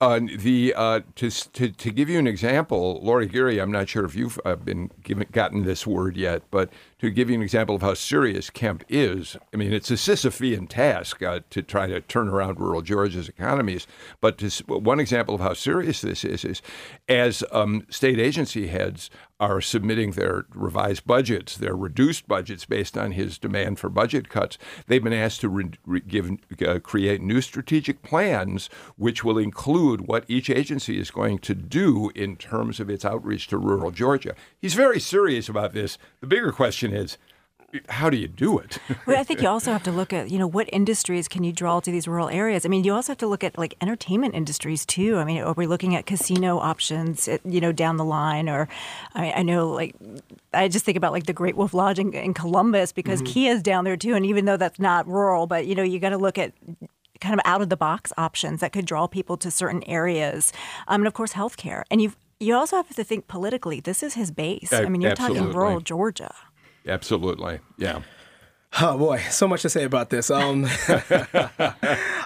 Uh, 0.00 0.20
the 0.38 0.72
uh, 0.76 1.00
to, 1.16 1.28
to 1.28 1.70
to 1.70 1.90
give 1.90 2.08
you 2.08 2.20
an 2.20 2.28
example, 2.28 3.00
Lori 3.02 3.26
Geary, 3.26 3.58
I'm 3.58 3.72
not 3.72 3.88
sure 3.88 4.04
if 4.04 4.14
you've 4.14 4.38
uh, 4.44 4.54
been 4.54 4.92
given 5.02 5.26
gotten 5.32 5.64
this 5.64 5.88
word 5.88 6.16
yet, 6.16 6.42
but 6.52 6.70
to 6.98 7.10
give 7.10 7.30
you 7.30 7.36
an 7.36 7.42
example 7.42 7.76
of 7.76 7.82
how 7.82 7.94
serious 7.94 8.50
Kemp 8.50 8.84
is, 8.88 9.36
I 9.52 9.56
mean, 9.56 9.72
it's 9.72 9.90
a 9.90 9.94
Sisyphean 9.94 10.68
task 10.68 11.22
uh, 11.22 11.40
to 11.50 11.62
try 11.62 11.86
to 11.86 12.00
turn 12.00 12.28
around 12.28 12.58
rural 12.58 12.82
Georgia's 12.82 13.28
economies. 13.28 13.86
But 14.20 14.38
to, 14.38 14.64
one 14.66 14.98
example 14.98 15.34
of 15.34 15.40
how 15.40 15.54
serious 15.54 16.00
this 16.00 16.24
is 16.24 16.44
is 16.44 16.62
as 17.08 17.44
um, 17.52 17.86
state 17.88 18.18
agency 18.18 18.66
heads 18.66 19.10
are 19.40 19.60
submitting 19.60 20.12
their 20.12 20.46
revised 20.52 21.06
budgets, 21.06 21.56
their 21.56 21.76
reduced 21.76 22.26
budgets 22.26 22.64
based 22.64 22.98
on 22.98 23.12
his 23.12 23.38
demand 23.38 23.78
for 23.78 23.88
budget 23.88 24.28
cuts, 24.28 24.58
they've 24.88 25.04
been 25.04 25.12
asked 25.12 25.40
to 25.40 25.48
re- 25.48 25.70
re- 25.86 26.00
give, 26.00 26.30
uh, 26.66 26.80
create 26.80 27.22
new 27.22 27.40
strategic 27.40 28.02
plans, 28.02 28.68
which 28.96 29.22
will 29.22 29.38
include 29.38 30.08
what 30.08 30.24
each 30.26 30.50
agency 30.50 30.98
is 30.98 31.12
going 31.12 31.38
to 31.38 31.54
do 31.54 32.10
in 32.16 32.34
terms 32.34 32.80
of 32.80 32.90
its 32.90 33.04
outreach 33.04 33.46
to 33.46 33.56
rural 33.56 33.92
Georgia. 33.92 34.34
He's 34.60 34.74
very 34.74 34.98
serious 34.98 35.48
about 35.48 35.72
this. 35.72 35.98
The 36.20 36.26
bigger 36.26 36.50
question 36.50 36.87
is, 36.88 37.18
how 37.88 38.08
do 38.08 38.16
you 38.16 38.28
do 38.28 38.58
it? 38.58 38.78
Well, 39.06 39.18
I 39.18 39.24
think 39.24 39.40
you 39.40 39.48
also 39.48 39.72
have 39.72 39.82
to 39.84 39.92
look 39.92 40.12
at, 40.12 40.30
you 40.30 40.38
know, 40.38 40.46
what 40.46 40.68
industries 40.72 41.28
can 41.28 41.44
you 41.44 41.52
draw 41.52 41.80
to 41.80 41.90
these 41.90 42.06
rural 42.06 42.28
areas? 42.28 42.66
I 42.66 42.68
mean, 42.68 42.84
you 42.84 42.92
also 42.92 43.12
have 43.12 43.18
to 43.18 43.26
look 43.26 43.42
at 43.42 43.56
like 43.56 43.74
entertainment 43.80 44.34
industries 44.34 44.84
too. 44.84 45.16
I 45.16 45.24
mean, 45.24 45.42
are 45.42 45.52
we 45.54 45.66
looking 45.66 45.94
at 45.94 46.04
casino 46.04 46.58
options, 46.58 47.28
eh, 47.28 47.38
you 47.44 47.60
know, 47.60 47.72
down 47.72 47.96
the 47.96 48.04
line? 48.04 48.48
Or 48.48 48.68
I, 49.14 49.20
mean, 49.20 49.32
I 49.36 49.42
know, 49.42 49.70
like, 49.70 49.94
I 50.52 50.68
just 50.68 50.84
think 50.84 50.96
about 50.96 51.12
like 51.12 51.26
the 51.26 51.32
Great 51.32 51.56
Wolf 51.56 51.72
Lodge 51.72 51.98
in, 51.98 52.12
in 52.12 52.34
Columbus 52.34 52.92
because 52.92 53.22
Kia's 53.22 53.62
down 53.62 53.84
there 53.84 53.96
too. 53.96 54.14
And 54.14 54.26
even 54.26 54.44
though 54.44 54.58
that's 54.58 54.78
not 54.78 55.06
rural, 55.06 55.46
but, 55.46 55.66
you 55.66 55.74
know, 55.74 55.82
you 55.82 55.98
got 55.98 56.10
to 56.10 56.18
look 56.18 56.38
at 56.38 56.52
kind 57.20 57.34
of 57.34 57.40
out 57.44 57.62
of 57.62 57.68
the 57.68 57.76
box 57.76 58.12
options 58.16 58.60
that 58.60 58.72
could 58.72 58.84
draw 58.84 59.06
people 59.06 59.36
to 59.38 59.50
certain 59.50 59.82
areas. 59.84 60.52
Um, 60.86 61.02
and 61.02 61.06
of 61.06 61.14
course, 61.14 61.32
healthcare. 61.32 61.82
And 61.90 62.02
you 62.02 62.12
you 62.40 62.54
also 62.54 62.76
have 62.76 62.94
to 62.94 63.02
think 63.02 63.26
politically. 63.26 63.80
This 63.80 64.00
is 64.02 64.14
his 64.14 64.30
base. 64.30 64.72
Uh, 64.72 64.82
I 64.86 64.88
mean, 64.88 65.00
you're 65.00 65.14
talking 65.14 65.52
rural 65.52 65.80
Georgia. 65.80 66.32
Absolutely. 66.88 67.60
Yeah. 67.76 68.02
Oh 68.80 68.98
boy, 68.98 69.18
so 69.30 69.48
much 69.48 69.62
to 69.62 69.70
say 69.70 69.84
about 69.84 70.10
this. 70.10 70.30
Um, 70.30 70.66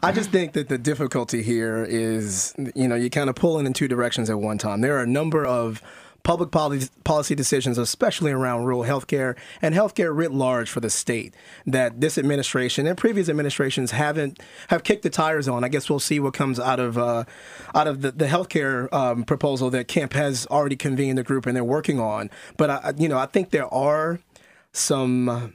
I 0.03 0.13
just 0.13 0.31
think 0.31 0.55
that 0.55 0.69
the 0.69 0.77
difficulty 0.77 1.43
here 1.43 1.85
is, 1.89 2.53
you 2.75 2.89
know, 2.89 2.97
you're 2.97 3.11
kind 3.11 3.31
of 3.31 3.37
pulling 3.37 3.65
in 3.65 3.73
two 3.73 3.87
directions 3.87 4.29
at 4.29 4.39
one 4.41 4.59
time. 4.59 4.81
There 4.81 4.97
are 4.97 5.03
a 5.03 5.07
number 5.07 5.47
of 5.47 5.83
public 6.25 6.51
policy, 6.51 7.35
decisions, 7.35 7.79
especially 7.79 8.31
around 8.31 8.65
rural 8.65 8.83
healthcare 8.85 9.37
and 9.61 9.75
healthcare 9.75 10.15
writ 10.15 10.33
large 10.33 10.71
for 10.71 10.81
the 10.81 10.91
state, 10.91 11.35
that 11.67 12.01
this 12.01 12.17
administration 12.17 12.87
and 12.87 12.97
previous 12.97 13.29
administrations 13.29 13.93
haven't 13.93 14.41
have 14.69 14.85
kicked 14.85 15.03
the 15.03 15.11
tires 15.11 15.49
on. 15.49 15.65
I 15.65 15.69
guess 15.69 15.91
we'll 15.91 16.01
see 16.01 16.21
what 16.21 16.35
comes 16.35 16.61
out 16.61 16.81
of 16.81 16.99
uh, 16.99 17.25
out 17.75 17.87
of 17.87 18.03
the, 18.03 18.13
the 18.13 18.27
healthcare 18.27 18.93
um, 18.93 19.25
proposal 19.25 19.71
that 19.71 19.89
Kemp 19.89 20.13
has 20.13 20.47
already 20.47 20.77
convened 20.77 21.19
the 21.19 21.25
group 21.25 21.47
and 21.47 21.57
they're 21.57 21.65
working 21.65 21.99
on. 21.99 22.31
But 22.57 22.71
I, 22.71 22.93
you 22.97 23.09
know, 23.09 23.19
I 23.19 23.27
think 23.27 23.51
there 23.51 23.73
are 23.73 24.21
some. 24.73 25.29
Uh, 25.29 25.49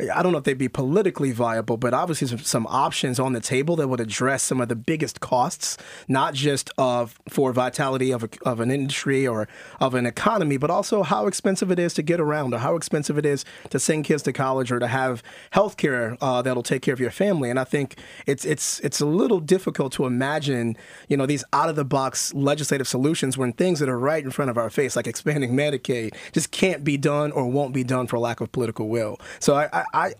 I 0.00 0.22
don't 0.22 0.30
know 0.30 0.38
if 0.38 0.44
they'd 0.44 0.56
be 0.56 0.68
politically 0.68 1.32
viable, 1.32 1.76
but 1.76 1.92
obviously 1.92 2.28
some, 2.28 2.38
some 2.38 2.66
options 2.68 3.18
on 3.18 3.32
the 3.32 3.40
table 3.40 3.74
that 3.76 3.88
would 3.88 3.98
address 3.98 4.44
some 4.44 4.60
of 4.60 4.68
the 4.68 4.76
biggest 4.76 5.18
costs, 5.18 5.76
not 6.06 6.34
just 6.34 6.70
of 6.78 7.18
for 7.28 7.52
vitality 7.52 8.12
of, 8.12 8.22
a, 8.22 8.28
of 8.42 8.60
an 8.60 8.70
industry 8.70 9.26
or 9.26 9.48
of 9.80 9.94
an 9.94 10.06
economy, 10.06 10.56
but 10.56 10.70
also 10.70 11.02
how 11.02 11.26
expensive 11.26 11.72
it 11.72 11.80
is 11.80 11.94
to 11.94 12.02
get 12.02 12.20
around 12.20 12.54
or 12.54 12.58
how 12.58 12.76
expensive 12.76 13.18
it 13.18 13.26
is 13.26 13.44
to 13.70 13.80
send 13.80 14.04
kids 14.04 14.22
to 14.22 14.32
college 14.32 14.70
or 14.70 14.78
to 14.78 14.86
have 14.86 15.20
health 15.50 15.76
care 15.76 16.16
uh, 16.20 16.42
that'll 16.42 16.62
take 16.62 16.82
care 16.82 16.94
of 16.94 17.00
your 17.00 17.10
family. 17.10 17.50
And 17.50 17.58
I 17.58 17.64
think 17.64 17.96
it's 18.24 18.44
it's 18.44 18.78
it's 18.80 19.00
a 19.00 19.06
little 19.06 19.40
difficult 19.40 19.92
to 19.94 20.06
imagine, 20.06 20.76
you 21.08 21.16
know, 21.16 21.26
these 21.26 21.42
out 21.52 21.68
of 21.68 21.74
the 21.74 21.84
box 21.84 22.32
legislative 22.34 22.86
solutions 22.86 23.36
when 23.36 23.52
things 23.52 23.80
that 23.80 23.88
are 23.88 23.98
right 23.98 24.22
in 24.22 24.30
front 24.30 24.48
of 24.48 24.58
our 24.58 24.70
face, 24.70 24.94
like 24.94 25.08
expanding 25.08 25.54
Medicaid, 25.54 26.14
just 26.30 26.52
can't 26.52 26.84
be 26.84 26.96
done 26.96 27.32
or 27.32 27.48
won't 27.48 27.74
be 27.74 27.82
done 27.82 28.06
for 28.06 28.16
lack 28.20 28.40
of 28.40 28.52
political 28.52 28.88
will. 28.88 29.18
So 29.40 29.56
I, 29.56 29.68
I 29.72 29.84
I, 29.92 30.12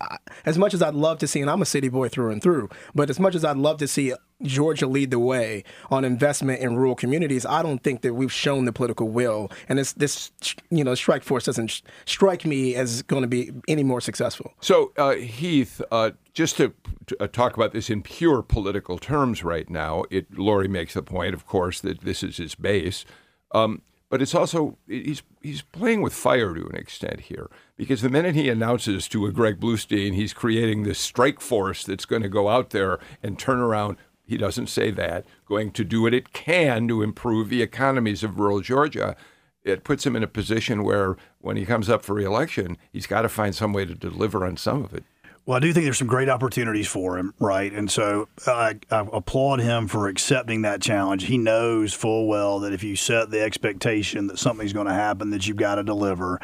as 0.45 0.59
much 0.59 0.75
as 0.75 0.83
I'd 0.83 0.95
love 0.95 1.19
to 1.19 1.27
see, 1.27 1.41
and 1.41 1.51
I'm 1.51 1.63
a 1.63 1.67
city 1.67 1.89
boy 1.89 2.09
through 2.09 2.31
and 2.31 2.43
through, 2.43 2.69
but 2.95 3.11
as 3.11 3.19
much 3.19 3.35
as 3.35 3.45
I'd 3.45 3.57
love 3.57 3.79
to 3.79 3.89
see 3.89 4.15
Georgia 4.43 4.87
lead 4.87 5.11
the 5.11 5.19
way 5.19 5.65
on 5.91 6.05
investment 6.05 6.61
in 6.61 6.77
rural 6.77 6.95
communities, 6.95 7.45
I 7.45 7.63
don't 7.63 7.83
think 7.83 8.03
that 8.03 8.15
we've 8.15 8.33
shown 8.33 8.65
the 8.65 8.73
political 8.73 9.09
will, 9.09 9.51
and 9.69 9.79
this 9.79 9.93
this 9.93 10.31
you 10.71 10.85
know 10.85 10.95
strike 10.95 11.23
force 11.23 11.45
doesn't 11.45 11.83
strike 12.05 12.45
me 12.45 12.75
as 12.75 13.03
going 13.03 13.23
to 13.23 13.29
be 13.29 13.53
any 13.67 13.83
more 13.83 14.01
successful. 14.01 14.53
So 14.61 14.93
uh, 14.97 15.15
Heath, 15.15 15.81
uh, 15.91 16.13
just 16.35 16.57
to, 16.59 16.73
to 17.07 17.23
uh, 17.23 17.27
talk 17.27 17.57
about 17.57 17.73
this 17.73 17.91
in 17.91 18.03
pure 18.03 18.43
political 18.43 18.99
terms 18.99 19.43
right 19.43 19.69
now, 19.69 20.05
it 20.11 20.39
Lori 20.39 20.69
makes 20.69 20.95
the 20.95 21.03
point, 21.03 21.35
of 21.35 21.47
course, 21.47 21.81
that 21.81 22.03
this 22.03 22.23
is 22.23 22.37
his 22.37 22.55
base. 22.55 23.05
Um, 23.53 23.83
but 24.09 24.23
it's 24.23 24.35
also 24.35 24.79
he's 24.87 25.23
he's 25.43 25.63
playing 25.63 26.03
with 26.03 26.15
fire 26.15 26.55
to 26.55 26.67
an 26.67 26.77
extent 26.77 27.21
here 27.21 27.51
because 27.77 28.03
the 28.03 28.09
minute 28.09 28.35
he 28.35 28.49
announces 28.49 29.09
to 29.09 29.27
a 29.27 29.33
Greg 29.33 29.61
Bluestein 29.61 30.15
he's 30.15 30.33
creating 30.33 30.83
this 30.83 30.99
strike 30.99 31.41
force 31.41 31.85
that's 31.85 32.07
going 32.07 32.23
to 32.23 32.29
go 32.29 32.49
out 32.49 32.71
there 32.71 32.99
and 33.23 33.39
turn 33.39 33.59
around, 33.59 33.97
he 34.25 34.37
doesn't 34.37 34.69
say 34.69 34.91
that, 34.91 35.27
going 35.47 35.71
to 35.73 35.85
do 35.85 36.03
what 36.03 36.15
it 36.15 36.33
can 36.33 36.89
to 36.89 37.03
improve 37.03 37.49
the 37.49 37.63
economies 37.63 38.23
of 38.23 38.39
rural 38.39 38.61
Georgia. 38.61 39.17
It 39.65 39.85
puts 39.85 40.07
him 40.07 40.17
in 40.17 40.23
a 40.23 40.29
position 40.29 40.83
where 40.83 41.17
when 41.41 41.57
he 41.57 41.67
comes 41.67 41.91
up 41.91 42.03
for 42.03 42.15
reelection, 42.15 42.79
he's 42.91 43.07
got 43.07 43.23
to 43.23 43.29
find 43.29 43.55
some 43.55 43.73
way 43.73 43.85
to 43.85 43.95
deliver 43.95 44.47
on 44.47 44.57
some 44.57 44.85
of 44.85 44.95
it. 44.95 45.05
Well, 45.49 45.57
I 45.57 45.61
do 45.61 45.73
think 45.73 45.85
there's 45.85 45.97
some 45.97 46.09
great 46.09 46.29
opportunities 46.29 46.89
for 46.89 47.17
him, 47.17 47.33
right? 47.39 47.73
And 47.73 47.91
so 47.91 48.29
I, 48.47 48.81
I, 48.91 49.09
applaud 49.11 49.61
him 49.61 49.89
for 49.89 50.07
accepting 50.07 50.61
that 50.61 50.83
challenge. 50.83 51.25
He 51.25 51.39
knows 51.39 51.95
full 51.95 52.29
well 52.29 52.61
that 52.61 52.75
if 52.75 52.83
you 52.83 52.97
set 52.97 53.31
the 53.31 53.41
expectation 53.41 54.27
that 54.27 54.39
something's 54.39 54.75
going 54.75 54.89
to 54.89 54.93
happen, 54.93 55.31
that 55.31 55.49
you've 55.49 55.57
got 55.57 55.77
to 55.77 55.83
deliver. 55.83 56.39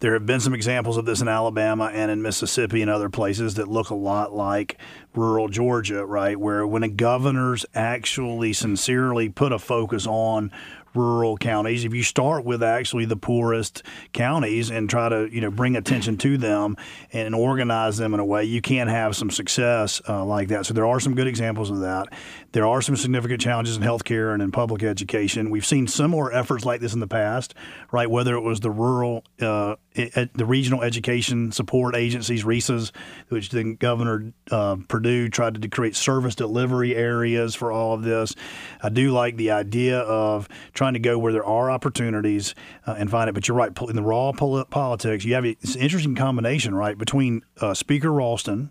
There 0.00 0.12
have 0.12 0.26
been 0.26 0.40
some 0.40 0.52
examples 0.52 0.98
of 0.98 1.06
this 1.06 1.22
in 1.22 1.28
Alabama 1.28 1.90
and 1.90 2.10
in 2.10 2.20
Mississippi 2.20 2.82
and 2.82 2.90
other 2.90 3.08
places 3.08 3.54
that 3.54 3.66
look 3.66 3.88
a 3.88 3.94
lot 3.94 4.34
like 4.34 4.76
rural 5.14 5.48
Georgia, 5.48 6.04
right? 6.04 6.38
Where 6.38 6.66
when 6.66 6.82
a 6.82 6.88
governors 6.90 7.64
actually 7.74 8.52
sincerely 8.52 9.30
put 9.30 9.52
a 9.52 9.58
focus 9.58 10.06
on 10.06 10.52
rural 10.94 11.36
counties. 11.36 11.84
If 11.84 11.94
you 11.94 12.02
start 12.02 12.44
with 12.44 12.62
actually 12.62 13.04
the 13.04 13.16
poorest 13.16 13.82
counties 14.12 14.70
and 14.70 14.88
try 14.88 15.08
to 15.08 15.28
you 15.32 15.40
know 15.40 15.50
bring 15.50 15.76
attention 15.76 16.16
to 16.18 16.36
them 16.36 16.76
and 17.12 17.34
organize 17.34 17.96
them 17.96 18.14
in 18.14 18.20
a 18.20 18.24
way, 18.24 18.44
you 18.44 18.60
can 18.60 18.88
have 18.88 19.16
some 19.16 19.30
success 19.30 20.00
uh, 20.08 20.24
like 20.24 20.48
that. 20.48 20.66
So 20.66 20.74
there 20.74 20.86
are 20.86 21.00
some 21.00 21.14
good 21.14 21.26
examples 21.26 21.70
of 21.70 21.80
that. 21.80 22.08
There 22.52 22.66
are 22.66 22.82
some 22.82 22.96
significant 22.96 23.40
challenges 23.40 23.76
in 23.76 23.82
healthcare 23.82 24.32
and 24.32 24.42
in 24.42 24.50
public 24.50 24.82
education. 24.82 25.50
We've 25.50 25.66
seen 25.66 25.86
similar 25.86 26.32
efforts 26.32 26.64
like 26.64 26.80
this 26.80 26.94
in 26.94 27.00
the 27.00 27.06
past, 27.06 27.54
right? 27.92 28.10
Whether 28.10 28.34
it 28.34 28.40
was 28.40 28.60
the 28.60 28.70
rural, 28.70 29.24
uh, 29.40 29.76
the 29.94 30.46
regional 30.46 30.82
education 30.82 31.52
support 31.52 31.94
agencies, 31.94 32.44
RESAs, 32.44 32.92
which 33.28 33.50
then 33.50 33.76
Governor 33.76 34.32
uh, 34.50 34.76
Perdue 34.88 35.28
tried 35.28 35.60
to 35.60 35.68
create 35.68 35.96
service 35.96 36.34
delivery 36.34 36.94
areas 36.94 37.54
for 37.54 37.70
all 37.70 37.94
of 37.94 38.02
this. 38.02 38.34
I 38.82 38.88
do 38.88 39.10
like 39.12 39.36
the 39.36 39.52
idea 39.52 39.98
of 40.00 40.48
trying 40.80 40.94
to 40.94 40.98
go 40.98 41.18
where 41.18 41.30
there 41.30 41.44
are 41.44 41.70
opportunities 41.70 42.54
uh, 42.86 42.94
and 42.96 43.10
find 43.10 43.28
it. 43.28 43.34
But 43.34 43.46
you're 43.46 43.54
right, 43.54 43.70
in 43.86 43.96
the 43.96 44.02
raw 44.02 44.32
politics, 44.32 45.26
you 45.26 45.34
have 45.34 45.44
it's 45.44 45.74
an 45.74 45.82
interesting 45.82 46.14
combination, 46.14 46.74
right, 46.74 46.96
between 46.96 47.42
uh, 47.60 47.74
Speaker 47.74 48.10
Ralston 48.10 48.70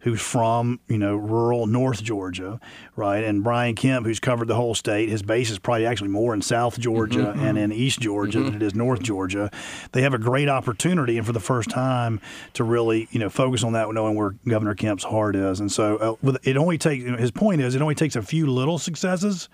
who's 0.00 0.20
from 0.22 0.80
you 0.88 0.96
know 0.96 1.14
rural 1.14 1.66
North 1.66 2.02
Georgia, 2.02 2.58
right? 2.96 3.22
And 3.22 3.44
Brian 3.44 3.74
Kemp, 3.74 4.06
who's 4.06 4.18
covered 4.18 4.48
the 4.48 4.54
whole 4.54 4.74
state. 4.74 5.10
His 5.10 5.22
base 5.22 5.50
is 5.50 5.58
probably 5.58 5.84
actually 5.84 6.08
more 6.08 6.32
in 6.32 6.40
South 6.40 6.78
Georgia 6.78 7.18
mm-hmm. 7.18 7.44
and 7.44 7.58
in 7.58 7.70
East 7.70 8.00
Georgia 8.00 8.38
mm-hmm. 8.38 8.46
than 8.46 8.54
it 8.56 8.62
is 8.62 8.74
North 8.74 9.02
Georgia. 9.02 9.50
They 9.92 10.00
have 10.00 10.14
a 10.14 10.18
great 10.18 10.48
opportunity, 10.48 11.18
and 11.18 11.26
for 11.26 11.34
the 11.34 11.38
first 11.38 11.68
time, 11.68 12.18
to 12.54 12.64
really 12.64 13.08
you 13.10 13.20
know 13.20 13.28
focus 13.28 13.62
on 13.62 13.74
that, 13.74 13.92
knowing 13.92 14.16
where 14.16 14.30
Governor 14.48 14.74
Kemp's 14.74 15.04
heart 15.04 15.36
is. 15.36 15.60
And 15.60 15.70
so 15.70 16.18
uh, 16.24 16.32
it 16.44 16.56
only 16.56 16.78
takes 16.78 17.04
his 17.20 17.30
point 17.30 17.60
is 17.60 17.74
it 17.74 17.82
only 17.82 17.94
takes 17.94 18.16
a 18.16 18.22
few 18.22 18.46
little 18.46 18.78
successes 18.78 19.50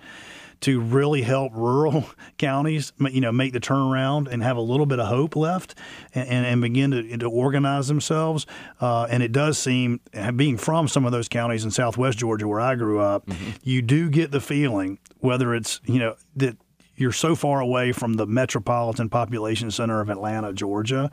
to 0.60 0.80
really 0.80 1.22
help 1.22 1.52
rural 1.54 2.04
counties, 2.38 2.92
you 2.98 3.20
know, 3.20 3.32
make 3.32 3.52
the 3.52 3.60
turnaround 3.60 4.28
and 4.28 4.42
have 4.42 4.56
a 4.56 4.60
little 4.60 4.86
bit 4.86 4.98
of 4.98 5.06
hope 5.06 5.36
left 5.36 5.74
and, 6.14 6.28
and, 6.28 6.46
and 6.46 6.60
begin 6.60 6.90
to, 6.90 7.16
to, 7.18 7.28
organize 7.28 7.88
themselves. 7.88 8.46
Uh, 8.80 9.04
and 9.10 9.22
it 9.22 9.32
does 9.32 9.58
seem, 9.58 10.00
being 10.34 10.56
from 10.56 10.88
some 10.88 11.04
of 11.04 11.12
those 11.12 11.28
counties 11.28 11.64
in 11.64 11.70
Southwest 11.70 12.18
Georgia 12.18 12.48
where 12.48 12.60
I 12.60 12.74
grew 12.74 13.00
up, 13.00 13.26
mm-hmm. 13.26 13.50
you 13.62 13.82
do 13.82 14.08
get 14.08 14.30
the 14.30 14.40
feeling, 14.40 14.98
whether 15.18 15.54
it's, 15.54 15.80
you 15.84 15.98
know, 15.98 16.16
that 16.36 16.56
you're 16.98 17.12
so 17.12 17.36
far 17.36 17.60
away 17.60 17.92
from 17.92 18.14
the 18.14 18.26
metropolitan 18.26 19.08
population 19.08 19.70
center 19.70 20.00
of 20.00 20.10
Atlanta, 20.10 20.52
Georgia, 20.52 21.10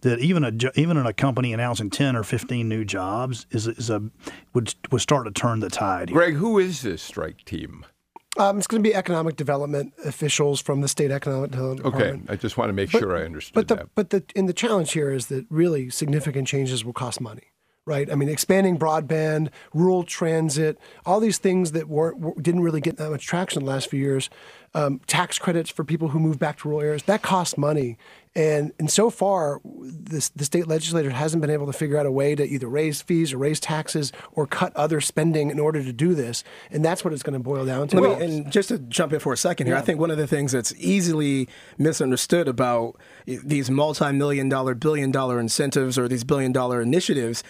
that 0.00 0.18
even 0.18 0.44
a 0.44 0.52
even 0.74 0.96
a 0.96 1.12
company 1.12 1.52
announcing 1.52 1.90
ten 1.90 2.16
or 2.16 2.24
fifteen 2.24 2.68
new 2.68 2.84
jobs 2.84 3.46
is, 3.52 3.68
is 3.68 3.88
a 3.88 4.02
would 4.52 4.74
would 4.90 5.00
start 5.00 5.26
to 5.26 5.30
turn 5.30 5.60
the 5.60 5.70
tide. 5.70 6.08
Here. 6.08 6.18
Greg, 6.18 6.34
who 6.34 6.58
is 6.58 6.82
this 6.82 7.02
strike 7.02 7.44
team? 7.44 7.86
Um, 8.38 8.58
it's 8.58 8.66
going 8.66 8.82
to 8.82 8.88
be 8.88 8.94
economic 8.94 9.36
development 9.36 9.92
officials 10.04 10.60
from 10.60 10.80
the 10.80 10.88
state 10.88 11.10
economic 11.10 11.50
development 11.50 11.86
okay. 11.86 11.98
department. 11.98 12.30
I 12.30 12.36
just 12.36 12.56
want 12.56 12.68
to 12.68 12.72
make 12.72 12.92
but, 12.92 12.98
sure 13.00 13.16
I 13.16 13.24
understood 13.24 13.54
but 13.54 13.68
the, 13.68 13.74
that. 13.76 13.88
But 13.94 14.10
the 14.10 14.22
and 14.36 14.48
the 14.48 14.52
challenge 14.52 14.92
here 14.92 15.10
is 15.10 15.26
that 15.26 15.46
really 15.50 15.90
significant 15.90 16.46
changes 16.46 16.84
will 16.84 16.92
cost 16.92 17.20
money 17.20 17.52
right? 17.88 18.12
I 18.12 18.16
mean, 18.16 18.28
expanding 18.28 18.78
broadband, 18.78 19.48
rural 19.72 20.04
transit, 20.04 20.78
all 21.06 21.20
these 21.20 21.38
things 21.38 21.72
that 21.72 21.88
weren't 21.88 22.42
didn't 22.42 22.60
really 22.60 22.82
get 22.82 22.98
that 22.98 23.10
much 23.10 23.26
traction 23.26 23.62
in 23.62 23.64
the 23.64 23.72
last 23.72 23.88
few 23.88 23.98
years. 23.98 24.28
Um, 24.74 25.00
tax 25.06 25.38
credits 25.38 25.70
for 25.70 25.84
people 25.84 26.08
who 26.08 26.20
move 26.20 26.38
back 26.38 26.58
to 26.58 26.68
rural 26.68 26.82
areas 26.82 27.04
that 27.04 27.22
costs 27.22 27.56
money, 27.56 27.96
and 28.38 28.72
and 28.78 28.88
so 28.88 29.10
far, 29.10 29.60
this, 29.64 30.28
the 30.28 30.44
state 30.44 30.68
legislature 30.68 31.10
hasn't 31.10 31.40
been 31.40 31.50
able 31.50 31.66
to 31.66 31.72
figure 31.72 31.98
out 31.98 32.06
a 32.06 32.12
way 32.12 32.36
to 32.36 32.46
either 32.46 32.68
raise 32.68 33.02
fees 33.02 33.32
or 33.32 33.38
raise 33.38 33.58
taxes 33.58 34.12
or 34.30 34.46
cut 34.46 34.74
other 34.76 35.00
spending 35.00 35.50
in 35.50 35.58
order 35.58 35.82
to 35.82 35.92
do 35.92 36.14
this. 36.14 36.44
And 36.70 36.84
that's 36.84 37.04
what 37.04 37.12
it's 37.12 37.24
going 37.24 37.32
to 37.32 37.40
boil 37.40 37.66
down 37.66 37.88
to. 37.88 38.00
Me, 38.00 38.12
and 38.12 38.52
just 38.52 38.68
to 38.68 38.78
jump 38.78 39.12
in 39.12 39.18
for 39.18 39.32
a 39.32 39.36
second 39.36 39.66
here, 39.66 39.74
yeah. 39.74 39.80
I 39.80 39.84
think 39.84 39.98
one 39.98 40.12
of 40.12 40.18
the 40.18 40.28
things 40.28 40.52
that's 40.52 40.72
easily 40.78 41.48
misunderstood 41.78 42.46
about 42.46 42.94
these 43.26 43.72
multi-million 43.72 44.48
dollar, 44.48 44.76
billion 44.76 45.10
dollar 45.10 45.40
incentives 45.40 45.98
or 45.98 46.06
these 46.06 46.22
billion 46.22 46.52
dollar 46.52 46.80
initiatives, 46.80 47.42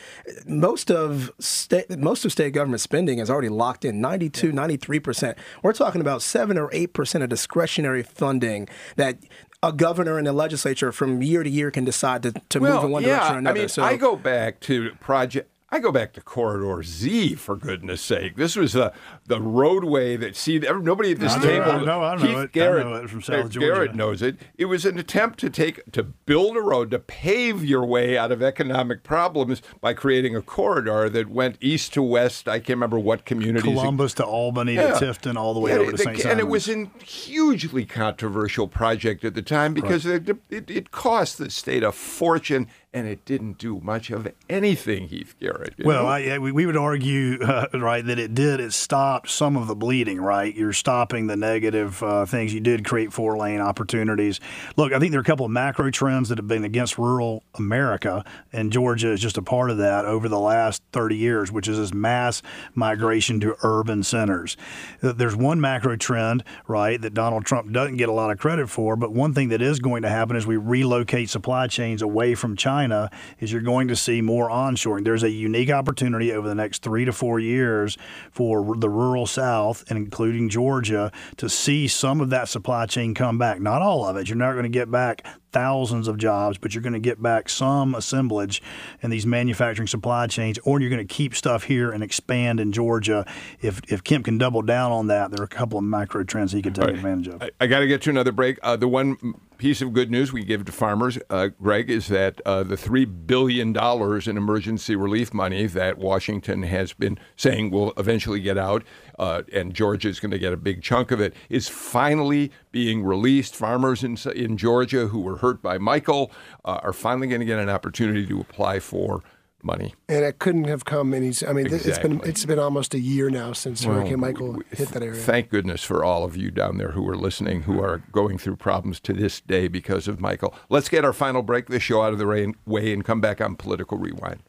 most 0.47 0.91
of 0.91 1.30
state 1.39 1.91
most 1.99 2.24
of 2.24 2.32
state 2.32 2.55
government 2.55 2.80
spending 2.80 3.18
is 3.18 3.28
already 3.28 3.51
locked 3.51 3.84
in 3.84 4.01
92, 4.01 4.47
yeah. 4.47 4.53
93 4.55 5.01
percent. 5.01 5.39
We're 5.62 5.74
talking 5.74 6.01
about 6.01 6.22
seven 6.22 6.57
or 6.57 6.70
eight 6.72 6.95
percent 6.95 7.22
of 7.22 7.28
discretionary 7.28 8.03
funding 8.03 8.70
that 8.97 9.18
a 9.62 9.72
governor 9.72 10.18
and 10.18 10.28
a 10.28 10.32
legislature 10.32 10.92
from 10.92 11.22
year 11.22 11.42
to 11.42 11.50
year 11.50 11.70
can 11.70 11.84
decide 11.84 12.22
to, 12.22 12.32
to 12.48 12.61
well, 12.61 12.76
move 12.76 12.84
in 12.84 12.90
one 12.90 13.02
yeah, 13.02 13.09
direction 13.09 13.34
or 13.34 13.38
another. 13.38 13.59
I 13.59 13.62
mean, 13.62 13.68
so 13.68 13.82
I 13.82 13.96
go 13.96 14.16
back 14.16 14.61
to 14.61 14.92
project 15.00 15.50
I 15.71 15.81
go 15.81 15.93
back 15.93 16.14
to 16.14 16.23
Corridor 16.23 16.83
Z 16.83 17.35
for 17.35 17.55
goodness 17.55 18.01
sake. 18.01 18.37
This 18.37 18.57
was 18.57 18.73
the 18.73 18.91
the 19.27 19.39
roadway 19.39 20.16
that 20.16 20.35
see 20.35 20.59
nobody 20.59 21.12
at 21.12 21.21
this 21.21 21.35
I 21.35 21.43
table. 21.43 21.71
I 21.71 21.85
know, 21.85 22.03
I 22.03 22.14
know 22.16 22.23
Keith 22.23 22.37
it. 22.39 22.53
Garrett, 22.53 22.87
I 22.87 22.91
know 22.91 22.97
it 22.97 23.11
from 23.11 23.21
South 23.21 23.51
Georgia. 23.51 23.61
Garrett 23.61 23.95
knows 23.95 24.23
it. 24.23 24.39
It 24.57 24.64
was 24.64 24.87
an 24.87 24.99
attempt 24.99 25.39
to 25.41 25.51
take 25.51 25.93
to 25.93 26.03
build 26.03 26.57
a 26.57 26.62
road 26.62 26.91
to 26.93 26.99
pave 26.99 27.62
your 27.62 27.85
way 27.85 28.16
out 28.16 28.33
of 28.33 28.43
economic 28.43 29.03
problems 29.03 29.61
by 29.83 29.93
creating 29.93 30.35
a 30.35 30.41
corridor 30.41 31.11
that 31.11 31.29
went 31.29 31.59
east 31.61 31.93
to 31.95 32.03
west. 32.03 32.49
I 32.49 32.61
can't 32.61 32.71
remember 32.71 32.99
what 32.99 33.27
communities. 33.27 33.64
Columbus 33.64 34.14
to 34.14 34.25
Albany 34.25 34.75
yeah. 34.75 34.99
to 34.99 35.05
Tifton, 35.05 35.37
all 35.37 35.53
the 35.53 35.61
way 35.61 35.73
yeah, 35.73 35.79
over 35.79 35.93
to 35.93 35.99
St. 35.99 36.25
And 36.25 36.41
it 36.41 36.49
was 36.49 36.71
a 36.71 36.87
hugely 37.05 37.85
controversial 37.85 38.69
project 38.69 39.23
at 39.23 39.35
the 39.35 39.43
time 39.43 39.75
because 39.75 40.07
right. 40.07 40.27
it, 40.27 40.39
it, 40.49 40.71
it 40.71 40.91
cost 40.93 41.37
the 41.37 41.51
state 41.51 41.83
a 41.83 41.93
fortune 41.93 42.69
and 42.95 43.07
it 43.07 43.24
didn't 43.26 43.59
do 43.59 43.80
much 43.80 44.11
of 44.11 44.26
anything, 44.49 45.09
Heath 45.09 45.34
Garrett. 45.39 45.74
Well, 45.84 46.07
I, 46.07 46.39
we, 46.39 46.64
would 46.64 46.76
argue, 46.76 47.39
uh, 47.43 47.66
right, 47.74 48.05
that 48.05 48.18
it 48.18 48.34
did. 48.34 48.61
It 48.61 48.72
stopped 48.72 49.28
some 49.28 49.59
of 49.59 49.66
the 49.66 49.76
bleeding, 49.76 50.20
right? 50.20 50.55
You're 50.55 50.72
stopping 50.72 51.26
the 51.26 51.36
negative 51.36 52.03
uh, 52.03 52.24
things. 52.24 52.55
You 52.55 52.61
did 52.61 52.86
create 52.86 53.12
four 53.12 53.36
lane 53.36 53.61
opportunities. 53.61 54.41
Look, 54.76 54.93
I 54.93 54.99
think 54.99 55.11
there 55.11 55.20
are 55.20 55.22
a 55.22 55.26
couple 55.26 55.45
of 55.45 55.53
macro 55.53 55.91
trends 55.91 56.30
that 56.30 56.39
have 56.39 56.49
been 56.49 56.64
against 56.64 56.97
rural 56.97 57.45
America, 57.55 58.24
and 58.53 58.72
Georgia 58.72 59.12
is 59.12 59.20
just 59.20 59.36
a 59.36 59.43
part 59.43 59.70
of 59.70 59.76
that 59.78 60.07
over 60.07 60.28
the 60.28 60.41
last 60.41 60.82
30 60.93 61.16
years, 61.16 61.53
which 61.53 61.68
is 61.68 61.76
this 61.76 61.93
mass 61.93 62.41
migration 62.74 63.39
to 63.41 63.55
urban 63.62 64.03
centers. 64.03 64.57
Uh, 65.03 65.12
there's 65.12 65.36
one 65.36 65.61
macro 65.61 65.95
trend, 65.97 66.43
right, 66.66 67.01
that 67.03 67.12
Donald 67.12 67.45
Trump 67.45 67.70
doesn't 67.70 67.97
get 67.99 68.09
a 68.09 68.12
lot 68.12 68.30
of 68.30 68.39
credit 68.39 68.70
for, 68.70 68.97
but 68.97 69.12
one 69.12 69.34
thing 69.34 69.51
that 69.51 69.61
is 69.61 69.78
going 69.78 70.03
to 70.03 70.09
happen 70.09 70.36
is 70.36 70.47
we 70.47 70.57
relocate 70.57 71.28
supply 71.28 71.66
chains 71.66 72.01
away 72.01 72.34
from 72.34 72.57
China 72.57 72.78
China 72.79 73.11
is 73.41 73.51
you're 73.51 73.61
going 73.61 73.89
to 73.89 73.97
see 73.97 74.20
more 74.22 74.49
onshoring. 74.49 75.05
There's 75.05 75.24
a 75.24 75.31
unique 75.31 75.70
opportunity 75.70 76.33
over 76.33 76.47
the 76.47 76.55
next 76.55 76.83
three 76.83 77.05
to 77.05 77.12
four 77.12 77.41
years 77.41 77.99
for 78.31 78.76
the 78.76 78.89
rural 78.89 79.26
South, 79.26 79.85
and 79.89 79.97
including 79.97 80.49
Georgia, 80.49 81.11
to 81.39 81.49
see 81.49 81.89
some 81.89 82.20
of 82.20 82.31
that 82.31 82.49
supply 82.49 82.87
chain 82.87 83.14
come 83.14 83.37
back. 83.37 83.61
Not 83.61 83.83
all 83.83 84.07
of 84.07 84.16
it. 84.16 84.29
You're 84.29 84.37
not 84.37 84.53
going 84.53 84.62
to 84.62 84.68
get 84.68 84.91
back 84.93 85.26
thousands 85.51 86.07
of 86.07 86.18
jobs, 86.18 86.57
but 86.57 86.72
you're 86.72 86.83
going 86.83 86.93
to 86.93 87.01
get 87.01 87.20
back 87.20 87.49
some 87.49 87.97
assemblage 87.97 88.62
in 89.03 89.11
these 89.11 89.26
manufacturing 89.26 89.89
supply 89.89 90.29
chains, 90.29 90.59
or 90.62 90.81
you're 90.81 90.91
going 90.91 91.05
to 91.05 91.14
keep 91.14 91.35
stuff 91.35 91.64
here 91.64 91.91
and 91.91 92.05
expand 92.05 92.61
in 92.61 92.70
Georgia. 92.70 93.26
If 93.61 93.81
if 93.93 94.05
Kemp 94.05 94.26
can 94.26 94.39
double 94.39 94.62
down 94.62 94.93
on 94.93 95.09
that, 95.09 95.33
there 95.33 95.41
are 95.41 95.45
a 95.45 95.49
couple 95.49 95.79
of 95.79 95.85
macro 95.85 96.22
trends 96.22 96.53
he 96.53 96.62
could 96.62 96.76
take 96.76 96.85
right. 96.85 96.95
advantage 96.95 97.29
of. 97.29 97.43
I, 97.43 97.51
I 97.61 97.66
got 97.66 97.81
to 97.81 97.89
get 97.89 98.03
to 98.03 98.11
another 98.11 98.33
break. 98.33 98.59
Uh, 98.62 98.76
the 98.76 98.87
one 98.87 99.16
piece 99.59 99.82
of 99.82 99.92
good 99.92 100.11
news 100.11 100.32
we 100.32 100.44
give 100.44 100.64
to 100.64 100.72
farmers, 100.72 101.18
uh, 101.28 101.48
Greg, 101.61 101.90
is 101.90 102.06
that 102.09 102.40
uh, 102.46 102.62
the 102.62 102.76
$3 102.76 103.26
billion 103.26 103.76
in 103.76 104.36
emergency 104.36 104.96
relief 104.96 105.34
money 105.34 105.66
that 105.66 105.98
Washington 105.98 106.62
has 106.62 106.92
been 106.92 107.18
saying 107.36 107.70
will 107.70 107.92
eventually 107.96 108.40
get 108.40 108.56
out, 108.56 108.84
uh, 109.18 109.42
and 109.52 109.74
Georgia 109.74 110.09
is 110.09 110.20
going 110.20 110.30
to 110.30 110.38
get 110.38 110.52
a 110.52 110.56
big 110.56 110.80
chunk 110.80 111.11
of 111.11 111.20
it, 111.20 111.34
is 111.50 111.68
finally 111.68 112.52
being 112.70 113.02
released. 113.02 113.56
Farmers 113.56 114.04
in, 114.04 114.16
in 114.34 114.56
Georgia 114.56 115.09
who 115.09 115.20
were 115.20 115.36
hurt 115.36 115.61
by 115.61 115.76
Michael 115.76 116.30
uh, 116.64 116.78
are 116.82 116.92
finally 116.92 117.26
going 117.26 117.40
to 117.40 117.46
get 117.46 117.59
an 117.59 117.68
opportunity 117.68 118.24
to 118.26 118.40
apply 118.40 118.78
for 118.78 119.22
money. 119.62 119.94
And 120.09 120.24
it 120.24 120.38
couldn't 120.38 120.64
have 120.64 120.84
come 120.84 121.12
any. 121.14 121.32
I 121.46 121.52
mean, 121.52 121.66
it's 121.70 121.98
been 121.98 122.20
it's 122.24 122.44
been 122.44 122.59
almost 122.59 122.94
a 122.94 123.00
year 123.00 123.30
now 123.30 123.52
since 123.52 123.84
Hurricane 123.84 124.20
Michael 124.20 124.62
hit 124.70 124.88
that 124.88 125.02
area. 125.02 125.20
Thank 125.20 125.50
goodness 125.50 125.84
for 125.84 126.04
all 126.04 126.24
of 126.24 126.36
you 126.36 126.50
down 126.50 126.78
there 126.78 126.92
who 126.92 127.09
are 127.09 127.16
listening, 127.16 127.62
who 127.62 127.82
are 127.82 128.02
going 128.12 128.38
through 128.38 128.56
problems 128.56 129.00
to 129.00 129.12
this 129.12 129.40
day 129.40 129.68
because 129.68 130.09
of 130.09 130.20
Michael. 130.20 130.54
Let's 130.68 130.88
get 130.88 131.04
our 131.04 131.12
final 131.12 131.42
break, 131.42 131.66
this 131.68 131.82
show 131.82 132.02
out 132.02 132.12
of 132.12 132.18
the 132.18 132.26
rain, 132.26 132.54
way, 132.66 132.92
and 132.92 133.04
come 133.04 133.20
back 133.20 133.40
on 133.40 133.56
Political 133.56 133.98
Rewind. 133.98 134.40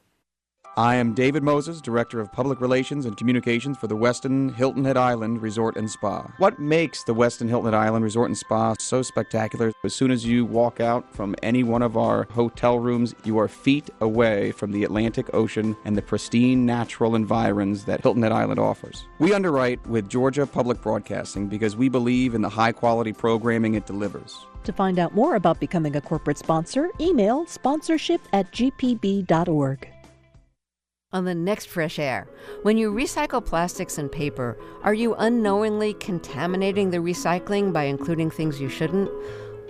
I 0.80 0.96
am 0.96 1.14
David 1.14 1.44
Moses, 1.44 1.82
Director 1.82 2.22
of 2.22 2.32
Public 2.32 2.62
Relations 2.62 3.06
and 3.06 3.18
Communications 3.18 3.78
for 3.78 3.88
the 3.88 3.98
Westin 3.98 4.56
Hilton 4.56 4.86
Head 4.86 4.96
Island 4.96 5.42
Resort 5.42 5.76
and 5.76 5.92
Spa. 5.92 6.32
What 6.38 6.58
makes 6.58 7.04
the 7.04 7.14
Westin 7.14 7.50
Hilton 7.50 7.74
Head 7.74 7.78
Island 7.78 8.06
Resort 8.06 8.30
and 8.30 8.38
Spa 8.38 8.76
so 8.80 9.02
spectacular? 9.02 9.74
As 9.84 9.94
soon 9.94 10.10
as 10.10 10.24
you 10.26 10.46
walk 10.46 10.80
out 10.80 11.14
from 11.14 11.36
any 11.44 11.64
one 11.64 11.82
of 11.82 11.98
our 11.98 12.28
hotel 12.32 12.80
rooms, 12.80 13.14
you 13.26 13.38
are 13.40 13.50
feet 13.50 13.90
away 14.00 14.54
from 14.54 14.72
the 14.72 14.86
Atlantic 14.86 15.34
Ocean 15.34 15.76
and 15.84 15.98
the 15.98 16.02
pristine 16.02 16.66
natural 16.66 17.14
environs 17.14 17.84
that 17.84 18.00
Hilton 18.00 18.24
Head 18.24 18.32
Island 18.32 18.62
offers. 18.62 19.06
We 19.20 19.34
underwrite 19.34 19.86
with 19.86 20.08
Georgia 20.08 20.46
Public 20.46 20.82
Broadcasting 20.82 21.50
because 21.50 21.76
we 21.76 21.90
believe 21.90 22.36
in 22.36 22.42
the 22.42 22.48
high 22.48 22.72
quality 22.72 23.12
programming 23.12 23.74
it 23.74 23.86
delivers. 23.86 24.46
To 24.64 24.72
find 24.72 24.98
out 24.98 25.14
more 25.14 25.36
about 25.36 25.60
becoming 25.60 25.98
a 25.98 26.02
corporate 26.02 26.38
sponsor, 26.38 26.90
email 27.02 27.46
sponsorship 27.48 28.22
at 28.32 28.50
gpb.org. 28.54 29.90
On 31.12 31.26
the 31.26 31.34
next 31.34 31.70
Fresh 31.70 31.98
Air, 31.98 32.28
when 32.62 32.78
you 32.78 32.92
recycle 32.92 33.44
plastics 33.44 33.98
and 33.98 34.12
paper, 34.12 34.56
are 34.84 34.94
you 34.94 35.16
unknowingly 35.16 35.96
contaminating 35.96 36.92
the 36.92 37.00
recycling 37.00 37.74
by 37.74 37.86
including 37.86 38.30
things 38.30 38.62
you 38.62 38.70
shouldn't? 38.70 39.10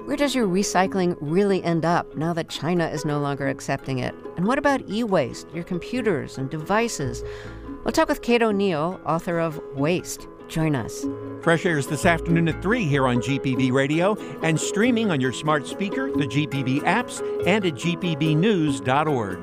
Where 0.03 0.17
does 0.17 0.35
your 0.35 0.47
recycling 0.47 1.15
really 1.21 1.63
end 1.63 1.85
up 1.85 2.13
now 2.17 2.33
that 2.33 2.49
China 2.49 2.87
is 2.87 3.05
no 3.05 3.21
longer 3.21 3.47
accepting 3.47 3.99
it? 3.99 4.13
And 4.35 4.47
what 4.47 4.57
about 4.57 4.81
e 4.89 5.05
waste, 5.05 5.47
your 5.53 5.63
computers 5.63 6.37
and 6.37 6.49
devices? 6.49 7.23
We'll 7.85 7.93
talk 7.93 8.09
with 8.09 8.21
Kate 8.21 8.43
O'Neill, 8.43 8.99
author 9.05 9.39
of 9.39 9.61
Waste. 9.75 10.27
Join 10.49 10.75
us. 10.75 11.05
Fresh 11.41 11.65
Airs 11.65 11.87
this 11.87 12.05
afternoon 12.05 12.49
at 12.49 12.61
3 12.61 12.83
here 12.83 13.07
on 13.07 13.21
GPB 13.21 13.71
Radio 13.71 14.17
and 14.43 14.59
streaming 14.59 15.09
on 15.09 15.21
your 15.21 15.31
smart 15.31 15.65
speaker, 15.67 16.11
the 16.11 16.27
GPB 16.27 16.81
apps, 16.81 17.21
and 17.47 17.65
at 17.65 17.75
gpbnews.org. 17.75 19.39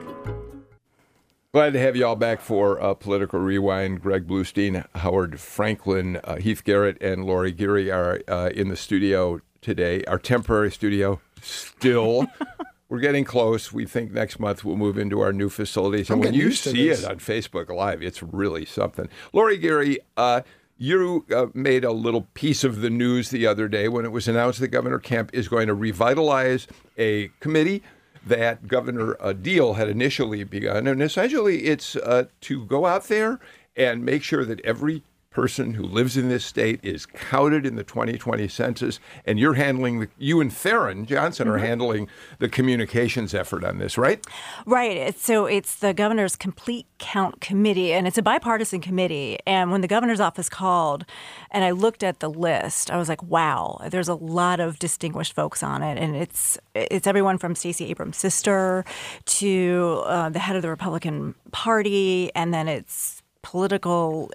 Glad 1.57 1.73
to 1.73 1.81
have 1.81 1.97
you 1.97 2.05
all 2.05 2.17
back 2.17 2.43
for 2.43 2.79
uh, 2.83 2.93
Political 2.93 3.39
Rewind. 3.39 4.03
Greg 4.03 4.27
Bluestein, 4.27 4.87
Howard 4.95 5.41
Franklin, 5.41 6.21
uh, 6.23 6.37
Heath 6.37 6.63
Garrett, 6.63 7.01
and 7.01 7.25
Lori 7.25 7.51
Geary 7.51 7.91
are 7.91 8.21
uh, 8.29 8.51
in 8.55 8.69
the 8.69 8.77
studio 8.77 9.41
today, 9.63 10.05
our 10.05 10.19
temporary 10.19 10.71
studio 10.71 11.19
still. 11.41 12.27
We're 12.91 13.01
getting 13.01 13.25
close. 13.25 13.73
We 13.73 13.87
think 13.87 14.13
next 14.13 14.39
month 14.39 14.67
we'll 14.67 14.77
move 14.77 14.99
into 14.99 15.21
our 15.23 15.33
new 15.33 15.49
facilities. 15.49 16.11
And 16.11 16.21
when 16.21 16.35
you 16.35 16.53
see 16.53 16.91
this. 16.91 17.05
it 17.05 17.11
on 17.11 17.21
Facebook 17.21 17.75
Live, 17.75 18.03
it's 18.03 18.23
really 18.23 18.67
something. 18.67 19.09
Lori 19.33 19.57
Geary, 19.57 20.01
uh, 20.19 20.43
you 20.77 21.25
uh, 21.35 21.47
made 21.55 21.85
a 21.85 21.93
little 21.93 22.29
piece 22.35 22.65
of 22.65 22.83
the 22.83 22.91
news 22.91 23.31
the 23.31 23.47
other 23.47 23.67
day 23.67 23.89
when 23.89 24.05
it 24.05 24.13
was 24.13 24.29
announced 24.29 24.61
that 24.61 24.69
Governor 24.69 24.99
Kemp 24.99 25.31
is 25.33 25.49
going 25.49 25.69
to 25.69 25.75
revitalize 25.75 26.67
a 26.99 27.29
committee 27.41 27.83
that 28.27 28.67
Governor 28.67 29.17
uh, 29.21 29.33
Deal 29.33 29.75
had 29.75 29.89
initially 29.89 30.45
begun. 30.45 30.87
And 30.87 31.01
essentially, 31.01 31.65
it's 31.65 31.97
uh, 31.97 32.25
to 32.43 32.65
go 32.67 32.85
out 32.85 33.05
there 33.05 33.39
and 33.77 34.05
make 34.05 34.23
sure 34.23 34.45
that 34.45 34.61
every 34.65 35.03
person 35.37 35.75
who 35.75 35.83
lives 35.83 36.17
in 36.17 36.31
this 36.31 36.47
state 36.47 36.81
is 36.83 37.05
counted 37.05 37.67
in 37.67 37.77
the 37.77 37.85
2020 37.85 38.49
census. 38.49 38.99
And 39.27 39.39
you're 39.39 39.53
handling, 39.53 40.01
the, 40.01 40.09
you 40.17 40.41
and 40.41 40.51
Tharon 40.51 41.05
Johnson 41.05 41.47
are 41.47 41.59
handling 41.59 42.09
the 42.39 42.49
communications 42.49 43.35
effort 43.35 43.63
on 43.63 43.77
this, 43.77 43.99
right? 43.99 44.27
Right. 44.65 44.97
It's, 44.97 45.23
so 45.23 45.45
it's 45.45 45.77
the 45.77 45.93
governor's 45.93 46.37
complete 46.37 46.87
count 46.97 47.43
committee, 47.43 47.93
and 47.93 48.07
it's 48.07 48.17
a 48.17 48.23
bipartisan 48.23 48.81
committee. 48.81 49.39
And 49.47 49.71
when 49.71 49.83
the 49.83 49.89
governor's 49.89 50.21
office 50.21 50.49
called, 50.49 51.05
and 51.51 51.65
I 51.65 51.73
looked 51.73 52.03
at 52.03 52.21
the 52.21 52.31
list, 52.31 52.91
I 52.91 52.97
was 52.97 53.11
like, 53.11 53.23
"Wow, 53.23 53.83
there's 53.91 54.09
a 54.09 54.15
lot 54.15 54.59
of 54.59 54.79
distinguished 54.79 55.35
folks 55.35 55.63
on 55.63 55.83
it." 55.83 55.99
And 55.99 56.17
it's 56.17 56.59
it's 56.75 57.07
everyone 57.07 57.37
from 57.37 57.55
Stacey 57.55 57.91
Abrams' 57.91 58.17
sister 58.17 58.87
to 59.27 60.03
uh, 60.07 60.31
the 60.31 60.39
head 60.39 60.57
of 60.57 60.63
the 60.63 60.71
Republican 60.71 61.35
Party, 61.53 62.31
and 62.35 62.55
then 62.55 62.69
it's 62.69 63.23
political 63.43 64.31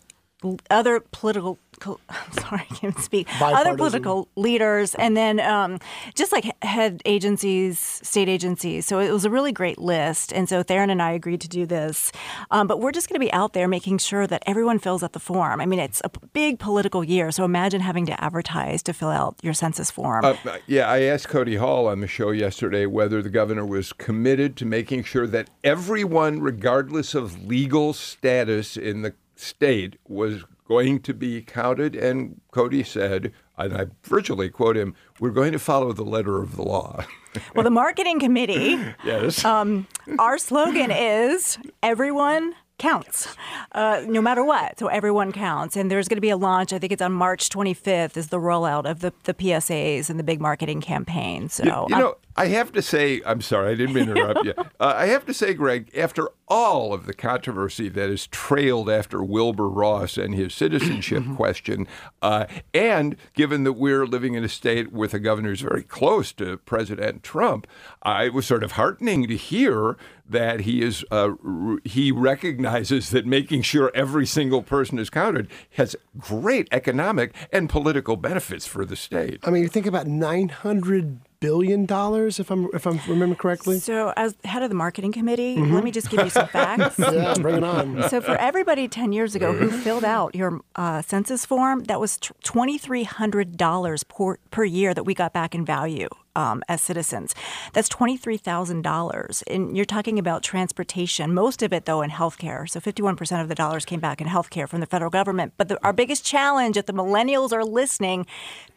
other 0.70 1.00
political 1.00 1.60
I'm 1.88 2.32
sorry, 2.34 2.62
I 2.70 2.76
can't 2.76 3.00
speak. 3.00 3.28
Other 3.42 3.76
political 3.76 4.28
leaders, 4.36 4.94
and 4.96 5.18
then 5.18 5.39
um, 5.39 5.80
just 6.16 6.32
like 6.32 6.46
head 6.64 7.02
agencies, 7.06 7.80
state 7.80 8.30
agencies. 8.30 8.86
So 8.86 9.00
it 9.00 9.12
was 9.12 9.26
a 9.26 9.30
really 9.30 9.52
great 9.52 9.80
list. 9.80 10.32
And 10.32 10.48
so 10.48 10.64
Tharon 10.64 10.92
and 10.92 11.02
I 11.02 11.12
agreed 11.12 11.42
to 11.42 11.48
do 11.48 11.66
this. 11.66 12.12
Um, 12.52 12.68
but 12.68 12.80
we're 12.80 12.92
just 12.92 13.10
going 13.10 13.20
to 13.20 13.26
be 13.26 13.34
out 13.34 13.54
there 13.54 13.68
making 13.68 13.98
sure 13.98 14.28
that 14.28 14.44
everyone 14.46 14.80
fills 14.80 15.02
out 15.04 15.14
the 15.14 15.20
form. 15.20 15.60
I 15.60 15.66
mean, 15.66 15.80
it's 15.80 16.02
a 16.04 16.10
big 16.34 16.60
political 16.60 17.04
year. 17.04 17.32
So 17.32 17.46
imagine 17.46 17.82
having 17.82 18.06
to 18.08 18.24
advertise 18.24 18.84
to 18.84 18.94
fill 18.94 19.10
out 19.10 19.36
your 19.42 19.54
census 19.54 19.89
form. 19.89 20.26
Uh, 20.26 20.36
yeah, 20.68 20.88
I 20.88 21.02
asked 21.02 21.30
Cody 21.30 21.56
Hall 21.56 21.88
on 21.88 22.02
the 22.02 22.08
show 22.08 22.32
yesterday 22.32 22.86
whether 22.86 23.22
the 23.22 23.30
governor 23.30 23.66
was 23.66 23.94
committed 23.94 24.56
to 24.58 24.66
making 24.66 25.04
sure 25.04 25.26
that 25.28 25.50
everyone, 25.64 26.42
regardless 26.42 27.16
of 27.16 27.46
legal 27.48 27.94
status 27.94 28.78
in 28.78 29.02
the 29.02 29.14
state, 29.42 29.98
was 30.08 30.44
going 30.68 31.00
to 31.02 31.14
be 31.14 31.42
counted. 31.42 31.96
And 31.96 32.39
Cody 32.52 32.84
said, 32.84 33.34
and 33.58 33.76
I 33.76 33.88
virtually 34.04 34.50
quote 34.50 34.78
him, 34.78 34.96
we're 35.20 35.32
going 35.32 35.52
to 35.52 35.60
follow 35.60 35.92
the 35.92 36.04
letter 36.04 36.42
of 36.42 36.56
the 36.56 36.64
law. 36.64 37.04
well, 37.56 37.64
the 37.64 37.70
marketing 37.70 38.20
committee, 38.20 38.80
yes. 39.06 39.44
um, 39.44 39.88
our 40.20 40.38
slogan 40.38 40.92
is 40.92 41.58
everyone 41.84 42.56
counts, 42.78 43.36
uh, 43.74 44.04
no 44.08 44.22
matter 44.22 44.44
what. 44.44 44.80
So 44.80 44.88
everyone 44.88 45.32
counts. 45.32 45.78
And 45.78 45.92
there's 45.92 46.08
going 46.08 46.18
to 46.18 46.22
be 46.22 46.32
a 46.32 46.38
launch. 46.38 46.74
I 46.74 46.80
think 46.80 46.92
it's 46.92 47.02
on 47.02 47.12
March 47.12 47.50
25th. 47.50 48.18
Is 48.18 48.30
the 48.30 48.39
rollout 48.39 48.89
of 48.89 49.02
the, 49.02 49.14
the 49.24 49.34
PSAs 49.36 50.10
and 50.10 50.18
the 50.18 50.24
big 50.24 50.42
marketing 50.42 50.82
campaign. 50.82 51.48
So 51.48 51.64
You, 51.64 51.96
you 51.96 52.02
know, 52.02 52.16
I 52.36 52.48
have 52.48 52.72
to 52.74 52.82
say, 52.82 53.22
I'm 53.26 53.42
sorry, 53.42 53.72
I 53.72 53.76
didn't 53.76 53.94
mean 53.94 54.06
to 54.08 54.12
interrupt 54.14 54.46
you. 54.46 54.54
Uh, 54.80 54.96
I 54.98 55.08
have 55.08 55.28
to 55.28 55.34
say, 55.34 55.54
Greg, 55.54 55.92
after 55.96 56.30
all 56.48 56.92
of 56.92 57.06
the 57.06 57.14
controversy 57.14 57.88
that 57.90 58.10
has 58.10 58.26
trailed 58.26 58.90
after 58.90 59.24
Wilbur 59.24 59.70
Ross 59.70 60.18
and 60.18 60.34
his 60.34 60.56
citizenship 60.56 61.24
question, 61.36 61.88
uh, 62.24 62.48
and 62.74 63.16
given 63.36 63.64
that 63.66 63.74
we're 63.74 64.08
living 64.08 64.34
in 64.34 64.44
a 64.44 64.50
state 64.50 64.92
with 64.92 65.14
a 65.14 65.20
governor 65.20 65.50
who's 65.50 65.62
very 65.62 65.84
close 65.84 66.32
to 66.34 66.58
President 66.58 67.22
Trump, 67.22 67.68
I 68.02 68.24
it 68.24 68.34
was 68.34 68.46
sort 68.46 68.64
of 68.64 68.72
heartening 68.72 69.28
to 69.28 69.36
hear 69.36 69.98
that 70.28 70.62
he 70.62 70.82
is 70.82 71.06
uh, 71.12 71.32
r- 71.46 71.78
he 71.84 72.12
recognizes 72.12 73.10
that 73.12 73.26
making 73.26 73.62
sure 73.62 73.92
every 73.94 74.26
single 74.26 74.64
person 74.64 74.98
is 74.98 75.10
counted 75.10 75.48
has 75.72 75.96
great 76.18 76.68
economic 76.72 77.36
and 77.52 77.70
political 77.70 78.16
benefits 78.16 78.66
for 78.66 78.86
the 78.86 78.96
state. 78.96 79.40
I 79.44 79.52
mean, 79.52 79.62
you 79.62 79.68
think 79.68 79.86
about 79.86 80.08
nine 80.08 80.50
hundred 80.50 81.20
billion 81.42 81.86
dollars, 81.86 82.39
if 82.39 82.50
I'm 82.50 82.70
if 82.74 82.88
I'm 82.88 83.02
remember 83.10 83.36
correctly. 83.36 83.80
So, 83.80 84.14
as 84.16 84.36
head 84.46 84.64
of 84.64 84.70
the 84.70 84.76
marketing 84.76 85.12
committee, 85.12 85.58
let 85.58 85.84
me 85.84 85.92
just 85.92 86.10
give 86.10 86.24
you 86.24 86.30
some 86.30 86.48
facts. 86.48 86.98
Yeah, 87.12 87.34
bring 87.42 87.56
it 87.56 87.64
on. 87.64 88.08
So, 88.10 88.22
for 88.22 88.36
everybody 88.38 88.88
10 88.88 89.12
years 89.12 89.36
ago 89.36 89.52
who 89.52 89.70
filled 89.86 90.06
out 90.06 90.34
your 90.34 90.62
uh, 90.76 91.02
census 91.02 91.46
form, 91.46 91.84
that 91.86 92.00
was 92.00 92.18
$2,300 92.20 94.08
per, 94.08 94.38
per 94.52 94.64
year 94.64 94.94
that 94.94 95.04
we 95.04 95.14
got 95.14 95.34
back 95.34 95.54
in 95.54 95.66
value. 95.66 96.08
Um, 96.34 96.64
as 96.70 96.82
citizens, 96.82 97.36
that's 97.74 97.90
twenty-three 97.90 98.38
thousand 98.38 98.84
dollars, 98.84 99.44
and 99.48 99.76
you're 99.76 99.84
talking 99.86 100.18
about 100.18 100.44
transportation. 100.44 101.34
Most 101.34 101.62
of 101.62 101.74
it, 101.74 101.84
though, 101.86 102.02
in 102.02 102.10
healthcare. 102.10 102.70
So, 102.70 102.80
fifty-one 102.80 103.18
percent 103.18 103.42
of 103.42 103.50
the 103.50 103.56
dollars 103.56 103.84
came 103.84 104.00
back 104.00 104.22
in 104.22 104.28
healthcare 104.28 104.70
from 104.70 104.80
the 104.80 104.86
federal 104.86 105.12
government. 105.12 105.54
But 105.58 105.68
the, 105.68 105.78
our 105.84 105.92
biggest 105.92 106.24
challenge, 106.24 106.78
if 106.78 106.86
the 106.86 106.94
millennials 106.94 107.52
are 107.52 107.66
listening, 107.66 108.26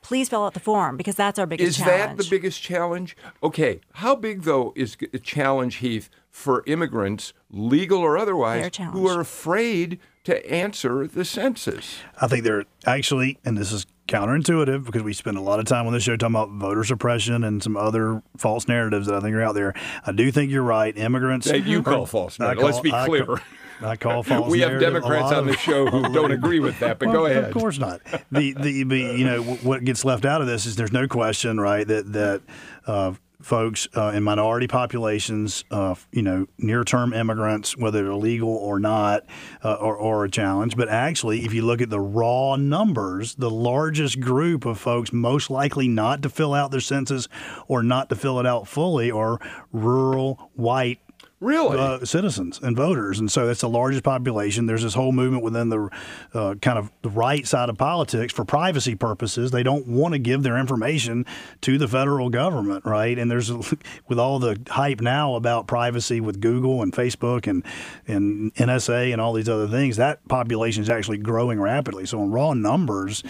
please 0.03 0.29
fill 0.29 0.45
out 0.45 0.55
the 0.55 0.61
form 0.61 0.97
because 0.97 1.15
that's 1.15 1.39
our 1.39 1.47
biggest 1.47 1.69
Is 1.69 1.77
challenge. 1.85 2.19
that 2.19 2.25
the 2.25 2.31
biggest 2.31 2.61
challenge? 2.61 3.17
Okay. 3.41 3.81
How 3.93 4.17
big, 4.17 4.43
though, 4.43 4.73
is 4.75 4.97
a 5.13 5.19
challenge, 5.21 5.77
Heath, 5.77 6.11
for 6.31 6.65
immigrants, 6.67 7.33
legal 7.51 8.01
or 8.01 8.19
otherwise, 8.19 8.77
who 8.77 9.07
are 9.07 9.21
afraid 9.21 10.01
to 10.25 10.51
answer 10.51 11.07
the 11.07 11.25
census? 11.25 11.99
I 12.21 12.27
think 12.27 12.43
they're 12.43 12.65
actually, 12.85 13.39
and 13.45 13.57
this 13.57 13.71
is 13.71 13.87
counterintuitive 14.09 14.85
because 14.85 15.03
we 15.03 15.13
spend 15.13 15.37
a 15.39 15.41
lot 15.41 15.61
of 15.61 15.67
time 15.67 15.87
on 15.87 15.93
this 15.93 16.03
show 16.03 16.17
talking 16.17 16.35
about 16.35 16.51
voter 16.51 16.85
suppression 16.85 17.45
and 17.45 17.63
some 17.63 17.77
other 17.77 18.23
false 18.37 18.69
narratives 18.69 19.07
that 19.07 19.15
I 19.15 19.21
think 19.21 19.35
are 19.35 19.43
out 19.43 19.55
there. 19.55 19.75
I 20.07 20.13
do 20.13 20.31
think 20.31 20.51
you're 20.51 20.63
right. 20.63 20.97
Immigrants. 20.97 21.47
That 21.47 21.65
you 21.67 21.83
call 21.83 22.07
false 22.07 22.39
narrative. 22.39 22.65
Let's 22.65 22.81
be 22.81 22.93
I 22.93 23.07
clear. 23.07 23.25
Call, 23.25 23.39
I 23.83 23.97
call 23.97 24.23
false. 24.25 24.51
we 24.51 24.61
have 24.61 24.79
Democrats 24.79 25.33
on 25.33 25.47
the 25.47 25.57
show 25.57 25.87
who 25.87 26.13
don't 26.13 26.33
agree 26.33 26.61
with 26.61 26.79
that, 26.81 26.99
but 26.99 27.09
Well, 27.09 27.17
go 27.19 27.27
ahead. 27.27 27.45
Of 27.45 27.55
course 27.55 27.79
not. 27.79 28.01
The 28.31 28.53
the, 28.53 28.83
the 28.85 28.99
you 28.99 29.25
know 29.25 29.43
what 29.43 29.85
gets 29.85 30.05
left 30.05 30.25
out 30.25 30.41
of 30.41 30.47
this 30.47 30.67
is 30.67 30.77
there's 30.77 30.93
no 30.93 31.09
question, 31.09 31.59
right, 31.59 31.87
that 31.87 32.13
that 32.13 32.43
uh, 32.87 33.15
folks 33.45 33.87
uh, 33.97 34.13
in 34.15 34.23
minority 34.23 34.67
populations, 34.67 35.65
uh, 35.71 35.95
you 36.13 36.23
know, 36.23 36.47
near-term 36.59 37.13
immigrants, 37.13 37.77
whether 37.77 38.03
they're 38.03 38.15
legal 38.15 38.49
or 38.49 38.81
not, 38.81 39.25
uh, 39.63 39.75
or 39.75 40.25
a 40.25 40.31
challenge. 40.31 40.77
But 40.77 40.89
actually, 40.89 41.45
if 41.45 41.53
you 41.53 41.63
look 41.63 41.81
at 41.81 41.91
the 41.91 42.01
raw 42.01 42.57
numbers, 42.57 43.35
the 43.35 43.51
largest 43.51 44.21
group 44.21 44.65
of 44.65 44.79
folks 44.79 45.13
most 45.13 45.51
likely 45.51 45.89
not 45.89 46.23
to 46.23 46.31
fill 46.31 46.55
out 46.55 46.71
their 46.71 46.81
census 46.81 47.29
or 47.69 47.83
not 47.83 48.09
to 48.09 48.17
fill 48.17 48.41
it 48.41 48.47
out 48.47 48.67
fully 48.67 49.11
are 49.11 49.39
rural 49.73 50.51
white 50.55 51.01
Really? 51.45 51.79
uh, 51.79 52.05
citizens 52.05 52.59
and 52.63 52.77
voters, 52.77 53.19
and 53.19 53.31
so 53.31 53.47
that's 53.47 53.61
the 53.61 53.69
largest 53.69 54.03
population. 54.03 54.67
There's 54.67 54.83
this 54.83 54.95
whole 54.95 55.13
movement 55.13 55.43
within 55.43 55.69
the 55.69 55.91
uh, 56.33 56.55
kind 56.57 56.79
of 56.79 56.91
the 57.03 57.11
right 57.11 57.47
side 57.47 57.69
of 57.69 57.77
politics 57.77 58.33
for 58.33 58.45
privacy 58.45 58.95
purposes. 58.95 59.51
They 59.51 59.63
don't 59.63 59.87
want 59.87 60.15
to 60.15 60.19
give 60.19 60.43
their 60.43 60.59
information 60.59 61.27
to 61.63 61.79
the 61.79 61.87
federal 61.87 62.31
government, 62.31 62.85
right? 62.85 63.19
And 63.19 63.31
there's 63.31 63.53
with 64.09 64.19
all 64.19 64.39
the 64.39 64.61
hype 64.69 65.01
now 65.01 65.35
about 65.35 65.67
privacy 65.67 66.21
with 66.21 66.41
Google 66.41 66.83
and 66.83 66.93
Facebook 66.93 67.47
and 67.47 67.65
and 68.07 68.55
NSA 68.55 69.13
and 69.13 69.21
all 69.21 69.33
these 69.33 69.49
other 69.49 69.69
things, 69.69 69.97
that 69.97 70.27
population 70.29 70.83
is 70.83 70.91
actually 70.91 71.19
growing 71.19 71.61
rapidly. 71.61 72.07
So 72.07 72.23
in 72.23 72.31
raw 72.31 72.55
numbers, 72.55 73.23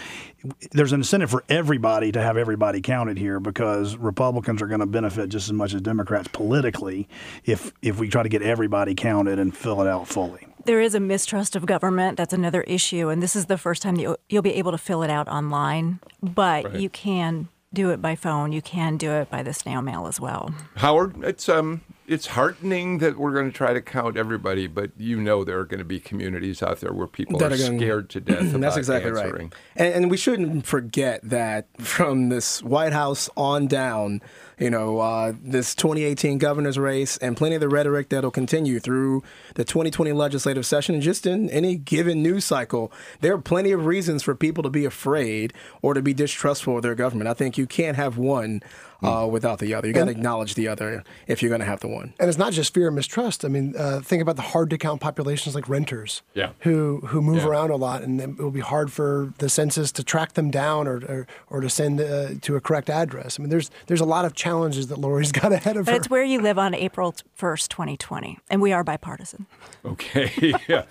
there's 0.73 0.93
an 0.93 1.01
incentive 1.01 1.31
for 1.31 1.45
everybody 1.49 2.13
to 2.13 2.21
have 2.21 2.37
everybody 2.37 2.81
counted 2.81 3.19
here 3.19 3.41
because 3.41 3.97
Republicans 3.97 4.61
are 4.63 4.67
going 4.67 4.81
to 4.81 4.87
benefit 4.87 5.29
just 5.31 5.49
as 5.49 5.53
much 5.53 5.75
as 5.75 5.81
Democrats 5.81 6.29
politically 6.33 7.09
if 7.45 7.73
if 7.83 7.99
we 7.99 8.09
try 8.09 8.23
to 8.23 8.29
get 8.29 8.43
everybody 8.43 8.95
counted 8.95 9.39
and 9.39 9.57
fill 9.57 9.81
it 9.83 9.89
out 9.89 10.07
fully. 10.09 10.47
There 10.67 10.81
is 10.81 10.95
a 10.95 11.01
mistrust 11.01 11.57
of 11.57 11.67
government. 11.67 12.17
That's 12.17 12.33
another 12.33 12.63
issue. 12.63 13.09
And 13.11 13.23
this 13.23 13.37
is 13.37 13.47
the 13.47 13.59
first 13.59 13.83
time 13.83 13.97
that 13.97 14.03
you'll, 14.03 14.17
you'll 14.31 14.43
be 14.43 14.55
able 14.55 14.73
to 14.73 14.79
fill 14.79 15.03
it 15.03 15.11
out 15.11 15.29
online, 15.29 15.99
but 16.23 16.65
Right. 16.65 16.75
you 16.77 16.89
can 16.89 17.49
do 17.75 17.91
it 17.91 18.01
by 18.01 18.15
phone. 18.15 18.53
You 18.53 18.63
can 18.63 18.97
do 18.97 19.11
it 19.11 19.29
by 19.31 19.43
the 19.43 19.53
snail 19.53 19.83
mail 19.83 20.07
as 20.07 20.21
well. 20.21 20.55
Howard, 20.77 21.23
it's 21.25 21.49
um, 21.51 21.83
it's 22.07 22.29
heartening 22.29 22.99
that 22.99 23.17
we're 23.17 23.33
going 23.33 23.51
to 23.51 23.57
try 23.57 23.73
to 23.73 23.81
count 23.81 24.17
everybody, 24.17 24.67
but 24.67 24.91
you 24.99 25.21
know 25.21 25.45
there 25.45 25.59
are 25.59 25.65
going 25.65 25.79
to 25.79 25.85
be 25.85 26.01
communities 26.01 26.63
out 26.63 26.81
there 26.81 26.93
where 26.93 27.07
people 27.07 27.39
That 27.39 27.53
are 27.53 27.55
are 27.55 27.59
scared 27.59 28.11
to 28.11 28.21
death. 28.21 28.53
That's 28.61 28.77
exactly 28.77 29.11
answering. 29.11 29.49
right. 29.49 29.55
And, 29.77 29.95
and 29.95 30.11
we 30.11 30.17
shouldn't 30.17 30.67
forget 30.67 31.21
that 31.23 31.67
from 31.79 32.29
this 32.29 32.63
White 32.63 32.93
House 32.93 33.31
on 33.37 33.67
down, 33.67 34.21
you 34.59 34.71
know, 34.71 34.99
uh, 35.01 35.33
this 35.43 35.75
2018 35.75 36.39
governor's 36.39 36.79
race 36.79 37.17
and 37.19 37.37
plenty 37.37 37.55
of 37.57 37.61
the 37.61 37.69
rhetoric 37.69 38.09
that'll 38.09 38.31
continue 38.31 38.79
through 38.81 39.23
the 39.55 39.65
2020 39.65 40.13
legislative 40.13 40.65
session 40.67 40.95
and 40.95 41.03
just 41.03 41.27
in 41.27 41.51
any 41.51 41.77
given 41.77 42.23
news 42.23 42.45
cycle, 42.45 42.93
there 43.21 43.35
are 43.35 43.39
plenty 43.39 43.73
of 43.73 43.87
reasons 43.87 44.23
for 44.23 44.35
people 44.35 44.63
to 44.63 44.71
be 44.71 44.85
afraid 44.85 45.53
or 45.83 45.95
to 45.95 46.03
be 46.03 46.15
distrustful 46.15 46.77
of 46.77 46.83
their 46.83 46.95
government. 46.95 47.29
I 47.29 47.35
think 47.35 47.59
you 47.59 47.67
can't 47.67 47.97
have 47.97 48.17
one 48.19 48.63
uh, 49.03 49.27
without 49.31 49.59
the 49.59 49.75
other. 49.75 49.87
You 49.87 49.93
got 49.93 50.07
to 50.07 50.11
acknowledge 50.13 50.55
the 50.55 50.67
other 50.69 51.05
if 51.27 51.43
you're 51.43 51.51
going 51.51 51.61
to 51.61 51.67
have 51.67 51.81
the 51.81 51.89
one. 51.89 52.15
And 52.19 52.27
it's 52.27 52.39
not 52.39 52.55
just 52.55 52.73
fear 52.73 52.87
and 52.87 52.97
mistrust. 52.97 53.45
I 53.45 53.49
mean, 53.49 53.75
uh, 53.77 54.01
think 54.01 54.23
about 54.23 54.37
the 54.37 54.43
hard 54.43 54.71
to 54.71 54.79
count 54.79 55.03
populations 55.03 55.55
like 55.55 55.69
renters, 55.69 56.23
Yeah. 56.33 56.51
who 56.61 57.01
who 57.09 57.21
move 57.21 57.43
Yeah. 57.43 57.49
around 57.49 57.71
a 57.71 57.77
lot, 57.77 58.01
and 58.03 58.19
it 58.19 58.39
will 58.39 58.51
be 58.51 58.61
hard 58.61 58.91
for 58.91 59.35
the 59.39 59.51
census 59.51 59.93
to 59.93 60.03
track 60.05 60.33
them 60.35 60.51
down 60.51 60.89
or 60.89 60.97
or, 61.07 61.27
or 61.51 61.61
to 61.61 61.69
send 61.69 62.01
uh, 62.01 62.29
to 62.41 62.57
a 62.57 62.63
correct 62.63 62.89
address. 62.89 63.39
I 63.39 63.43
mean, 63.43 63.51
there's 63.51 63.71
there's 63.89 64.01
a 64.01 64.07
lot 64.07 64.25
of 64.25 64.33
challenges 64.45 64.89
that 64.89 64.99
Lori's 64.99 65.33
got 65.41 65.53
ahead 65.53 65.77
of 65.77 65.87
But 65.87 65.93
her. 65.93 65.97
it's 65.97 66.11
where 66.11 66.23
you 66.23 66.41
live 66.41 66.59
on 66.59 66.75
April 66.75 67.15
1st, 67.39 67.69
2020. 67.69 68.39
And 68.51 68.61
we 68.61 68.73
are 68.73 68.85
bipartisan. 68.85 69.47
Okay. 69.85 70.53
yeah. 70.69 70.85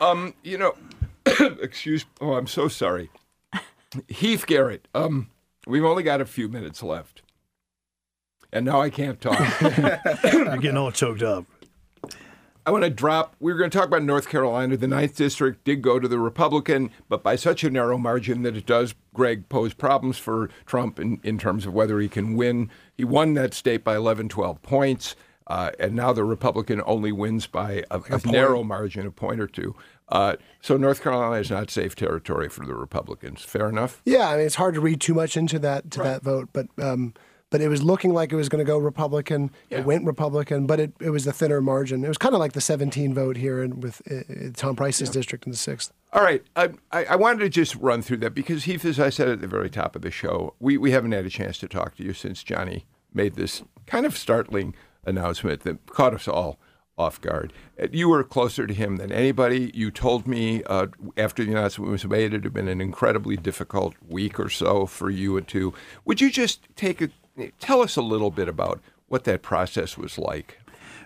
Um, 0.00 0.34
you 0.44 0.56
know, 0.58 0.74
excuse. 1.60 2.04
Oh, 2.20 2.34
I'm 2.34 2.46
so 2.46 2.68
sorry. 2.68 3.10
Heath 4.06 4.46
Garrett. 4.46 4.86
Um, 4.94 5.28
we've 5.66 5.84
only 5.84 6.04
got 6.04 6.20
a 6.20 6.24
few 6.24 6.48
minutes 6.48 6.80
left, 6.80 7.22
and 8.52 8.64
now 8.64 8.80
I 8.80 8.88
can't 8.88 9.20
talk. 9.20 9.40
You're 10.32 10.56
getting 10.58 10.76
all 10.76 10.92
choked 10.92 11.22
up. 11.24 11.44
I 12.70 12.72
want 12.72 12.84
to 12.84 12.90
drop. 12.90 13.34
We 13.40 13.52
were 13.52 13.58
going 13.58 13.68
to 13.68 13.76
talk 13.76 13.88
about 13.88 14.04
North 14.04 14.28
Carolina. 14.28 14.76
The 14.76 14.86
ninth 14.86 15.16
district 15.16 15.64
did 15.64 15.82
go 15.82 15.98
to 15.98 16.06
the 16.06 16.20
Republican, 16.20 16.92
but 17.08 17.20
by 17.20 17.34
such 17.34 17.64
a 17.64 17.70
narrow 17.70 17.98
margin 17.98 18.42
that 18.42 18.56
it 18.56 18.64
does, 18.64 18.94
Greg, 19.12 19.48
pose 19.48 19.74
problems 19.74 20.18
for 20.18 20.50
Trump 20.66 21.00
in, 21.00 21.18
in 21.24 21.36
terms 21.36 21.66
of 21.66 21.74
whether 21.74 21.98
he 21.98 22.08
can 22.08 22.36
win. 22.36 22.70
He 22.96 23.02
won 23.02 23.34
that 23.34 23.54
state 23.54 23.82
by 23.82 23.96
11, 23.96 24.28
12 24.28 24.62
points, 24.62 25.16
uh, 25.48 25.72
and 25.80 25.96
now 25.96 26.12
the 26.12 26.22
Republican 26.22 26.80
only 26.86 27.10
wins 27.10 27.48
by 27.48 27.82
a, 27.90 28.02
a 28.08 28.24
narrow 28.24 28.62
margin, 28.62 29.04
a 29.04 29.10
point 29.10 29.40
or 29.40 29.48
two. 29.48 29.74
Uh, 30.08 30.36
so 30.60 30.76
North 30.76 31.02
Carolina 31.02 31.40
is 31.40 31.50
not 31.50 31.70
safe 31.70 31.96
territory 31.96 32.48
for 32.48 32.64
the 32.64 32.76
Republicans. 32.76 33.42
Fair 33.42 33.68
enough? 33.68 34.00
yeah, 34.04 34.28
I 34.28 34.36
mean, 34.36 34.46
it's 34.46 34.54
hard 34.54 34.74
to 34.74 34.80
read 34.80 35.00
too 35.00 35.14
much 35.14 35.36
into 35.36 35.58
that 35.58 35.90
to 35.90 36.04
that 36.04 36.22
vote, 36.22 36.50
but. 36.52 36.68
Um, 36.80 37.14
but 37.50 37.60
it 37.60 37.68
was 37.68 37.82
looking 37.82 38.14
like 38.14 38.32
it 38.32 38.36
was 38.36 38.48
going 38.48 38.64
to 38.64 38.64
go 38.64 38.78
Republican. 38.78 39.50
It 39.68 39.84
went 39.84 40.04
Republican, 40.06 40.66
but 40.66 40.80
it, 40.80 40.92
it 41.00 41.10
was 41.10 41.26
a 41.26 41.32
thinner 41.32 41.60
margin. 41.60 42.04
It 42.04 42.08
was 42.08 42.18
kind 42.18 42.34
of 42.34 42.38
like 42.40 42.52
the 42.52 42.60
17 42.60 43.12
vote 43.12 43.36
here 43.36 43.62
in, 43.62 43.80
with 43.80 44.00
uh, 44.10 44.50
Tom 44.54 44.76
Price's 44.76 45.10
district 45.10 45.46
in 45.46 45.52
the 45.52 45.58
sixth. 45.58 45.92
All 46.12 46.22
right. 46.22 46.42
I, 46.56 46.70
I, 46.92 47.04
I 47.06 47.16
wanted 47.16 47.40
to 47.40 47.48
just 47.48 47.74
run 47.76 48.02
through 48.02 48.18
that 48.18 48.34
because, 48.34 48.64
Heath, 48.64 48.84
as 48.84 48.98
I 48.98 49.10
said 49.10 49.28
at 49.28 49.40
the 49.40 49.46
very 49.48 49.68
top 49.70 49.96
of 49.96 50.02
the 50.02 50.10
show, 50.10 50.54
we, 50.60 50.76
we 50.76 50.92
haven't 50.92 51.12
had 51.12 51.26
a 51.26 51.30
chance 51.30 51.58
to 51.58 51.68
talk 51.68 51.96
to 51.96 52.04
you 52.04 52.12
since 52.12 52.42
Johnny 52.42 52.86
made 53.12 53.34
this 53.34 53.62
kind 53.86 54.06
of 54.06 54.16
startling 54.16 54.74
announcement 55.04 55.62
that 55.62 55.86
caught 55.86 56.14
us 56.14 56.28
all 56.28 56.58
off 56.98 57.20
guard. 57.20 57.52
Uh, 57.82 57.86
You 57.90 58.08
were 58.08 58.22
closer 58.22 58.66
to 58.66 58.74
him 58.74 58.96
than 58.98 59.10
anybody. 59.10 59.70
You 59.74 59.90
told 59.90 60.26
me 60.26 60.62
uh, 60.64 60.88
after 61.16 61.44
the 61.44 61.50
announcement 61.52 61.90
was 61.90 62.04
made 62.04 62.34
it 62.34 62.44
had 62.44 62.52
been 62.52 62.68
an 62.68 62.80
incredibly 62.80 63.36
difficult 63.36 63.94
week 64.06 64.38
or 64.38 64.50
so 64.50 64.86
for 64.86 65.10
you 65.10 65.36
and 65.36 65.48
two. 65.48 65.72
Would 66.04 66.20
you 66.20 66.30
just 66.30 66.68
take 66.76 67.00
a 67.00 67.08
tell 67.58 67.82
us 67.82 67.96
a 67.96 68.02
little 68.02 68.30
bit 68.30 68.48
about 68.48 68.80
what 69.08 69.24
that 69.24 69.42
process 69.42 69.98
was 69.98 70.18
like? 70.18 70.58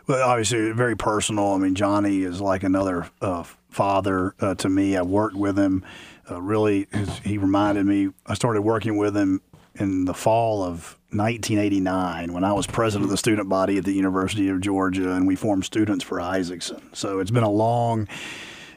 Well, 0.07 0.29
obviously, 0.29 0.70
very 0.72 0.97
personal. 0.97 1.55
I 1.55 1.59
mean, 1.59 1.75
Johnny 1.75 2.22
is 2.22 2.41
like 2.41 2.62
another 2.62 3.09
uh, 3.22 3.45
father 3.70 4.35
uh, 4.39 4.55
to 4.57 4.68
me. 4.68 4.97
I 4.97 5.03
worked 5.03 5.37
with 5.37 5.59
him. 5.59 5.85
Uh, 6.31 6.41
really, 6.43 6.87
he 7.22 7.39
reminded 7.39 7.87
me. 7.87 8.11
I 8.27 8.35
started 8.35 8.62
working 8.62 8.97
with 8.97 9.16
him 9.16 9.41
in 9.77 10.05
the 10.05 10.14
fall 10.14 10.62
of 10.62 10.99
1989 11.11 12.33
when 12.33 12.45
I 12.45 12.53
was 12.53 12.66
president 12.66 13.05
of 13.05 13.11
the 13.11 13.16
student 13.16 13.49
body 13.49 13.79
at 13.79 13.85
the 13.85 13.93
University 13.93 14.49
of 14.49 14.61
Georgia, 14.61 15.12
and 15.12 15.27
we 15.27 15.37
formed 15.37 15.64
Students 15.64 16.05
for 16.05 16.18
Isakson. 16.18 16.83
So 16.95 17.18
it's 17.18 17.31
been 17.31 17.43
a 17.43 17.51
long 17.51 18.07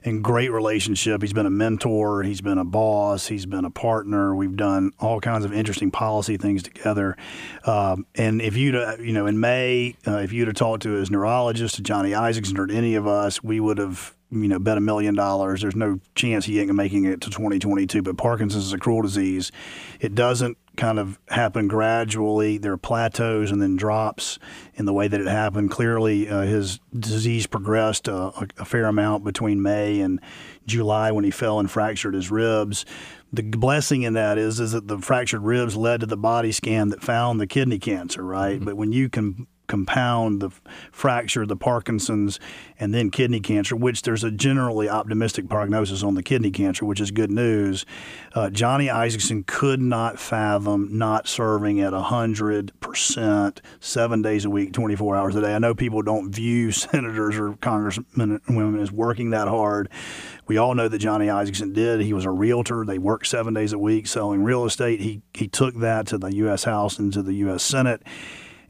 and 0.04 0.24
great 0.24 0.52
relationship. 0.52 1.22
He's 1.22 1.34
been 1.34 1.46
a 1.46 1.52
mentor, 1.52 2.24
he's 2.24 2.42
been 2.42 2.58
a 2.58 2.66
boss, 2.66 3.28
he's 3.28 3.46
been 3.46 3.66
a 3.66 3.70
partner. 3.70 4.36
We've 4.36 4.56
done 4.56 4.92
all 5.00 5.20
kinds 5.20 5.46
of 5.46 5.54
interesting 5.54 5.92
policy 5.92 6.38
things 6.38 6.64
together. 6.64 7.16
Um, 7.66 8.06
and 8.16 8.42
if 8.42 8.56
you'd, 8.56 8.76
uh, 8.76 8.98
you 9.00 9.14
know, 9.14 9.28
in 9.28 9.40
May, 9.40 9.96
uh, 10.08 10.18
if 10.18 10.32
you'd 10.32 10.48
have 10.48 10.56
talked 10.56 10.84
to 10.84 10.92
his 10.92 11.12
neurologist, 11.12 11.76
to 11.76 11.82
Johnny 11.82 12.12
Isakson, 12.12 12.58
or 12.58 12.68
to 12.68 12.76
any 12.76 12.96
of 12.96 13.08
us, 13.08 13.44
we 13.44 13.60
would 13.60 13.78
have. 13.78 14.14
You 14.30 14.50
know, 14.50 14.60
bet 14.60 14.78
a 14.78 14.82
million 14.82 15.16
dollars. 15.16 15.62
There's 15.62 15.74
no 15.74 16.02
chance 16.14 16.44
he 16.44 16.60
ain't 16.60 16.76
making 16.76 17.06
it 17.06 17.22
to 17.22 17.30
2022. 17.30 18.02
But 18.02 18.18
Parkinson's 18.18 18.66
is 18.66 18.74
a 18.74 18.78
cruel 18.78 19.02
disease. 19.02 19.54
It 20.02 20.16
doesn't 20.16 20.58
kind 20.78 21.00
of 21.00 21.20
happen 21.30 21.68
gradually. 21.68 22.58
There 22.58 22.72
are 22.72 22.78
plateaus 22.78 23.52
and 23.52 23.62
then 23.62 23.76
drops 23.76 24.40
in 24.76 24.86
the 24.86 24.94
way 24.94 25.08
that 25.08 25.20
it 25.20 25.28
happened. 25.28 25.72
Clearly, 25.72 26.30
uh, 26.30 26.42
his 26.42 26.80
disease 26.98 27.48
progressed 27.48 28.08
uh, 28.08 28.32
a, 28.36 28.48
a 28.60 28.66
fair 28.66 28.86
amount 28.86 29.24
between 29.24 29.62
May 29.62 30.00
and 30.00 30.22
July 30.66 31.12
when 31.12 31.26
he 31.26 31.32
fell 31.32 31.60
and 31.60 31.70
fractured 31.70 32.14
his 32.14 32.32
ribs. 32.32 32.86
The 33.34 33.42
blessing 33.42 34.04
in 34.04 34.14
that 34.14 34.38
is 34.38 34.60
is 34.60 34.72
that 34.72 34.88
the 34.88 35.00
fractured 35.00 35.42
ribs 35.42 35.76
led 35.76 36.00
to 36.00 36.06
the 36.06 36.16
body 36.16 36.52
scan 36.54 36.90
that 36.90 37.02
found 37.02 37.42
the 37.42 37.48
kidney 37.48 37.80
cancer, 37.80 38.24
right? 38.24 38.64
But 38.64 38.78
when 38.78 38.94
you 38.94 39.10
can 39.10 39.48
compound 39.68 40.42
the 40.42 40.50
fracture, 40.92 41.46
the 41.46 41.56
Parkinson's, 41.56 42.40
and 42.80 42.94
then 42.94 43.10
kidney 43.10 43.40
cancer, 43.40 43.76
which 43.76 44.02
there's 44.04 44.24
a 44.24 44.32
generally 44.32 44.88
optimistic 44.90 45.50
prognosis 45.50 46.04
on 46.04 46.16
the 46.16 46.24
kidney 46.24 46.52
cancer, 46.52 46.86
which 46.86 47.02
is 47.02 47.12
good 47.12 47.32
news. 47.32 47.86
Uh, 48.34 48.50
Johnny 48.50 48.88
Isakson 48.88 49.46
could 49.46 49.82
not 49.82 50.20
fathom 50.20 50.98
not 50.98 51.28
serving 51.28 51.82
at 51.82 51.94
100%, 51.94 53.60
seven 53.80 54.22
days 54.22 54.46
a 54.46 54.50
week, 54.50 54.74
24 54.74 55.16
hours 55.16 55.36
a 55.36 55.42
day. 55.42 55.54
I 55.56 55.60
know 55.60 55.76
people 55.76 56.02
don't 56.02 56.32
view 56.32 56.72
senators 56.74 57.38
or 57.38 57.54
congressmen 57.58 58.42
and 58.48 58.58
women 58.58 58.80
as 58.80 58.92
working 58.92 59.32
that 59.32 59.48
hard. 59.48 59.90
We 60.48 60.58
all 60.58 60.76
know 60.76 60.88
that 60.88 61.00
Johnny 61.00 61.28
Isakson 61.28 61.74
did. 61.74 62.02
He 62.02 62.14
was 62.14 62.26
a 62.26 62.32
realtor. 62.32 62.86
They 62.86 62.98
worked 62.98 63.28
seven 63.28 63.54
days 63.54 63.74
a 63.74 63.80
week 63.80 64.08
selling 64.08 64.44
real 64.44 64.66
estate. 64.66 65.02
He, 65.02 65.22
he 65.34 65.48
took 65.48 65.76
that 65.80 66.08
to 66.08 66.18
the 66.18 66.34
U.S. 66.36 66.64
House 66.64 66.98
and 67.00 67.12
to 67.14 67.22
the 67.22 67.34
U.S. 67.34 67.64
Senate. 67.64 68.02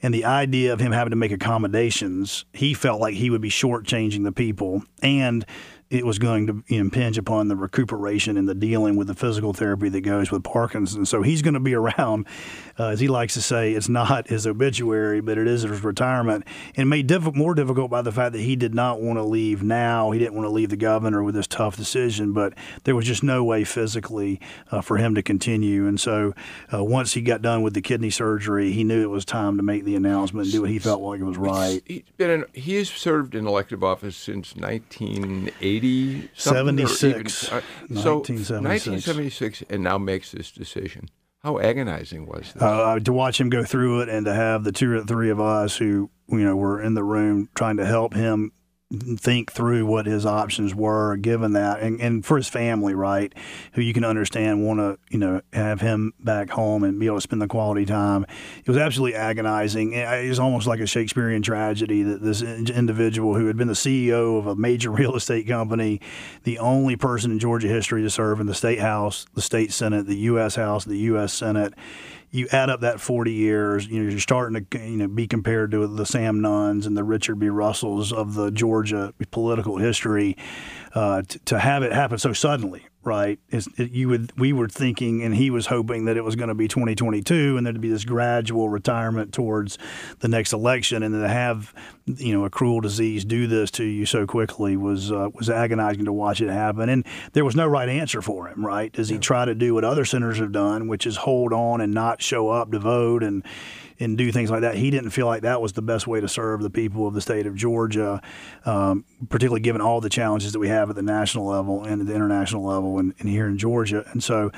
And 0.02 0.14
the 0.14 0.26
idea 0.26 0.74
of 0.74 0.80
him 0.80 0.92
having 0.92 1.12
to 1.12 1.16
make 1.16 1.32
accommodations, 1.32 2.46
he 2.54 2.74
felt 2.74 3.02
like 3.02 3.16
he 3.16 3.30
would 3.30 3.42
be 3.42 3.50
shortchanging 3.50 4.24
the 4.24 4.32
people. 4.32 4.84
And 5.02 5.46
it 5.90 6.06
was 6.06 6.20
going 6.20 6.48
to 6.48 6.64
impinge 6.68 7.18
upon 7.18 7.48
the 7.48 7.56
recuperation 7.56 8.38
and 8.38 8.48
the 8.48 8.56
dealing 8.56 8.96
with 8.96 9.08
the 9.08 9.14
physical 9.14 9.54
therapy 9.54 9.90
that 9.90 10.02
goes 10.02 10.32
with 10.32 10.44
Parkinson's. 10.44 11.10
So 11.10 11.22
he's 11.22 11.42
going 11.42 11.54
to 11.54 11.60
be 11.60 11.74
around, 11.74 12.28
uh, 12.78 12.88
as 12.88 13.00
he 13.00 13.08
likes 13.08 13.34
to 13.36 13.42
say, 13.42 13.74
it's 13.74 13.88
not 13.90 14.28
his 14.28 14.46
obituary, 14.46 15.22
but 15.22 15.38
it 15.38 15.48
is 15.48 15.62
his 15.62 15.84
retirement. 15.84 16.46
And 16.76 16.90
made 16.90 17.08
diff- 17.08 17.34
more 17.36 17.54
difficult 17.54 17.90
by 17.90 18.02
the 18.02 18.12
fact 18.12 18.34
that 18.34 18.42
he 18.42 18.56
did 18.56 18.76
not 18.76 19.02
want 19.02 19.18
to 19.18 19.24
leave 19.24 19.64
now. 19.64 20.12
He 20.12 20.20
didn't 20.20 20.34
want 20.34 20.46
to 20.46 20.52
leave 20.52 20.70
the 20.70 20.78
governor 20.78 21.24
with 21.24 21.36
this 21.36 21.48
tough 21.48 21.78
decision, 21.78 22.34
but 22.34 22.54
there 22.84 22.96
was 22.96 23.06
just 23.06 23.24
no 23.24 23.44
way 23.44 23.64
physically 23.64 24.42
uh, 24.72 24.82
for 24.82 24.98
him 24.98 25.16
to 25.16 25.24
continue. 25.24 25.88
And 25.88 26.00
so 26.00 26.34
uh, 26.74 26.84
once 26.84 27.14
he 27.14 27.22
got 27.22 27.42
done 27.42 27.62
with 27.62 27.74
the 27.74 27.82
kidney 27.82 28.10
surgery, 28.10 28.72
he 28.72 28.84
knew 28.84 29.04
it 29.04 29.10
was 29.10 29.26
time 29.26 29.58
to 29.58 29.64
make 29.64 29.86
the 29.86 29.96
announcement 29.96 30.46
and 30.46 30.52
do 30.52 30.62
what 30.62 30.70
he 30.70 30.80
felt 30.80 31.02
like 31.02 31.22
was 31.22 31.38
right. 31.38 31.82
He's 31.86 32.04
been 32.18 32.46
in, 32.56 32.86
served 32.86 33.36
in 33.36 33.48
elective 33.48 33.84
office 33.84 34.18
since 34.18 34.56
1980, 34.56 35.77
something, 36.34 36.80
or 36.84 36.88
76. 36.88 37.44
even- 37.46 37.58
uh, 37.58 37.62
so 38.02 38.16
1976. 38.18 39.08
1976, 39.08 39.64
and 39.70 39.84
now 39.84 39.98
makes 39.98 40.32
this 40.32 40.52
decision. 40.52 41.10
How 41.44 41.60
agonizing 41.60 42.26
was 42.26 42.52
that 42.54 42.64
uh, 42.64 43.00
to 43.00 43.14
watch 43.14 43.40
him 43.40 43.50
go 43.50 43.64
through 43.64 44.02
it 44.02 44.10
and 44.10 44.26
to 44.26 44.34
have 44.34 44.64
the 44.64 44.72
two 44.72 44.92
or 44.98 45.04
three 45.04 45.30
of 45.30 45.40
us 45.40 45.78
who 45.78 46.10
you 46.30 46.40
know 46.40 46.56
were 46.56 46.82
in 46.82 46.94
the 46.94 47.04
room 47.04 47.48
trying 47.56 47.78
to 47.78 47.86
help 47.86 48.14
him 48.14 48.52
think 48.92 49.52
through 49.52 49.86
what 49.86 50.06
his 50.06 50.26
options 50.26 50.74
were 50.74 51.18
given 51.18 51.52
that 51.52 51.82
and, 51.82 52.00
and 52.00 52.26
for 52.26 52.38
his 52.38 52.48
family 52.48 52.96
right 52.96 53.34
who 53.74 53.82
you 53.82 53.94
can 53.94 54.06
understand 54.06 54.66
want 54.66 54.80
to 54.80 54.98
you 55.10 55.20
know 55.20 55.42
have 55.52 55.82
him 55.82 56.14
back 56.22 56.50
home 56.50 56.86
and 56.86 56.98
be 56.98 57.06
able 57.06 57.18
to 57.18 57.22
spend 57.22 57.42
the 57.42 57.48
quality 57.48 57.86
time. 57.86 58.26
It 58.60 58.68
was 58.68 58.78
absolutely 58.78 59.16
agonizing. 59.16 59.92
It 59.92 60.30
was 60.30 60.40
almost 60.40 60.68
like 60.68 60.80
a 60.80 60.88
shakespearean 60.88 61.42
tragedy 61.42 62.02
that 62.04 62.22
this 62.22 62.42
individual 62.42 63.36
who 63.36 63.48
had 63.48 63.58
been 63.58 63.68
the 63.68 63.74
ceo 63.74 64.40
of 64.40 64.48
a 64.48 64.56
major 64.56 64.90
real 64.98 65.16
estate 65.16 65.48
company 65.48 66.00
the 66.44 66.60
only 66.60 66.96
person 66.96 67.32
in 67.32 67.40
georgia 67.40 67.68
history 67.68 68.02
to 68.02 68.10
serve 68.10 68.40
in 68.40 68.48
the 68.48 68.56
state 68.56 68.80
house 68.80 69.26
the 69.34 69.42
state 69.42 69.74
senate 69.74 70.06
the 70.06 70.16
u.s 70.16 70.56
house 70.56 70.86
the 70.86 70.98
u.s 70.98 71.34
senate 71.34 71.74
you 72.32 72.48
add 72.52 72.70
up 72.70 72.82
that 72.82 73.00
40 73.00 73.32
years, 73.32 73.88
you 73.88 74.04
know, 74.04 74.10
you're 74.10 74.20
starting 74.20 74.66
to 74.70 74.80
you 74.80 74.98
know 74.98 75.08
be 75.08 75.28
compared 75.28 75.72
to 75.72 75.88
the 75.88 76.06
Sam 76.06 76.42
Nunns 76.42 76.86
and 76.86 76.98
the 76.98 77.04
Richard 77.04 77.36
B. 77.36 77.50
Russells 77.50 78.12
of 78.12 78.34
the 78.34 78.52
Georgia 78.52 79.14
political 79.32 79.78
history. 79.78 80.36
Uh, 80.94 81.22
t- 81.22 81.40
to 81.46 81.60
have 81.60 81.84
it 81.84 81.92
happen 81.92 82.18
so 82.18 82.34
suddenly, 82.34 82.88
right? 83.04 83.40
Is 83.50 83.68
it, 83.78 83.92
you 83.92 84.10
would 84.10 84.38
we 84.38 84.54
were 84.54 84.68
thinking, 84.68 85.24
and 85.24 85.36
he 85.36 85.50
was 85.50 85.68
hoping 85.68 86.06
that 86.06 86.18
it 86.18 86.24
was 86.24 86.36
going 86.36 86.50
to 86.50 86.56
be 86.56 86.68
2022, 86.68 87.58
and 87.58 87.66
there'd 87.66 87.80
be 87.80 87.90
this 87.90 88.06
gradual 88.06 88.70
retirement 88.70 89.34
towards 89.34 89.78
the 90.20 90.28
next 90.28 90.54
election, 90.54 91.04
and 91.04 91.14
then 91.14 91.22
to 91.22 91.30
have 91.30 91.74
you 92.06 92.34
know 92.34 92.46
a 92.46 92.50
cruel 92.50 92.82
disease 92.82 93.26
do 93.26 93.48
this 93.48 93.72
to 93.72 93.84
you 93.84 94.06
so 94.06 94.26
quickly 94.26 94.78
was 94.78 95.12
uh, 95.12 95.30
was 95.34 95.50
agonizing 95.50 96.06
to 96.06 96.14
watch 96.14 96.42
it 96.42 96.50
happen, 96.50 96.90
and 96.90 97.06
there 97.34 97.46
was 97.46 97.56
no 97.56 97.66
right 97.66 97.90
answer 97.90 98.22
for 98.22 98.48
him. 98.48 98.66
Right? 98.66 98.92
Does 98.92 99.10
he 99.10 99.18
try 99.18 99.46
to 99.46 99.56
do 99.56 99.74
what 99.74 99.84
other 99.84 100.06
senators 100.06 100.40
have 100.40 100.52
done, 100.52 100.88
which 100.88 101.06
is 101.06 101.18
hold 101.18 101.54
on 101.54 101.82
and 101.82 101.94
not 101.94 102.22
show 102.22 102.50
up 102.50 102.72
to 102.72 102.80
vote 102.80 103.24
and 103.24 103.44
and 104.00 104.18
do 104.18 104.32
things 104.32 104.52
like 104.52 104.62
that. 104.62 104.76
He 104.76 104.90
didn't 104.92 105.12
feel 105.12 105.26
like 105.26 105.42
that 105.42 105.62
was 105.62 105.74
the 105.74 105.82
best 105.82 106.08
way 106.08 106.22
to 106.22 106.28
serve 106.28 106.62
the 106.62 106.70
people 106.70 107.08
of 107.08 107.14
the 107.14 107.22
state 107.22 107.48
of 107.48 107.56
Georgia, 107.56 108.22
um, 108.66 109.06
particularly 109.30 109.62
given 109.62 109.82
all 109.82 110.02
the 110.02 110.10
challenges 110.10 110.54
that 110.54 110.60
we 110.60 110.68
have 110.68 110.90
at 110.90 110.96
the 110.96 111.02
national 111.02 111.46
level 111.46 111.84
and 111.84 112.02
at 112.02 112.08
the 112.08 112.14
international 112.14 112.64
level 112.64 113.00
and, 113.00 113.14
and 113.20 113.30
here 113.30 113.48
in 113.48 113.58
Georgia. 113.58 114.06
And 114.12 114.24
so 114.24 114.52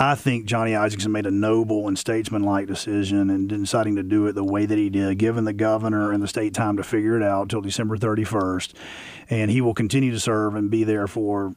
I 0.00 0.14
think 0.14 0.46
Johnny 0.46 0.72
Isakson 0.72 1.10
made 1.10 1.26
a 1.26 1.30
noble 1.30 1.88
and 1.88 1.98
statesmanlike 1.98 2.68
decision 2.68 3.30
in 3.30 3.48
deciding 3.48 3.96
to 3.96 4.02
do 4.02 4.26
it 4.26 4.34
the 4.34 4.44
way 4.44 4.64
that 4.64 4.78
he 4.78 4.90
did, 4.90 5.18
giving 5.18 5.44
the 5.44 5.52
governor 5.52 6.12
and 6.12 6.22
the 6.22 6.28
state 6.28 6.54
time 6.54 6.76
to 6.76 6.84
figure 6.84 7.16
it 7.16 7.22
out 7.22 7.42
until 7.42 7.60
December 7.60 7.96
31st. 7.96 8.74
And 9.28 9.50
he 9.50 9.60
will 9.60 9.74
continue 9.74 10.12
to 10.12 10.20
serve 10.20 10.54
and 10.54 10.70
be 10.70 10.84
there 10.84 11.08
for 11.08 11.56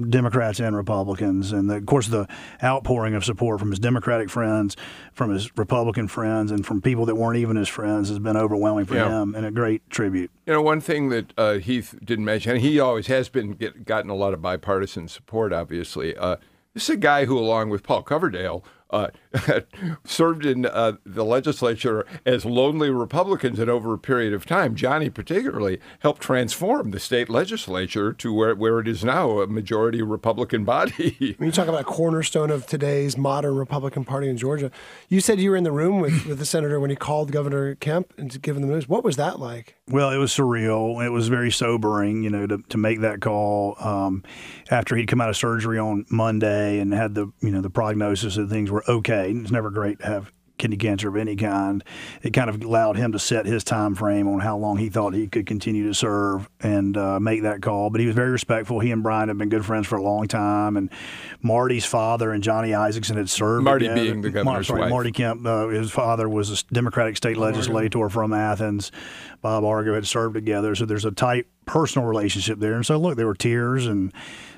Democrats 0.00 0.58
and 0.58 0.74
Republicans, 0.76 1.52
and 1.52 1.70
the, 1.70 1.76
of 1.76 1.86
course 1.86 2.08
the 2.08 2.26
outpouring 2.62 3.14
of 3.14 3.24
support 3.24 3.60
from 3.60 3.70
his 3.70 3.78
Democratic 3.78 4.28
friends, 4.28 4.76
from 5.12 5.30
his 5.30 5.56
Republican 5.56 6.08
friends, 6.08 6.50
and 6.50 6.66
from 6.66 6.82
people 6.82 7.06
that 7.06 7.14
weren't 7.14 7.36
even 7.38 7.54
his 7.56 7.68
friends 7.68 8.08
has 8.08 8.18
been 8.18 8.36
overwhelming 8.36 8.86
for 8.86 8.96
Yeah. 8.96 9.22
him 9.22 9.36
and 9.36 9.46
a 9.46 9.52
great 9.52 9.88
tribute. 9.90 10.32
You 10.46 10.52
know, 10.54 10.62
one 10.62 10.80
thing 10.80 11.10
that 11.10 11.32
uh, 11.38 11.54
Heath 11.54 11.94
didn't 12.04 12.24
mention, 12.24 12.52
and 12.52 12.60
he 12.60 12.80
always 12.80 13.06
has 13.06 13.28
been 13.28 13.52
get, 13.52 13.84
gotten 13.84 14.10
a 14.10 14.14
lot 14.16 14.34
of 14.34 14.42
bipartisan 14.42 15.06
support, 15.06 15.52
obviously. 15.52 16.16
Uh, 16.16 16.36
this 16.72 16.84
is 16.84 16.90
a 16.90 16.96
guy 16.96 17.24
who, 17.26 17.38
along 17.38 17.70
with 17.70 17.84
Paul 17.84 18.02
Coverdell, 18.02 18.64
uh, 18.90 19.08
served 20.04 20.46
in 20.46 20.66
uh, 20.66 20.92
the 21.04 21.24
legislature 21.24 22.06
as 22.24 22.44
lonely 22.44 22.90
Republicans 22.90 23.58
and 23.58 23.70
over 23.70 23.94
a 23.94 23.98
period 23.98 24.32
of 24.32 24.46
time. 24.46 24.74
Johnny, 24.74 25.10
particularly, 25.10 25.80
helped 26.00 26.22
transform 26.22 26.90
the 26.90 27.00
state 27.00 27.28
legislature 27.28 28.12
to 28.12 28.32
where, 28.32 28.54
where 28.54 28.80
it 28.80 28.88
is 28.88 29.04
now 29.04 29.40
a 29.40 29.46
majority 29.46 30.02
Republican 30.02 30.64
body. 30.64 31.36
When 31.44 31.46
you 31.46 31.52
talk 31.52 31.68
about 31.68 31.80
a 31.80 31.84
cornerstone 31.84 32.50
of 32.50 32.66
today's 32.66 33.16
modern 33.16 33.56
Republican 33.56 34.04
Party 34.04 34.28
in 34.28 34.36
Georgia, 34.36 34.70
you 35.08 35.20
said 35.20 35.40
you 35.40 35.50
were 35.50 35.56
in 35.56 35.64
the 35.64 35.72
room 35.72 36.00
with, 36.00 36.26
with 36.26 36.38
the 36.38 36.44
senator 36.44 36.78
when 36.78 36.90
he 36.90 36.96
called 36.96 37.32
Governor 37.32 37.74
Kemp 37.76 38.12
and 38.16 38.30
to 38.30 38.38
give 38.38 38.56
him 38.56 38.62
the 38.62 38.68
news. 38.68 38.88
What 38.88 39.04
was 39.04 39.16
that 39.16 39.40
like? 39.40 39.76
Well, 39.88 40.10
it 40.10 40.16
was 40.18 40.32
surreal. 40.32 41.04
It 41.04 41.10
was 41.10 41.28
very 41.28 41.50
sobering, 41.50 42.22
you 42.22 42.30
know, 42.30 42.46
to, 42.46 42.58
to 42.68 42.78
make 42.78 43.00
that 43.00 43.20
call 43.20 43.76
um, 43.80 44.22
after 44.70 44.96
he'd 44.96 45.08
come 45.08 45.20
out 45.20 45.28
of 45.28 45.36
surgery 45.36 45.78
on 45.78 46.06
Monday 46.08 46.78
and 46.78 46.92
had 46.92 47.14
the, 47.14 47.32
you 47.40 47.50
know, 47.50 47.60
the 47.60 47.70
prognosis 47.70 48.36
that 48.36 48.48
things 48.48 48.70
were 48.70 48.84
okay. 48.88 49.23
It's 49.30 49.50
never 49.50 49.70
great 49.70 50.00
to 50.00 50.06
have 50.06 50.32
kidney 50.56 50.76
cancer 50.76 51.08
of 51.08 51.16
any 51.16 51.36
kind. 51.36 51.82
It 52.22 52.30
kind 52.30 52.48
of 52.48 52.62
allowed 52.62 52.96
him 52.96 53.12
to 53.12 53.18
set 53.18 53.46
his 53.46 53.64
time 53.64 53.94
frame 53.94 54.28
on 54.28 54.40
how 54.40 54.56
long 54.56 54.76
he 54.76 54.88
thought 54.88 55.14
he 55.14 55.26
could 55.26 55.46
continue 55.46 55.86
to 55.88 55.94
serve 55.94 56.48
and 56.60 56.96
uh, 56.96 57.18
make 57.18 57.42
that 57.42 57.60
call. 57.60 57.90
But 57.90 58.00
he 58.00 58.06
was 58.06 58.14
very 58.14 58.30
respectful. 58.30 58.80
He 58.80 58.90
and 58.90 59.02
Brian 59.02 59.28
have 59.28 59.38
been 59.38 59.48
good 59.48 59.64
friends 59.64 59.86
for 59.86 59.96
a 59.96 60.02
long 60.02 60.28
time, 60.28 60.76
and 60.76 60.90
Marty's 61.42 61.84
father 61.84 62.32
and 62.32 62.42
Johnny 62.42 62.70
Isakson 62.70 63.16
had 63.16 63.28
served. 63.28 63.64
Marty 63.64 63.88
together. 63.88 64.02
being 64.02 64.22
the 64.22 64.30
Mar- 64.30 64.44
governor's 64.44 64.66
sorry, 64.68 64.80
wife. 64.82 64.90
Marty 64.90 65.12
Kemp, 65.12 65.46
uh, 65.46 65.68
his 65.68 65.90
father 65.90 66.28
was 66.28 66.62
a 66.62 66.64
Democratic 66.72 67.16
state 67.16 67.36
legislator 67.36 68.08
from 68.08 68.32
Athens. 68.32 68.92
Bob 69.42 69.64
Argo 69.64 69.94
had 69.94 70.06
served 70.06 70.34
together, 70.34 70.74
so 70.74 70.86
there's 70.86 71.04
a 71.04 71.10
tight 71.10 71.46
personal 71.66 72.06
relationship 72.06 72.58
there. 72.58 72.74
And 72.74 72.84
so, 72.84 72.98
look, 72.98 73.16
there 73.16 73.26
were 73.26 73.34
tears, 73.34 73.86
and 73.86 74.12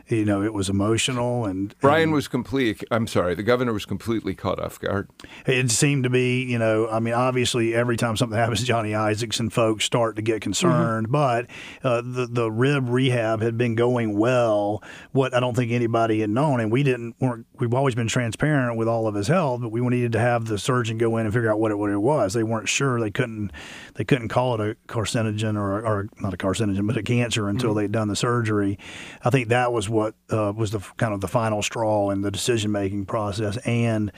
you 0.08 0.24
know, 0.24 0.42
it 0.42 0.54
was 0.54 0.68
emotional, 0.68 1.44
and 1.46 1.74
Brian 1.80 2.12
was 2.12 2.28
complete. 2.28 2.84
I'm 2.92 3.08
sorry, 3.08 3.34
the 3.34 3.42
governor 3.42 3.72
was 3.72 3.84
completely 3.84 4.36
caught 4.36 4.60
off 4.60 4.78
guard. 4.78 5.08
it 5.46 5.68
seemed 5.70 6.04
to 6.04 6.10
be, 6.10 6.44
you 6.44 6.58
know, 6.58 6.88
I 6.88 7.00
mean, 7.00 7.14
obviously, 7.14 7.74
every 7.74 7.96
time 7.96 8.16
something 8.16 8.38
happens 8.38 8.60
to 8.60 8.66
Johnny 8.66 8.92
Isakson, 8.92 9.50
folks 9.50 9.84
start 9.84 10.14
to 10.16 10.22
get 10.22 10.42
concerned. 10.42 11.10
But 11.10 11.48
uh, 11.82 12.02
the 12.02 12.28
the 12.30 12.50
rib 12.52 12.88
rehab 12.88 13.42
had 13.42 13.58
been 13.58 13.74
going 13.74 14.16
well. 14.16 14.82
What 15.10 15.34
I 15.34 15.40
don't 15.40 15.56
think 15.56 15.72
anybody 15.72 16.20
had 16.20 16.30
known, 16.30 16.60
and 16.60 16.70
we 16.70 16.84
didn't. 16.84 17.16
weren't 17.20 17.46
We've 17.58 17.74
always 17.74 17.96
been 17.96 18.08
transparent 18.08 18.76
with 18.76 18.86
all 18.86 19.08
of 19.08 19.14
his 19.16 19.26
health, 19.26 19.62
but 19.62 19.72
we 19.72 19.80
needed 19.80 20.12
to 20.12 20.20
have 20.20 20.44
the 20.44 20.58
surgeon 20.58 20.98
go 20.98 21.16
in 21.16 21.26
and 21.26 21.34
figure 21.34 21.50
out 21.50 21.58
what 21.58 21.72
it 21.72 21.78
what 21.78 21.90
it 21.90 21.98
was. 21.98 22.34
They 22.34 22.44
weren't 22.44 22.68
sure. 22.68 23.00
They 23.00 23.10
couldn't 23.10 23.50
they 23.94 24.04
couldn't 24.04 24.28
call 24.28 24.54
it 24.54 24.60
a 24.60 24.76
carcinogen 24.86 25.56
or 25.56 25.84
or 25.84 26.08
not 26.20 26.32
a 26.32 26.36
carcinogen, 26.36 26.86
but 26.86 26.95
a 26.96 27.02
cancer 27.02 27.48
until 27.48 27.74
they'd 27.74 27.92
done 27.92 28.08
the 28.08 28.16
surgery. 28.16 28.78
I 29.22 29.30
think 29.30 29.48
that 29.48 29.72
was 29.72 29.88
what 29.88 30.14
uh, 30.30 30.52
was 30.56 30.70
the 30.70 30.80
kind 30.96 31.14
of 31.14 31.20
the 31.20 31.28
final 31.28 31.62
straw 31.62 32.10
in 32.10 32.22
the 32.22 32.30
decision 32.30 32.72
making 32.72 33.06
process, 33.06 33.56
and 33.58 34.12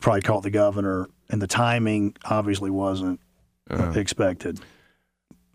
probably 0.00 0.22
caught 0.22 0.42
the 0.42 0.50
governor. 0.50 1.08
And 1.30 1.42
the 1.42 1.46
timing 1.46 2.16
obviously 2.24 2.70
wasn't 2.70 3.20
uh, 3.70 3.92
expected. 3.94 4.60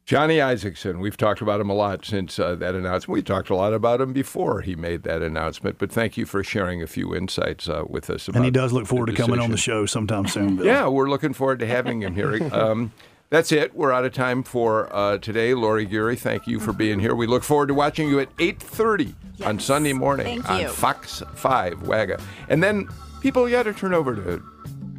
Johnny 0.06 0.36
Isakson, 0.38 1.00
we've 1.00 1.16
talked 1.16 1.40
about 1.40 1.62
him 1.62 1.70
a 1.70 1.74
lot 1.74 2.04
since 2.04 2.38
uh, 2.38 2.56
that 2.56 2.76
announcement. 2.76 3.16
We 3.16 3.22
talked 3.22 3.50
a 3.50 3.56
lot 3.56 3.74
about 3.74 4.02
him 4.02 4.12
before 4.12 4.60
he 4.60 4.76
made 4.76 5.04
that 5.04 5.22
announcement, 5.22 5.78
but 5.78 5.94
thank 5.94 6.18
you 6.18 6.26
for 6.26 6.44
sharing 6.44 6.84
a 6.84 6.88
few 6.88 7.16
insights 7.16 7.70
uh, 7.70 7.84
with 7.88 8.10
us. 8.10 8.28
About 8.28 8.38
And 8.38 8.46
he 8.46 8.52
does 8.52 8.74
look 8.74 8.86
forward 8.86 9.06
to 9.08 9.14
coming 9.14 9.40
on 9.40 9.52
the 9.52 9.58
show 9.58 9.86
sometime 9.86 10.28
soon. 10.28 10.58
Bill. 10.58 10.66
Yeah, 10.66 10.88
we're 10.90 11.10
looking 11.10 11.32
forward 11.32 11.60
to 11.60 11.68
having 11.68 12.02
him 12.02 12.16
here. 12.16 12.34
Um, 12.54 12.92
that's 13.34 13.52
it. 13.52 13.74
We're 13.74 13.92
out 13.92 14.06
of 14.06 14.14
time 14.14 14.44
for 14.44 14.96
uh, 14.96 15.18
today. 15.18 15.56
Lori 15.56 15.86
Geary, 15.86 16.16
thank 16.16 16.46
you 16.46 16.60
for 16.60 16.72
being 16.72 17.00
here. 17.00 17.16
We 17.16 17.26
look 17.26 17.44
forward 17.44 17.70
to 17.70 17.74
watching 17.74 18.08
you 18.08 18.20
at 18.20 18.34
8.30 18.38 19.16
on 19.44 19.60
Sunday 19.60 19.92
morning 19.92 20.46
on. 20.46 20.68
Fox 20.68 21.24
5 21.34 21.82
WAGA. 21.82 22.22
And 22.50 22.62
then 22.62 22.88
people, 23.22 23.50
you 23.50 23.56
got 23.56 23.64
to 23.64 23.74
turn 23.74 23.92
over 23.92 24.14
to 24.14 24.38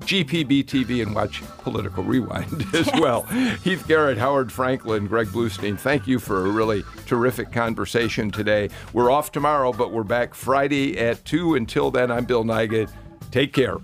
GPB 0.00 0.64
TV 0.64 1.00
and 1.00 1.14
watch 1.14 1.44
Political 1.58 2.02
Rewind 2.02 2.66
as 2.74 2.90
well. 2.94 3.22
Heath 3.62 3.86
Garrett, 3.86 4.18
Howard 4.18 4.50
Franklin, 4.50 5.06
Greg 5.06 5.28
Bluestein, 5.28 5.78
thank 5.78 6.08
you 6.08 6.18
for 6.18 6.44
a 6.44 6.50
really 6.50 6.82
terrific 7.06 7.52
conversation 7.52 8.32
today. 8.32 8.68
We're 8.92 9.12
off 9.12 9.30
tomorrow, 9.30 9.72
but 9.72 9.92
we're 9.92 10.02
back 10.02 10.34
Friday 10.34 10.98
at 10.98 11.24
2. 11.24 11.54
Until 11.54 11.92
then, 11.92 12.10
I'm 12.10 12.24
Bill 12.24 12.42
Nigut. 12.42 12.90
Take 13.30 13.52
care. 13.52 13.76